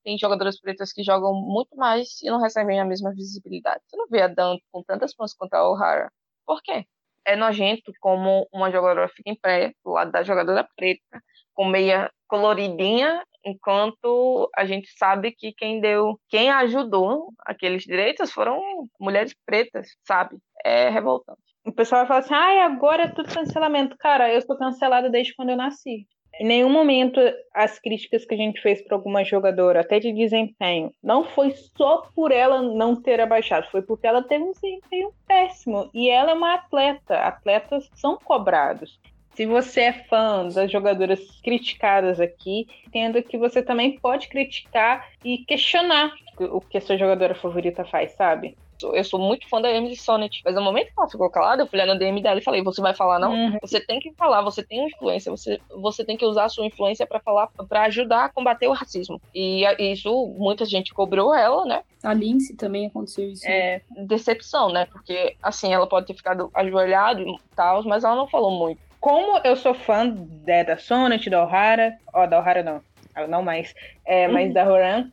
Tem 0.05 0.17
jogadoras 0.17 0.57
pretas 0.57 0.93
que 0.93 1.03
jogam 1.03 1.33
muito 1.33 1.75
mais 1.75 2.21
e 2.21 2.29
não 2.29 2.41
recebem 2.41 2.79
a 2.79 2.85
mesma 2.85 3.13
visibilidade. 3.13 3.81
Você 3.85 3.97
não 3.97 4.07
vê 4.07 4.21
a 4.21 4.29
Dan 4.29 4.55
com 4.71 4.81
tantas 4.81 5.13
pontos 5.13 5.33
quanto 5.33 5.53
a 5.53 5.69
O'Hara. 5.69 6.09
Por 6.45 6.61
quê? 6.61 6.85
É 7.25 7.35
nojento 7.35 7.91
como 7.99 8.47
uma 8.53 8.71
jogadora 8.71 9.09
fica 9.09 9.29
em 9.29 9.35
pé 9.35 9.73
do 9.83 9.91
lado 9.91 10.13
da 10.13 10.23
jogadora 10.23 10.65
preta, 10.77 11.21
com 11.53 11.65
meia 11.65 12.09
coloridinha, 12.27 13.23
enquanto 13.43 14.49
a 14.55 14.65
gente 14.65 14.89
sabe 14.97 15.31
que 15.31 15.53
quem 15.53 15.79
deu, 15.79 16.19
quem 16.29 16.49
ajudou 16.49 17.33
aqueles 17.45 17.83
direitos 17.83 18.31
foram 18.31 18.61
mulheres 18.99 19.33
pretas, 19.45 19.87
sabe? 20.05 20.37
É 20.63 20.89
revoltante. 20.89 21.39
O 21.65 21.71
pessoal 21.71 22.01
vai 22.01 22.07
falar 22.07 22.19
assim: 22.19 22.33
ah, 22.33 22.65
agora 22.65 23.03
é 23.03 23.07
tudo 23.07 23.33
cancelamento. 23.33 23.97
Cara, 23.97 24.31
eu 24.33 24.41
sou 24.41 24.57
cancelada 24.57 25.09
desde 25.09 25.35
quando 25.35 25.49
eu 25.49 25.57
nasci. 25.57 26.07
Em 26.39 26.45
nenhum 26.45 26.69
momento 26.69 27.19
as 27.53 27.79
críticas 27.79 28.23
que 28.23 28.35
a 28.35 28.37
gente 28.37 28.61
fez 28.61 28.81
para 28.83 28.95
alguma 28.95 29.23
jogadora, 29.23 29.81
até 29.81 29.99
de 29.99 30.13
desempenho, 30.13 30.91
não 31.01 31.23
foi 31.23 31.51
só 31.75 32.03
por 32.13 32.31
ela 32.31 32.61
não 32.61 32.95
ter 32.95 33.19
abaixado, 33.19 33.67
foi 33.71 33.81
porque 33.81 34.05
ela 34.05 34.21
teve 34.21 34.43
um 34.43 34.51
desempenho 34.51 35.11
péssimo. 35.27 35.89
E 35.93 36.09
ela 36.09 36.31
é 36.31 36.33
uma 36.33 36.53
atleta. 36.53 37.15
Atletas 37.19 37.89
são 37.95 38.17
cobrados. 38.17 38.99
Se 39.37 39.45
você 39.45 39.81
é 39.81 39.93
fã 39.93 40.47
das 40.47 40.71
jogadoras 40.71 41.19
criticadas 41.43 42.19
aqui, 42.19 42.67
entenda 42.87 43.21
que 43.21 43.37
você 43.37 43.61
também 43.61 43.99
pode 43.99 44.29
criticar 44.29 45.07
e 45.23 45.37
questionar 45.45 46.11
o 46.39 46.59
que 46.59 46.79
a 46.79 46.81
sua 46.81 46.97
jogadora 46.97 47.35
favorita 47.35 47.85
faz, 47.85 48.13
sabe? 48.13 48.57
eu 48.93 49.03
sou 49.03 49.19
muito 49.19 49.49
fã 49.49 49.59
da 49.59 49.71
Emily 49.71 49.95
Sonnet, 49.95 50.41
mas 50.45 50.53
no 50.53 50.61
momento 50.61 50.87
que 50.87 50.93
ela 50.99 51.09
ficou 51.09 51.29
calada, 51.31 51.63
eu 51.63 51.67
fui 51.67 51.83
na 51.83 51.95
DM 51.95 52.21
dela 52.21 52.39
e 52.39 52.43
falei: 52.43 52.61
Você 52.61 52.79
vai 52.79 52.93
falar, 52.93 53.17
não? 53.17 53.31
Uhum. 53.31 53.57
Você 53.59 53.79
tem 53.79 53.99
que 53.99 54.11
falar, 54.13 54.43
você 54.43 54.63
tem 54.63 54.85
influência, 54.85 55.31
você, 55.31 55.59
você 55.71 56.05
tem 56.05 56.15
que 56.15 56.25
usar 56.25 56.45
a 56.45 56.49
sua 56.49 56.65
influência 56.65 57.07
para 57.07 57.19
falar, 57.19 57.47
para 57.67 57.83
ajudar 57.85 58.25
a 58.25 58.29
combater 58.29 58.67
o 58.67 58.73
racismo. 58.73 59.19
E 59.33 59.63
isso, 59.79 60.27
muita 60.37 60.63
gente 60.63 60.93
cobrou 60.93 61.33
ela, 61.33 61.65
né? 61.65 61.81
A 62.03 62.13
Lindsay 62.13 62.55
também 62.55 62.85
aconteceu 62.85 63.31
isso. 63.31 63.47
É, 63.47 63.81
decepção, 64.05 64.71
né? 64.71 64.85
Porque, 64.85 65.35
assim, 65.41 65.73
ela 65.73 65.87
pode 65.87 66.05
ter 66.05 66.13
ficado 66.13 66.51
ajoelhada 66.53 67.19
e 67.19 67.35
tal, 67.55 67.83
mas 67.83 68.03
ela 68.03 68.15
não 68.15 68.27
falou 68.27 68.51
muito. 68.51 68.86
Como 69.07 69.39
eu 69.45 69.55
sou 69.55 69.73
fã 69.73 70.03
né, 70.45 70.65
da 70.65 70.75
Sonnet, 70.75 71.29
da 71.29 71.41
O'Hara, 71.41 71.97
ó, 72.13 72.25
da 72.25 72.39
O'Hara 72.39 72.61
não, 72.61 72.81
não 73.29 73.41
mais, 73.41 73.73
é, 74.05 74.27
mas 74.27 74.53
da 74.53 74.69
Horan, 74.69 75.09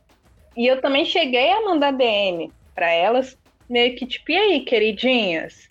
e 0.53 0.67
eu 0.67 0.81
também 0.81 1.05
cheguei 1.05 1.49
a 1.49 1.61
mandar 1.61 1.93
DM 1.93 2.51
para 2.73 2.91
elas 2.91 3.37
meio 3.69 3.95
que 3.95 4.05
tipo, 4.05 4.33
e 4.33 4.37
aí, 4.37 4.65
queridinhas? 4.65 5.69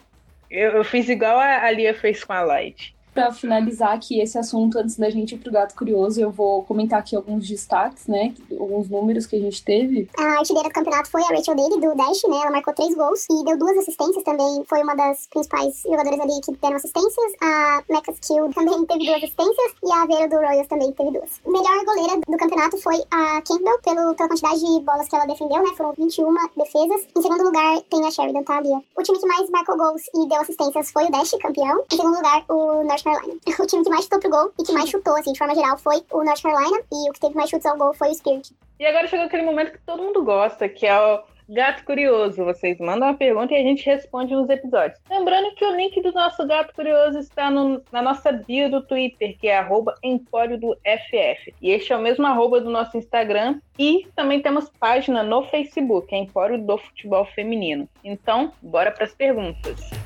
Eu, 0.50 0.70
eu 0.70 0.84
fiz 0.84 1.10
igual 1.10 1.38
a, 1.38 1.66
a 1.66 1.70
Lia 1.70 1.92
fez 1.92 2.24
com 2.24 2.32
a 2.32 2.40
Light 2.40 2.93
para 3.14 3.32
finalizar 3.32 3.92
aqui 3.92 4.20
esse 4.20 4.36
assunto, 4.36 4.78
antes 4.78 4.96
da 4.96 5.08
gente 5.08 5.36
ir 5.36 5.38
pro 5.38 5.52
Gato 5.52 5.74
Curioso, 5.74 6.20
eu 6.20 6.30
vou 6.30 6.64
comentar 6.64 6.98
aqui 6.98 7.14
alguns 7.14 7.46
destaques, 7.48 8.08
né? 8.08 8.34
Alguns 8.58 8.90
números 8.90 9.24
que 9.26 9.36
a 9.36 9.40
gente 9.40 9.64
teve. 9.64 10.08
A 10.18 10.38
artilheira 10.38 10.68
do 10.68 10.74
campeonato 10.74 11.08
foi 11.08 11.22
a 11.22 11.28
Rachel 11.28 11.54
Daly, 11.54 11.80
do 11.80 11.94
Dash, 11.94 12.22
né? 12.28 12.36
Ela 12.42 12.50
marcou 12.50 12.74
três 12.74 12.94
gols 12.94 13.24
e 13.30 13.44
deu 13.44 13.56
duas 13.56 13.78
assistências 13.78 14.24
também. 14.24 14.64
Foi 14.68 14.82
uma 14.82 14.94
das 14.96 15.26
principais 15.28 15.82
jogadoras 15.84 16.20
ali 16.20 16.40
que 16.44 16.52
deram 16.56 16.76
assistências. 16.76 17.32
A 17.40 17.82
Mecca 17.88 18.12
Skill 18.12 18.50
também 18.52 18.84
teve 18.86 19.06
duas 19.06 19.22
assistências 19.22 19.72
e 19.82 19.92
a 19.92 20.06
Vera 20.06 20.28
do 20.28 20.36
Royals 20.36 20.66
também 20.66 20.92
teve 20.92 21.12
duas. 21.12 21.40
Melhor 21.46 21.84
goleira 21.84 22.20
do 22.26 22.36
campeonato 22.36 22.78
foi 22.78 22.96
a 23.12 23.40
Campbell, 23.42 23.78
pelo, 23.84 24.14
pela 24.14 24.28
quantidade 24.28 24.60
de 24.60 24.80
bolas 24.80 25.08
que 25.08 25.14
ela 25.14 25.26
defendeu, 25.26 25.62
né? 25.62 25.70
Foram 25.76 25.94
21 25.96 26.34
defesas. 26.56 27.06
Em 27.16 27.22
segundo 27.22 27.44
lugar, 27.44 27.80
tem 27.90 28.04
a 28.04 28.10
Sheridan, 28.10 28.42
tá, 28.42 28.60
Lia? 28.60 28.80
O 28.98 29.02
time 29.02 29.18
que 29.18 29.26
mais 29.26 29.48
marcou 29.50 29.76
gols 29.76 30.02
e 30.14 30.28
deu 30.28 30.40
assistências 30.40 30.90
foi 30.90 31.04
o 31.04 31.10
Dash, 31.10 31.30
campeão. 31.40 31.84
Em 31.92 31.96
segundo 31.96 32.16
lugar, 32.16 32.44
o 32.48 32.82
North 32.82 33.03
Carolina. 33.04 33.40
O 33.58 33.66
time 33.66 33.84
que 33.84 33.90
mais 33.90 34.04
chutou 34.04 34.20
pro 34.20 34.30
gol 34.30 34.52
e 34.58 34.62
que 34.64 34.72
mais 34.72 34.90
chutou, 34.90 35.16
assim, 35.16 35.32
de 35.32 35.38
forma 35.38 35.54
geral, 35.54 35.78
foi 35.78 36.02
o 36.10 36.24
North 36.24 36.42
Carolina. 36.42 36.82
E 36.92 37.10
o 37.10 37.12
que 37.12 37.20
teve 37.20 37.34
mais 37.34 37.50
chutes 37.50 37.66
ao 37.66 37.76
gol 37.76 37.94
foi 37.94 38.08
o 38.08 38.14
Spirit. 38.14 38.52
E 38.80 38.86
agora 38.86 39.06
chegou 39.06 39.26
aquele 39.26 39.44
momento 39.44 39.72
que 39.72 39.78
todo 39.78 40.02
mundo 40.02 40.24
gosta, 40.24 40.68
que 40.68 40.86
é 40.86 40.98
o 40.98 41.22
Gato 41.48 41.84
Curioso. 41.84 42.44
Vocês 42.44 42.78
mandam 42.78 43.08
uma 43.08 43.16
pergunta 43.16 43.52
e 43.52 43.56
a 43.56 43.62
gente 43.62 43.84
responde 43.86 44.34
nos 44.34 44.48
episódios. 44.48 44.98
Lembrando 45.08 45.54
que 45.54 45.64
o 45.64 45.76
link 45.76 46.00
do 46.02 46.12
nosso 46.12 46.46
Gato 46.46 46.74
Curioso 46.74 47.18
está 47.18 47.50
no, 47.50 47.82
na 47.92 48.02
nossa 48.02 48.32
bio 48.32 48.70
do 48.70 48.82
Twitter, 48.82 49.36
que 49.38 49.48
é 49.48 49.58
arroba 49.58 49.94
Empório 50.02 50.58
do 50.58 50.74
FF. 50.76 51.54
E 51.60 51.70
este 51.70 51.92
é 51.92 51.96
o 51.96 52.02
mesmo 52.02 52.26
arroba 52.26 52.60
do 52.60 52.70
nosso 52.70 52.96
Instagram. 52.96 53.60
E 53.78 54.06
também 54.14 54.40
temos 54.40 54.70
página 54.80 55.22
no 55.22 55.42
Facebook, 55.44 56.14
é 56.14 56.18
Empório 56.18 56.58
do 56.58 56.78
Futebol 56.78 57.24
Feminino. 57.26 57.88
Então, 58.02 58.52
bora 58.62 58.90
para 58.90 59.04
as 59.04 59.14
perguntas. 59.14 60.03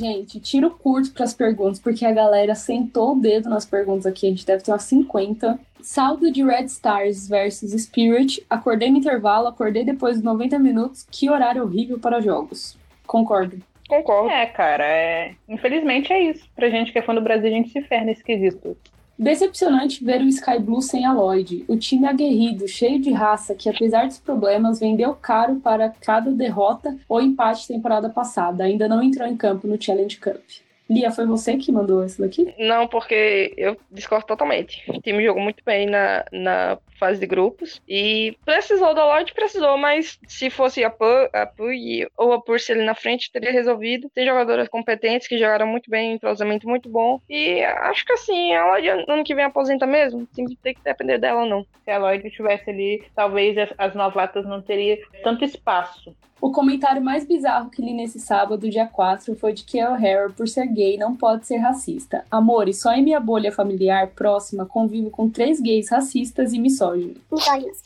Gente, 0.00 0.40
tiro 0.40 0.70
curto 0.70 1.12
para 1.12 1.24
as 1.24 1.34
perguntas, 1.34 1.78
porque 1.78 2.06
a 2.06 2.10
galera 2.10 2.54
sentou 2.54 3.12
o 3.12 3.20
dedo 3.20 3.50
nas 3.50 3.66
perguntas 3.66 4.06
aqui. 4.06 4.26
A 4.26 4.30
gente 4.30 4.46
deve 4.46 4.62
ter 4.62 4.72
umas 4.72 4.84
50. 4.84 5.60
Saldo 5.82 6.32
de 6.32 6.42
Red 6.42 6.64
Stars 6.64 7.28
versus 7.28 7.72
Spirit. 7.72 8.42
Acordei 8.48 8.90
no 8.90 8.96
intervalo, 8.96 9.46
acordei 9.46 9.84
depois 9.84 10.16
de 10.16 10.24
90 10.24 10.58
minutos. 10.58 11.06
Que 11.10 11.28
horário 11.28 11.62
horrível 11.64 11.98
para 11.98 12.20
jogos. 12.20 12.78
Concordo. 13.06 13.58
Concordo. 13.86 14.30
É, 14.30 14.46
cara, 14.46 14.84
é... 14.84 15.34
infelizmente 15.46 16.10
é 16.12 16.30
isso. 16.30 16.48
Pra 16.56 16.70
gente 16.70 16.92
que 16.92 16.98
é 16.98 17.02
fã 17.02 17.14
do 17.14 17.20
Brasil, 17.20 17.48
a 17.48 17.52
gente 17.52 17.68
se 17.68 17.82
ferra 17.82 18.06
nesse 18.06 18.24
quesito. 18.24 18.76
Decepcionante 19.20 20.02
ver 20.02 20.22
o 20.22 20.28
Sky 20.28 20.58
Blue 20.58 20.80
sem 20.80 21.04
a 21.04 21.12
Lloyd. 21.12 21.62
O 21.68 21.76
time 21.76 22.06
aguerrido, 22.06 22.66
cheio 22.66 22.98
de 22.98 23.10
raça, 23.10 23.54
que 23.54 23.68
apesar 23.68 24.06
dos 24.06 24.18
problemas 24.18 24.80
vendeu 24.80 25.14
caro 25.14 25.56
para 25.56 25.90
cada 25.90 26.30
derrota 26.30 26.96
ou 27.06 27.20
empate 27.20 27.68
temporada 27.68 28.08
passada, 28.08 28.64
ainda 28.64 28.88
não 28.88 29.02
entrou 29.02 29.28
em 29.28 29.36
campo 29.36 29.66
no 29.66 29.78
Challenge 29.78 30.16
Cup. 30.16 30.40
Lia, 30.90 31.12
foi 31.12 31.24
você 31.24 31.56
que 31.56 31.70
mandou 31.70 32.04
isso 32.04 32.20
daqui? 32.20 32.52
Não, 32.58 32.88
porque 32.88 33.54
eu 33.56 33.76
discordo 33.92 34.26
totalmente. 34.26 34.82
O 34.88 35.00
time 35.00 35.24
jogou 35.24 35.40
muito 35.40 35.62
bem 35.64 35.86
na, 35.86 36.24
na 36.32 36.78
fase 36.98 37.20
de 37.20 37.26
grupos 37.26 37.80
e 37.88 38.36
precisou 38.44 38.92
da 38.92 39.06
Lloyd, 39.06 39.32
precisou, 39.32 39.78
mas 39.78 40.18
se 40.26 40.50
fosse 40.50 40.82
a 40.82 40.90
Pui 40.90 42.06
ou 42.18 42.32
a 42.32 42.42
Purse 42.42 42.72
ali 42.72 42.84
na 42.84 42.96
frente, 42.96 43.30
teria 43.30 43.52
resolvido. 43.52 44.10
Tem 44.12 44.26
jogadoras 44.26 44.68
competentes 44.68 45.28
que 45.28 45.38
jogaram 45.38 45.66
muito 45.66 45.88
bem, 45.88 46.14
entrosamento 46.14 46.68
muito 46.68 46.88
bom 46.88 47.20
e 47.30 47.62
acho 47.62 48.04
que 48.04 48.12
assim, 48.12 48.52
a 48.52 48.66
Lloyd 48.66 48.88
ano 49.08 49.22
que 49.22 49.34
vem 49.34 49.44
aposenta 49.44 49.86
mesmo, 49.86 50.26
tem 50.34 50.44
que, 50.44 50.56
tem 50.56 50.74
que 50.74 50.82
depender 50.82 51.18
dela 51.18 51.46
não. 51.46 51.64
Se 51.84 51.90
a 51.90 51.98
Lloyd 51.98 52.26
estivesse 52.26 52.68
ali, 52.68 53.04
talvez 53.14 53.56
as, 53.56 53.70
as 53.78 53.94
novatas 53.94 54.44
não 54.44 54.60
teriam 54.60 54.98
tanto 55.22 55.44
espaço. 55.44 56.14
O 56.40 56.50
comentário 56.50 57.02
mais 57.02 57.26
bizarro 57.26 57.70
que 57.70 57.82
li 57.82 57.92
nesse 57.92 58.18
sábado, 58.18 58.70
dia 58.70 58.86
4, 58.86 59.34
foi 59.36 59.52
de 59.52 59.62
que 59.62 59.78
a 59.78 59.90
O'Hara, 59.90 60.30
por 60.30 60.48
ser 60.48 60.66
gay, 60.66 60.96
não 60.96 61.14
pode 61.14 61.46
ser 61.46 61.58
racista. 61.58 62.24
Amores, 62.30 62.80
só 62.80 62.92
em 62.92 63.02
minha 63.02 63.20
bolha 63.20 63.52
familiar 63.52 64.08
próxima 64.08 64.64
convivo 64.64 65.10
com 65.10 65.28
três 65.28 65.60
gays 65.60 65.90
racistas 65.90 66.54
e 66.54 66.58
misóginos. 66.58 67.18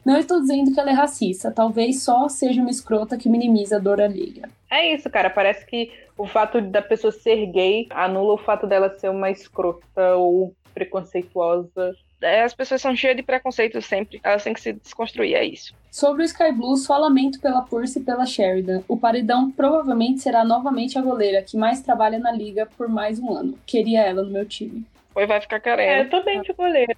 Não 0.05 0.17
estou 0.17 0.41
dizendo 0.41 0.73
que 0.73 0.79
ela 0.79 0.91
é 0.91 0.95
racista, 0.95 1.51
talvez 1.51 2.03
só 2.05 2.29
seja 2.29 2.61
uma 2.61 2.71
escrota 2.71 3.17
que 3.17 3.29
minimiza 3.29 3.77
a 3.77 3.81
dor 3.81 4.01
alheia. 4.01 4.49
É 4.71 4.95
isso, 4.95 5.11
cara. 5.11 5.31
Parece 5.31 5.67
que 5.67 5.91
o 6.17 6.27
fato 6.27 6.61
da 6.61 6.83
pessoa 6.83 7.13
ser 7.13 7.47
gay 7.47 7.87
anula 7.91 8.35
o 8.35 8.39
fato 8.39 8.67
dela 8.67 8.89
ser 8.99 9.09
uma 9.09 9.31
escrota 9.31 10.15
ou 10.17 10.55
preconceituosa 10.75 11.97
é, 12.25 12.43
as 12.43 12.55
pessoas 12.55 12.81
são 12.81 12.97
cheias 12.97 13.17
de 13.17 13.23
preconceitos 13.23 13.85
sempre. 13.85 14.19
Elas 14.25 14.43
têm 14.43 14.55
que 14.55 14.61
se 14.61 14.73
desconstruir, 14.73 15.35
é 15.35 15.45
isso. 15.45 15.75
Sobre 15.91 16.23
o 16.23 16.25
Sky 16.25 16.51
Blue, 16.53 16.77
só 16.77 16.97
lamento 16.97 17.39
pela 17.39 17.61
Purse 17.61 17.99
e 17.99 18.03
pela 18.03 18.25
Sheridan. 18.25 18.83
O 18.89 18.97
Paredão 18.97 19.51
provavelmente 19.51 20.23
será 20.23 20.43
novamente 20.43 20.99
a 20.99 21.03
goleira 21.03 21.43
que 21.43 21.57
mais 21.57 21.83
trabalha 21.83 22.19
na 22.19 22.33
liga 22.33 22.67
por 22.79 22.89
mais 22.89 23.21
um 23.21 23.31
ano. 23.31 23.59
Queria 23.67 24.01
ela 24.01 24.23
no 24.23 24.31
meu 24.31 24.47
time. 24.47 24.85
Pois 25.13 25.29
vai 25.29 25.41
ficar 25.41 25.61
carente. 25.61 25.89
É, 25.89 26.01
eu 26.01 26.11
tô 26.11 26.25
bem 26.25 26.41
de 26.41 26.53
goleira. 26.55 26.97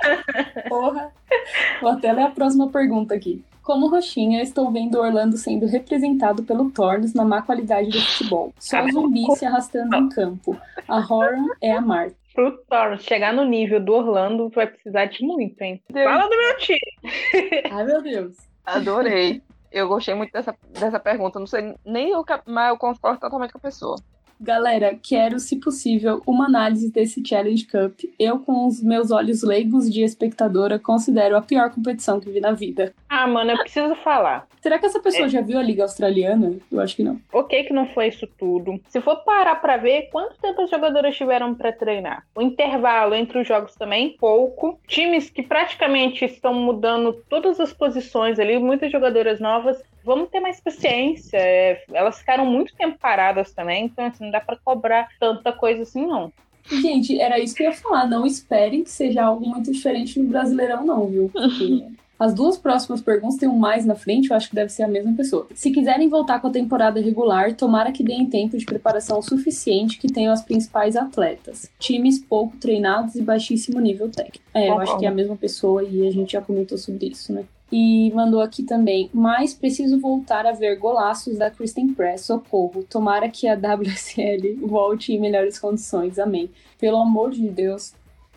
Porra. 0.68 1.12
Vou 1.80 1.90
até 1.90 2.10
ler 2.12 2.22
a 2.22 2.30
próxima 2.30 2.68
pergunta 2.70 3.14
aqui. 3.14 3.44
Como 3.62 3.88
roxinha, 3.88 4.42
estou 4.42 4.70
vendo 4.72 4.98
Orlando 4.98 5.36
sendo 5.36 5.66
representado 5.66 6.42
pelo 6.42 6.70
Tornos 6.70 7.14
na 7.14 7.24
má 7.24 7.42
qualidade 7.42 7.90
do 7.90 8.00
futebol. 8.00 8.52
Só 8.58 8.86
zumbi 8.88 9.24
se 9.36 9.44
arrastando 9.44 9.94
em 9.94 10.08
campo. 10.08 10.58
A 10.88 10.98
Horan 10.98 11.46
é 11.62 11.72
a 11.72 11.80
Marta 11.80 12.23
pro 12.34 12.58
Thor 12.64 12.98
chegar 12.98 13.32
no 13.32 13.44
nível 13.44 13.80
do 13.80 13.94
Orlando, 13.94 14.50
vai 14.50 14.66
precisar 14.66 15.06
de 15.06 15.24
muito, 15.24 15.60
hein? 15.62 15.82
Deus. 15.90 16.04
Fala 16.04 16.28
do 16.28 16.36
meu 16.36 16.56
time! 16.58 16.78
Ai, 17.70 17.84
meu 17.84 18.02
Deus. 18.02 18.36
Adorei. 18.66 19.42
Eu 19.70 19.88
gostei 19.88 20.14
muito 20.14 20.32
dessa, 20.32 20.56
dessa 20.70 21.00
pergunta. 21.00 21.38
Não 21.38 21.46
sei 21.46 21.74
nem 21.84 22.10
eu, 22.10 22.24
mas 22.46 22.70
eu 22.70 22.78
concordo 22.78 23.20
totalmente 23.20 23.52
com 23.52 23.58
a 23.58 23.62
pessoa. 23.62 23.96
Galera, 24.54 24.94
quero, 25.02 25.38
se 25.40 25.56
possível, 25.58 26.20
uma 26.26 26.44
análise 26.44 26.92
desse 26.92 27.26
Challenge 27.26 27.66
Cup. 27.66 27.98
Eu, 28.18 28.38
com 28.40 28.66
os 28.66 28.82
meus 28.82 29.10
olhos 29.10 29.42
leigos 29.42 29.90
de 29.90 30.02
espectadora, 30.02 30.78
considero 30.78 31.34
a 31.34 31.40
pior 31.40 31.70
competição 31.70 32.20
que 32.20 32.28
vi 32.28 32.40
na 32.40 32.52
vida. 32.52 32.92
Ah, 33.08 33.26
mano, 33.26 33.52
eu 33.52 33.58
preciso 33.58 33.94
falar. 33.96 34.46
Será 34.60 34.78
que 34.78 34.84
essa 34.84 35.00
pessoa 35.00 35.24
É. 35.26 35.28
já 35.30 35.40
viu 35.40 35.58
a 35.58 35.62
Liga 35.62 35.82
Australiana? 35.84 36.52
Eu 36.70 36.78
acho 36.80 36.94
que 36.94 37.02
não. 37.02 37.18
Ok 37.32 37.64
que 37.64 37.72
não 37.72 37.86
foi 37.88 38.08
isso 38.08 38.26
tudo. 38.38 38.78
Se 38.90 39.00
for 39.00 39.16
parar 39.24 39.56
pra 39.56 39.78
ver, 39.78 40.10
quanto 40.12 40.36
tempo 40.38 40.60
as 40.60 40.68
jogadoras 40.70 41.16
tiveram 41.16 41.54
pra 41.54 41.72
treinar? 41.72 42.22
O 42.34 42.42
intervalo 42.42 43.14
entre 43.14 43.38
os 43.38 43.48
jogos 43.48 43.74
também, 43.76 44.14
pouco. 44.20 44.78
Times 44.86 45.30
que 45.30 45.42
praticamente 45.42 46.22
estão 46.26 46.52
mudando 46.52 47.14
todas 47.30 47.58
as 47.60 47.72
posições 47.72 48.38
ali, 48.38 48.58
muitas 48.58 48.92
jogadoras 48.92 49.40
novas. 49.40 49.82
Vamos 50.04 50.28
ter 50.28 50.40
mais 50.40 50.60
paciência. 50.60 51.38
é, 51.38 51.82
elas 51.92 52.18
ficaram 52.18 52.44
muito 52.44 52.74
tempo 52.74 52.98
paradas 52.98 53.52
também, 53.52 53.86
então 53.86 54.04
assim, 54.04 54.24
não 54.24 54.30
dá 54.30 54.40
pra 54.40 54.56
cobrar 54.56 55.08
tanta 55.18 55.52
coisa 55.52 55.82
assim, 55.82 56.06
não. 56.06 56.32
Gente, 56.70 57.20
era 57.20 57.38
isso 57.38 57.54
que 57.54 57.62
eu 57.62 57.70
ia 57.70 57.76
falar. 57.76 58.06
Não 58.06 58.26
esperem 58.26 58.84
que 58.84 58.90
seja 58.90 59.24
algo 59.24 59.46
muito 59.46 59.70
diferente 59.70 60.18
no 60.18 60.28
Brasileirão, 60.28 60.84
não, 60.84 61.06
viu? 61.06 61.30
Porque 61.32 61.84
as 62.18 62.32
duas 62.32 62.56
próximas 62.56 63.00
perguntas 63.00 63.36
tem 63.36 63.48
um 63.48 63.58
mais 63.58 63.84
na 63.84 63.94
frente, 63.94 64.30
eu 64.30 64.36
acho 64.36 64.48
que 64.48 64.54
deve 64.54 64.70
ser 64.70 64.84
a 64.84 64.88
mesma 64.88 65.12
pessoa. 65.14 65.46
Se 65.54 65.70
quiserem 65.70 66.08
voltar 66.08 66.40
com 66.40 66.46
a 66.46 66.50
temporada 66.50 67.00
regular, 67.00 67.54
tomara 67.54 67.92
que 67.92 68.04
deem 68.04 68.26
tempo 68.26 68.56
de 68.56 68.64
preparação 68.64 69.20
suficiente 69.20 69.98
que 69.98 70.12
tenham 70.12 70.32
as 70.32 70.42
principais 70.42 70.96
atletas. 70.96 71.70
Times 71.78 72.18
pouco 72.18 72.56
treinados 72.56 73.14
e 73.16 73.22
baixíssimo 73.22 73.80
nível 73.80 74.08
técnico. 74.08 74.44
É, 74.54 74.70
eu 74.70 74.78
acho 74.78 74.98
que 74.98 75.06
é 75.06 75.08
a 75.08 75.14
mesma 75.14 75.36
pessoa 75.36 75.82
e 75.82 76.06
a 76.06 76.10
gente 76.10 76.32
já 76.32 76.40
comentou 76.40 76.78
sobre 76.78 77.06
isso, 77.06 77.32
né? 77.32 77.44
E 77.72 78.12
mandou 78.14 78.40
aqui 78.40 78.62
também, 78.62 79.10
mas 79.12 79.52
preciso 79.52 79.98
voltar 79.98 80.46
a 80.46 80.52
ver 80.52 80.76
golaços 80.76 81.38
da 81.38 81.50
Kristen 81.50 81.92
Press, 81.92 82.20
socorro. 82.20 82.84
Tomara 82.88 83.28
que 83.28 83.48
a 83.48 83.54
WSL 83.54 84.60
volte 84.62 85.12
em 85.12 85.20
melhores 85.20 85.58
condições, 85.58 86.18
amém. 86.18 86.48
Pelo 86.78 86.98
amor 86.98 87.32
de 87.32 87.48
Deus, 87.48 87.92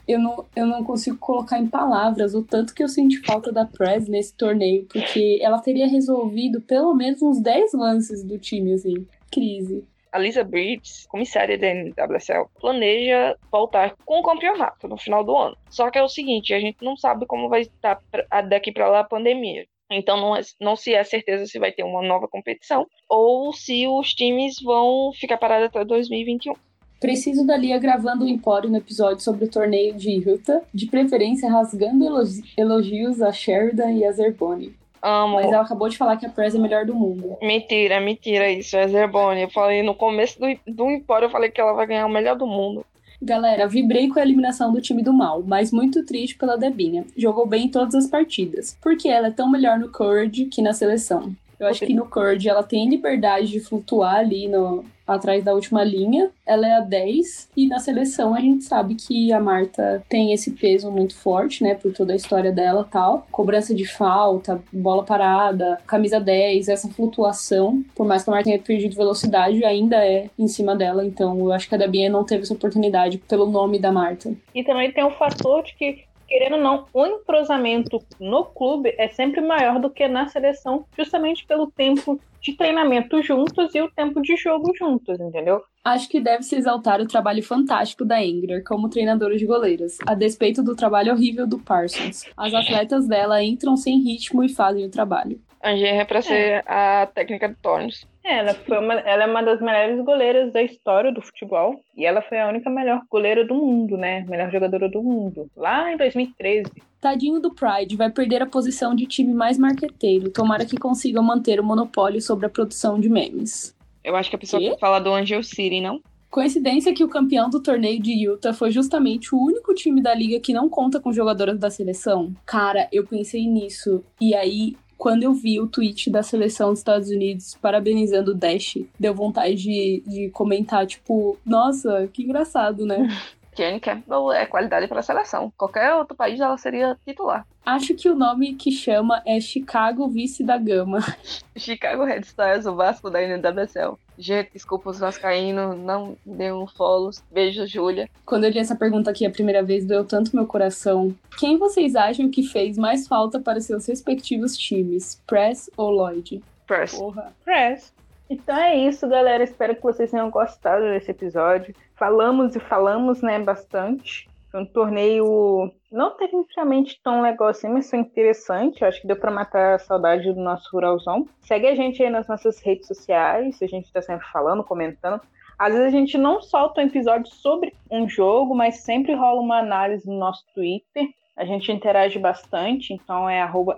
eu 0.07 0.19
não, 0.19 0.45
eu 0.55 0.65
não 0.65 0.83
consigo 0.83 1.17
colocar 1.17 1.59
em 1.59 1.67
palavras 1.67 2.33
o 2.33 2.43
tanto 2.43 2.73
que 2.73 2.81
eu 2.81 2.87
senti 2.87 3.17
falta 3.19 3.51
da 3.51 3.65
Press 3.65 4.07
nesse 4.07 4.33
torneio, 4.35 4.85
porque 4.85 5.39
ela 5.41 5.59
teria 5.59 5.87
resolvido 5.87 6.61
pelo 6.61 6.93
menos 6.93 7.21
uns 7.21 7.39
10 7.39 7.73
lances 7.73 8.23
do 8.23 8.39
time, 8.39 8.73
assim. 8.73 9.05
Crise. 9.31 9.83
A 10.11 10.17
Lisa 10.17 10.43
Bridges, 10.43 11.05
comissária 11.07 11.57
da 11.57 11.67
NWSL, 11.67 12.47
planeja 12.59 13.35
voltar 13.51 13.95
com 14.05 14.19
o 14.19 14.23
campeonato 14.23 14.87
no 14.87 14.97
final 14.97 15.23
do 15.23 15.35
ano. 15.35 15.57
Só 15.69 15.91
que 15.91 15.99
é 15.99 16.03
o 16.03 16.07
seguinte, 16.07 16.53
a 16.53 16.59
gente 16.59 16.77
não 16.81 16.95
sabe 16.95 17.25
como 17.25 17.49
vai 17.49 17.61
estar 17.61 18.01
daqui 18.47 18.71
para 18.71 18.89
lá 18.89 19.01
a 19.01 19.03
pandemia. 19.03 19.67
Então 19.89 20.17
não, 20.19 20.35
é- 20.35 20.41
não 20.59 20.75
se 20.75 20.93
é 20.93 21.03
certeza 21.03 21.45
se 21.45 21.59
vai 21.59 21.71
ter 21.71 21.83
uma 21.83 22.01
nova 22.01 22.27
competição 22.27 22.85
ou 23.09 23.53
se 23.53 23.87
os 23.87 24.13
times 24.13 24.55
vão 24.61 25.11
ficar 25.13 25.37
parados 25.37 25.67
até 25.67 25.83
2021. 25.85 26.53
Preciso 26.99 27.45
da 27.45 27.55
Lia 27.55 27.77
gravando 27.77 28.25
o 28.25 28.27
Empório 28.27 28.69
no 28.69 28.77
episódio 28.77 29.21
sobre 29.23 29.45
o 29.45 29.49
torneio 29.49 29.93
de 29.93 30.09
Utah, 30.11 30.61
de 30.73 30.87
preferência 30.87 31.49
rasgando 31.49 32.03
elogi- 32.05 32.43
elogios 32.57 33.21
a 33.21 33.31
Sheridan 33.31 33.91
e 33.91 34.03
a 34.05 34.11
Zerboni. 34.11 34.75
Amo. 35.01 35.35
Mas 35.35 35.45
ela 35.45 35.61
acabou 35.61 35.87
de 35.87 35.97
falar 35.97 36.17
que 36.17 36.25
a 36.25 36.29
Press 36.29 36.55
é 36.55 36.57
a 36.57 36.61
melhor 36.61 36.85
do 36.85 36.95
mundo. 36.95 37.37
Mentira, 37.41 38.01
mentira 38.01 38.51
isso, 38.51 38.75
é 38.75 38.87
Zerboni. 38.87 39.41
Eu 39.41 39.49
falei 39.51 39.83
no 39.83 39.93
começo 39.93 40.39
do, 40.39 40.47
do 40.67 40.89
Empório, 40.89 41.27
eu 41.27 41.29
falei 41.29 41.51
que 41.51 41.61
ela 41.61 41.73
vai 41.73 41.85
ganhar 41.85 42.05
o 42.07 42.09
melhor 42.11 42.35
do 42.35 42.47
mundo. 42.47 42.83
Galera, 43.21 43.67
vibrei 43.67 44.07
com 44.09 44.19
a 44.19 44.21
eliminação 44.21 44.71
do 44.71 44.81
time 44.81 45.01
do 45.03 45.13
mal, 45.13 45.43
mas 45.45 45.71
muito 45.71 46.05
triste 46.05 46.35
pela 46.37 46.57
Debinha. 46.57 47.05
Jogou 47.15 47.47
bem 47.47 47.65
em 47.65 47.69
todas 47.69 47.95
as 47.95 48.07
partidas. 48.07 48.77
Porque 48.81 49.07
ela 49.07 49.27
é 49.27 49.31
tão 49.31 49.49
melhor 49.49 49.79
no 49.79 49.91
Courage 49.91 50.45
que 50.45 50.61
na 50.61 50.73
seleção. 50.73 51.31
Eu 51.59 51.67
acho 51.67 51.85
que 51.85 51.93
no 51.93 52.07
Courage 52.07 52.47
ela 52.47 52.63
tem 52.63 52.89
liberdade 52.89 53.47
de 53.47 53.59
flutuar 53.59 54.17
ali 54.17 54.47
no, 54.47 54.85
atrás 55.07 55.43
da 55.43 55.53
última 55.53 55.83
linha. 55.83 56.29
Ela 56.45 56.67
é 56.67 56.73
a 56.73 56.81
10. 56.81 57.49
E 57.55 57.67
na 57.67 57.79
seleção 57.79 58.35
a 58.35 58.39
gente 58.39 58.65
sabe 58.65 58.95
que 58.95 59.31
a 59.31 59.39
Marta 59.39 60.03
tem 60.09 60.33
esse 60.33 60.51
peso 60.51 60.91
muito 60.91 61.15
forte, 61.15 61.63
né? 61.63 61.73
Por 61.73 61.93
toda 61.93 62.13
a 62.13 62.15
história 62.15 62.51
dela 62.51 62.87
tal. 62.89 63.25
Cobrança 63.31 63.73
de 63.73 63.85
falta, 63.85 64.61
bola 64.71 65.03
parada, 65.03 65.79
camisa 65.87 66.19
10, 66.19 66.67
essa 66.67 66.89
flutuação. 66.89 67.83
Por 67.95 68.05
mais 68.05 68.23
que 68.23 68.29
a 68.29 68.33
Marta 68.33 68.49
tenha 68.49 68.59
perdido 68.59 68.95
velocidade, 68.95 69.63
ainda 69.63 70.05
é 70.05 70.29
em 70.37 70.47
cima 70.47 70.75
dela. 70.75 71.05
Então 71.05 71.39
eu 71.39 71.53
acho 71.53 71.69
que 71.69 71.75
a 71.75 71.77
Debinha 71.77 72.09
não 72.09 72.25
teve 72.25 72.43
essa 72.43 72.53
oportunidade 72.53 73.17
pelo 73.17 73.49
nome 73.49 73.79
da 73.79 73.91
Marta. 73.91 74.33
E 74.53 74.63
também 74.63 74.91
tem 74.91 75.03
o 75.03 75.11
fator 75.11 75.63
de 75.63 75.73
que, 75.75 76.03
querendo 76.27 76.55
ou 76.57 76.61
não, 76.61 76.85
o 76.93 77.05
entrosamento 77.05 77.99
no 78.19 78.45
clube 78.45 78.93
é 78.97 79.07
sempre 79.07 79.41
maior 79.41 79.79
do 79.79 79.89
que 79.89 80.07
na 80.07 80.27
seleção, 80.27 80.85
justamente 80.95 81.45
pelo 81.45 81.71
tempo 81.71 82.19
de 82.41 82.53
treinamento 82.53 83.21
juntos 83.21 83.73
e 83.73 83.81
o 83.81 83.89
tempo 83.91 84.21
de 84.21 84.35
jogo 84.35 84.73
juntos, 84.77 85.19
entendeu? 85.19 85.61
Acho 85.83 86.07
que 86.07 86.19
deve 86.19 86.43
se 86.43 86.55
exaltar 86.55 87.01
o 87.01 87.07
trabalho 87.07 87.43
fantástico 87.43 88.05
da 88.05 88.23
Ingrid 88.23 88.63
como 88.63 88.89
treinadora 88.89 89.37
de 89.37 89.45
goleiras, 89.45 89.97
a 90.05 90.13
despeito 90.13 90.63
do 90.63 90.75
trabalho 90.75 91.13
horrível 91.13 91.47
do 91.47 91.59
Parsons. 91.59 92.25
As 92.35 92.53
atletas 92.53 93.07
dela 93.07 93.43
entram 93.43 93.75
sem 93.75 93.99
ritmo 93.99 94.43
e 94.43 94.49
fazem 94.49 94.85
o 94.85 94.91
trabalho. 94.91 95.41
A 95.61 95.71
Angel 95.71 95.87
é 95.87 96.05
pra 96.05 96.21
ser 96.21 96.63
a 96.67 97.07
técnica 97.07 97.49
de 97.49 97.55
Tornes. 97.55 98.07
É, 98.27 98.39
Ela, 98.39 98.53
foi 98.53 98.77
uma, 98.77 98.93
ela 98.95 99.23
é 99.23 99.27
uma 99.27 99.41
das 99.41 99.61
melhores 99.61 100.03
goleiras 100.03 100.51
da 100.51 100.61
história 100.61 101.13
do 101.13 101.21
futebol 101.21 101.79
e 101.95 102.05
ela 102.05 102.21
foi 102.21 102.37
a 102.39 102.49
única 102.49 102.69
melhor 102.69 103.01
goleira 103.09 103.45
do 103.45 103.55
mundo, 103.55 103.95
né? 103.95 104.25
Melhor 104.27 104.51
jogadora 104.51 104.89
do 104.89 105.01
mundo, 105.01 105.49
lá 105.55 105.93
em 105.93 105.97
2013. 105.97 106.69
Tadinho 106.99 107.39
do 107.39 107.53
Pride 107.53 107.95
vai 107.95 108.11
perder 108.11 108.41
a 108.41 108.45
posição 108.45 108.93
de 108.93 109.05
time 109.05 109.33
mais 109.33 109.57
marqueteiro. 109.57 110.29
Tomara 110.29 110.65
que 110.65 110.77
consigam 110.77 111.23
manter 111.23 111.57
o 111.59 111.63
monopólio 111.63 112.21
sobre 112.21 112.45
a 112.45 112.49
produção 112.49 112.99
de 112.99 113.07
memes. 113.07 113.73
Eu 114.03 114.15
acho 114.15 114.29
que 114.29 114.35
a 114.35 114.39
pessoa 114.39 114.61
Quê? 114.61 114.71
quer 114.71 114.79
falar 114.79 114.99
do 114.99 115.13
Angel 115.13 115.41
City, 115.41 115.79
não? 115.79 116.01
Coincidência 116.29 116.93
que 116.93 117.05
o 117.05 117.09
campeão 117.09 117.49
do 117.49 117.63
torneio 117.63 118.01
de 118.01 118.11
Utah 118.11 118.53
foi 118.53 118.71
justamente 118.71 119.33
o 119.33 119.39
único 119.39 119.73
time 119.73 120.01
da 120.01 120.13
liga 120.13 120.39
que 120.41 120.53
não 120.53 120.67
conta 120.67 120.99
com 120.99 121.13
jogadoras 121.13 121.57
da 121.57 121.69
seleção? 121.69 122.33
Cara, 122.45 122.89
eu 122.91 123.05
pensei 123.05 123.47
nisso. 123.47 124.03
E 124.19 124.35
aí, 124.35 124.75
quando 124.97 125.23
eu 125.23 125.33
vi 125.33 125.59
o 125.59 125.67
tweet 125.67 126.09
da 126.09 126.23
seleção 126.23 126.71
dos 126.71 126.79
Estados 126.79 127.09
Unidos 127.09 127.55
parabenizando 127.61 128.31
o 128.31 128.35
Dash, 128.35 128.79
deu 128.99 129.13
vontade 129.13 129.55
de, 129.55 130.03
de 130.05 130.29
comentar, 130.29 130.87
tipo, 130.87 131.37
nossa, 131.45 132.09
que 132.11 132.23
engraçado, 132.23 132.85
né? 132.85 133.07
Jane 133.57 133.79
Campbell 133.79 134.31
é 134.31 134.45
qualidade 134.45 134.87
para 134.87 134.99
a 134.99 135.03
seleção. 135.03 135.51
Qualquer 135.57 135.93
outro 135.95 136.15
país 136.15 136.39
ela 136.39 136.57
seria 136.57 136.97
titular. 137.05 137.45
Acho 137.65 137.95
que 137.95 138.07
o 138.07 138.15
nome 138.15 138.53
que 138.53 138.71
chama 138.71 139.21
é 139.25 139.39
Chicago 139.41 140.07
Vice 140.07 140.43
da 140.43 140.57
Gama. 140.57 140.99
Chicago 141.57 142.05
Red 142.05 142.21
Stars, 142.21 142.65
o 142.65 142.75
Vasco 142.75 143.09
da 143.09 143.19
NWSL. 143.21 143.97
Gente, 144.17 144.51
desculpa 144.53 144.89
os 144.89 144.99
vascaínos, 144.99 145.77
não 145.77 146.15
dê 146.25 146.51
um 146.51 146.67
follow. 146.67 147.11
Beijo, 147.31 147.65
Júlia. 147.67 148.09
Quando 148.25 148.45
eu 148.45 148.51
li 148.51 148.59
essa 148.59 148.75
pergunta 148.75 149.11
aqui 149.11 149.25
a 149.25 149.31
primeira 149.31 149.63
vez, 149.63 149.85
doeu 149.85 150.05
tanto 150.05 150.35
meu 150.35 150.45
coração. 150.45 151.13
Quem 151.37 151.57
vocês 151.57 151.95
acham 151.95 152.29
que 152.29 152.43
fez 152.43 152.77
mais 152.77 153.07
falta 153.07 153.39
para 153.39 153.59
seus 153.59 153.85
respectivos 153.87 154.55
times? 154.55 155.21
Press 155.27 155.69
ou 155.75 155.89
Lloyd? 155.89 156.43
Press. 156.65 156.95
Porra. 156.95 157.33
Press. 157.43 157.93
Então 158.29 158.57
é 158.57 158.75
isso, 158.75 159.07
galera. 159.07 159.43
Espero 159.43 159.75
que 159.75 159.83
vocês 159.83 160.11
tenham 160.11 160.29
gostado 160.29 160.83
desse 160.83 161.11
episódio. 161.11 161.73
Falamos 161.95 162.55
e 162.55 162.59
falamos, 162.59 163.21
né, 163.21 163.39
bastante. 163.39 164.29
Foi 164.51 164.61
um 164.61 164.65
torneio 164.65 165.71
não 165.91 166.15
tecnicamente 166.15 166.99
tão 167.03 167.21
legal 167.21 167.49
assim, 167.49 167.69
mas 167.69 167.89
foi 167.89 167.99
interessante. 167.99 168.81
Eu 168.81 168.87
acho 168.87 169.01
que 169.01 169.07
deu 169.07 169.15
pra 169.15 169.31
matar 169.31 169.75
a 169.75 169.79
saudade 169.79 170.31
do 170.31 170.39
nosso 170.39 170.69
ruralzão. 170.71 171.27
Segue 171.41 171.67
a 171.67 171.75
gente 171.75 172.01
aí 172.01 172.09
nas 172.09 172.27
nossas 172.27 172.59
redes 172.59 172.87
sociais. 172.87 173.61
A 173.61 173.67
gente 173.67 173.91
tá 173.91 174.01
sempre 174.01 174.25
falando, 174.31 174.63
comentando. 174.63 175.21
Às 175.57 175.73
vezes 175.73 175.87
a 175.87 175.97
gente 175.97 176.17
não 176.17 176.41
solta 176.41 176.81
um 176.81 176.85
episódio 176.85 177.31
sobre 177.33 177.73
um 177.89 178.07
jogo, 178.07 178.53
mas 178.53 178.81
sempre 178.81 179.15
rola 179.15 179.41
uma 179.41 179.59
análise 179.59 180.07
no 180.07 180.17
nosso 180.17 180.45
Twitter. 180.53 181.07
A 181.35 181.45
gente 181.45 181.71
interage 181.71 182.17
bastante, 182.17 182.93
então 182.93 183.29
é 183.29 183.41
arroba 183.41 183.77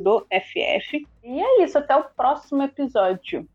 do 0.00 0.26
FF. 0.30 1.06
E 1.24 1.40
é 1.40 1.64
isso, 1.64 1.78
até 1.78 1.96
o 1.96 2.04
próximo 2.04 2.62
episódio. 2.62 3.46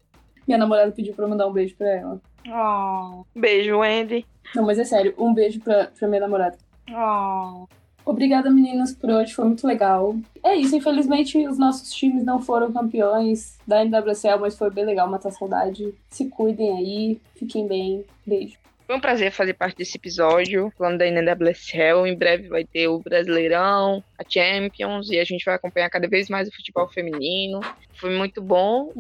Minha 0.48 0.58
namorada 0.58 0.92
pediu 0.92 1.14
pra 1.14 1.26
eu 1.26 1.30
mandar 1.30 1.48
um 1.48 1.52
beijo 1.54 1.76
pra 1.76 1.90
ela. 1.90 2.22
Oh, 2.50 3.26
Beijo, 3.38 3.82
Andy. 3.82 4.26
Não, 4.56 4.66
mas 4.66 4.80
é 4.80 4.86
sério, 4.86 5.14
um 5.18 5.34
beijo 5.34 5.60
pra, 5.60 5.88
pra 5.98 6.08
minha 6.08 6.22
namorada. 6.22 6.58
oh. 6.92 7.66
Obrigada, 8.06 8.50
meninas, 8.50 8.94
por 8.94 9.10
hoje, 9.10 9.34
foi 9.34 9.44
muito 9.44 9.68
legal. 9.68 10.16
É 10.42 10.56
isso, 10.56 10.74
infelizmente 10.78 11.46
os 11.46 11.58
nossos 11.58 11.92
times 11.92 12.24
não 12.24 12.40
foram 12.42 12.72
campeões 12.72 13.58
da 13.68 13.84
NWSL, 13.84 14.40
mas 14.40 14.58
foi 14.58 14.70
bem 14.70 14.86
legal 14.86 15.10
matar 15.10 15.28
a 15.28 15.32
saudade. 15.34 15.94
Se 16.10 16.30
cuidem 16.30 16.78
aí, 16.78 17.22
fiquem 17.36 17.68
bem. 17.68 18.06
Beijo. 18.26 18.58
Foi 18.88 18.96
um 18.96 19.02
prazer 19.02 19.34
fazer 19.34 19.54
parte 19.54 19.76
desse 19.76 19.98
episódio, 19.98 20.72
falando 20.78 21.00
da 21.00 21.06
NWSL. 21.06 22.08
Em 22.08 22.16
breve 22.16 22.48
vai 22.48 22.64
ter 22.64 22.88
o 22.88 23.00
Brasileirão, 23.00 24.02
a 24.18 24.24
Champions, 24.26 25.10
e 25.12 25.20
a 25.20 25.26
gente 25.26 25.44
vai 25.44 25.56
acompanhar 25.56 25.90
cada 25.90 26.08
vez 26.08 26.30
mais 26.30 26.48
o 26.48 26.56
futebol 26.56 26.88
feminino. 26.88 27.60
Foi 27.96 28.10
muito 28.10 28.42
bom 28.42 28.94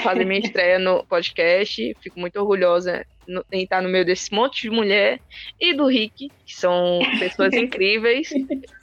fazer 0.00 0.24
minha 0.24 0.38
estreia 0.38 0.78
no 0.78 1.04
podcast. 1.04 1.92
Fico 2.00 2.20
muito 2.20 2.36
orgulhosa 2.36 3.04
em 3.50 3.64
estar 3.64 3.82
no 3.82 3.88
meio 3.88 4.04
desse 4.04 4.32
monte 4.32 4.62
de 4.62 4.70
mulher 4.70 5.18
e 5.60 5.74
do 5.74 5.86
Rick, 5.86 6.30
que 6.46 6.54
são 6.54 7.00
pessoas 7.18 7.52
incríveis, 7.52 8.30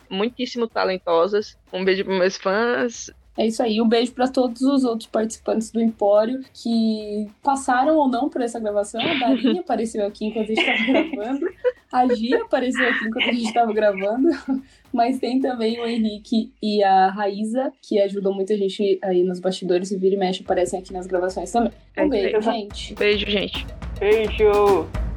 muitíssimo 0.09 0.67
talentosas. 0.67 1.57
Um 1.71 1.85
beijo 1.85 2.03
para 2.03 2.19
meus 2.19 2.35
fãs. 2.35 3.09
É 3.39 3.47
isso 3.47 3.63
aí. 3.63 3.81
Um 3.81 3.87
beijo 3.87 4.11
para 4.11 4.27
todos 4.27 4.61
os 4.61 4.83
outros 4.83 5.07
participantes 5.07 5.71
do 5.71 5.81
Empório 5.81 6.41
que 6.53 7.25
passaram 7.41 7.95
ou 7.95 8.09
não 8.09 8.27
por 8.27 8.41
essa 8.41 8.59
gravação. 8.59 8.99
A 8.99 9.13
Darinha 9.17 9.61
apareceu 9.63 10.05
aqui 10.05 10.25
enquanto 10.25 10.51
a 10.51 10.55
gente 10.55 10.59
estava 10.59 10.91
gravando. 10.91 11.45
A 11.89 12.13
Gia 12.13 12.41
apareceu 12.43 12.85
aqui 12.85 13.05
enquanto 13.05 13.29
a 13.29 13.31
gente 13.31 13.47
estava 13.47 13.71
gravando. 13.71 14.27
Mas 14.91 15.19
tem 15.19 15.39
também 15.39 15.79
o 15.79 15.85
Henrique 15.85 16.51
e 16.61 16.83
a 16.83 17.11
Raíza, 17.11 17.71
que 17.81 18.01
ajudam 18.01 18.33
muita 18.33 18.57
gente 18.57 18.99
aí 19.01 19.23
nos 19.23 19.39
bastidores 19.39 19.89
e 19.91 19.97
vira 19.97 20.15
e 20.15 20.17
mexe 20.17 20.43
aparecem 20.43 20.77
aqui 20.77 20.91
nas 20.91 21.07
gravações 21.07 21.49
também. 21.49 21.71
Um 21.97 22.01
É 22.01 22.03
isso 22.03 22.09
beijo, 22.09 22.41
gente. 22.41 22.95
Beijo, 22.95 23.25
gente. 23.25 23.65
Beijo! 24.01 25.08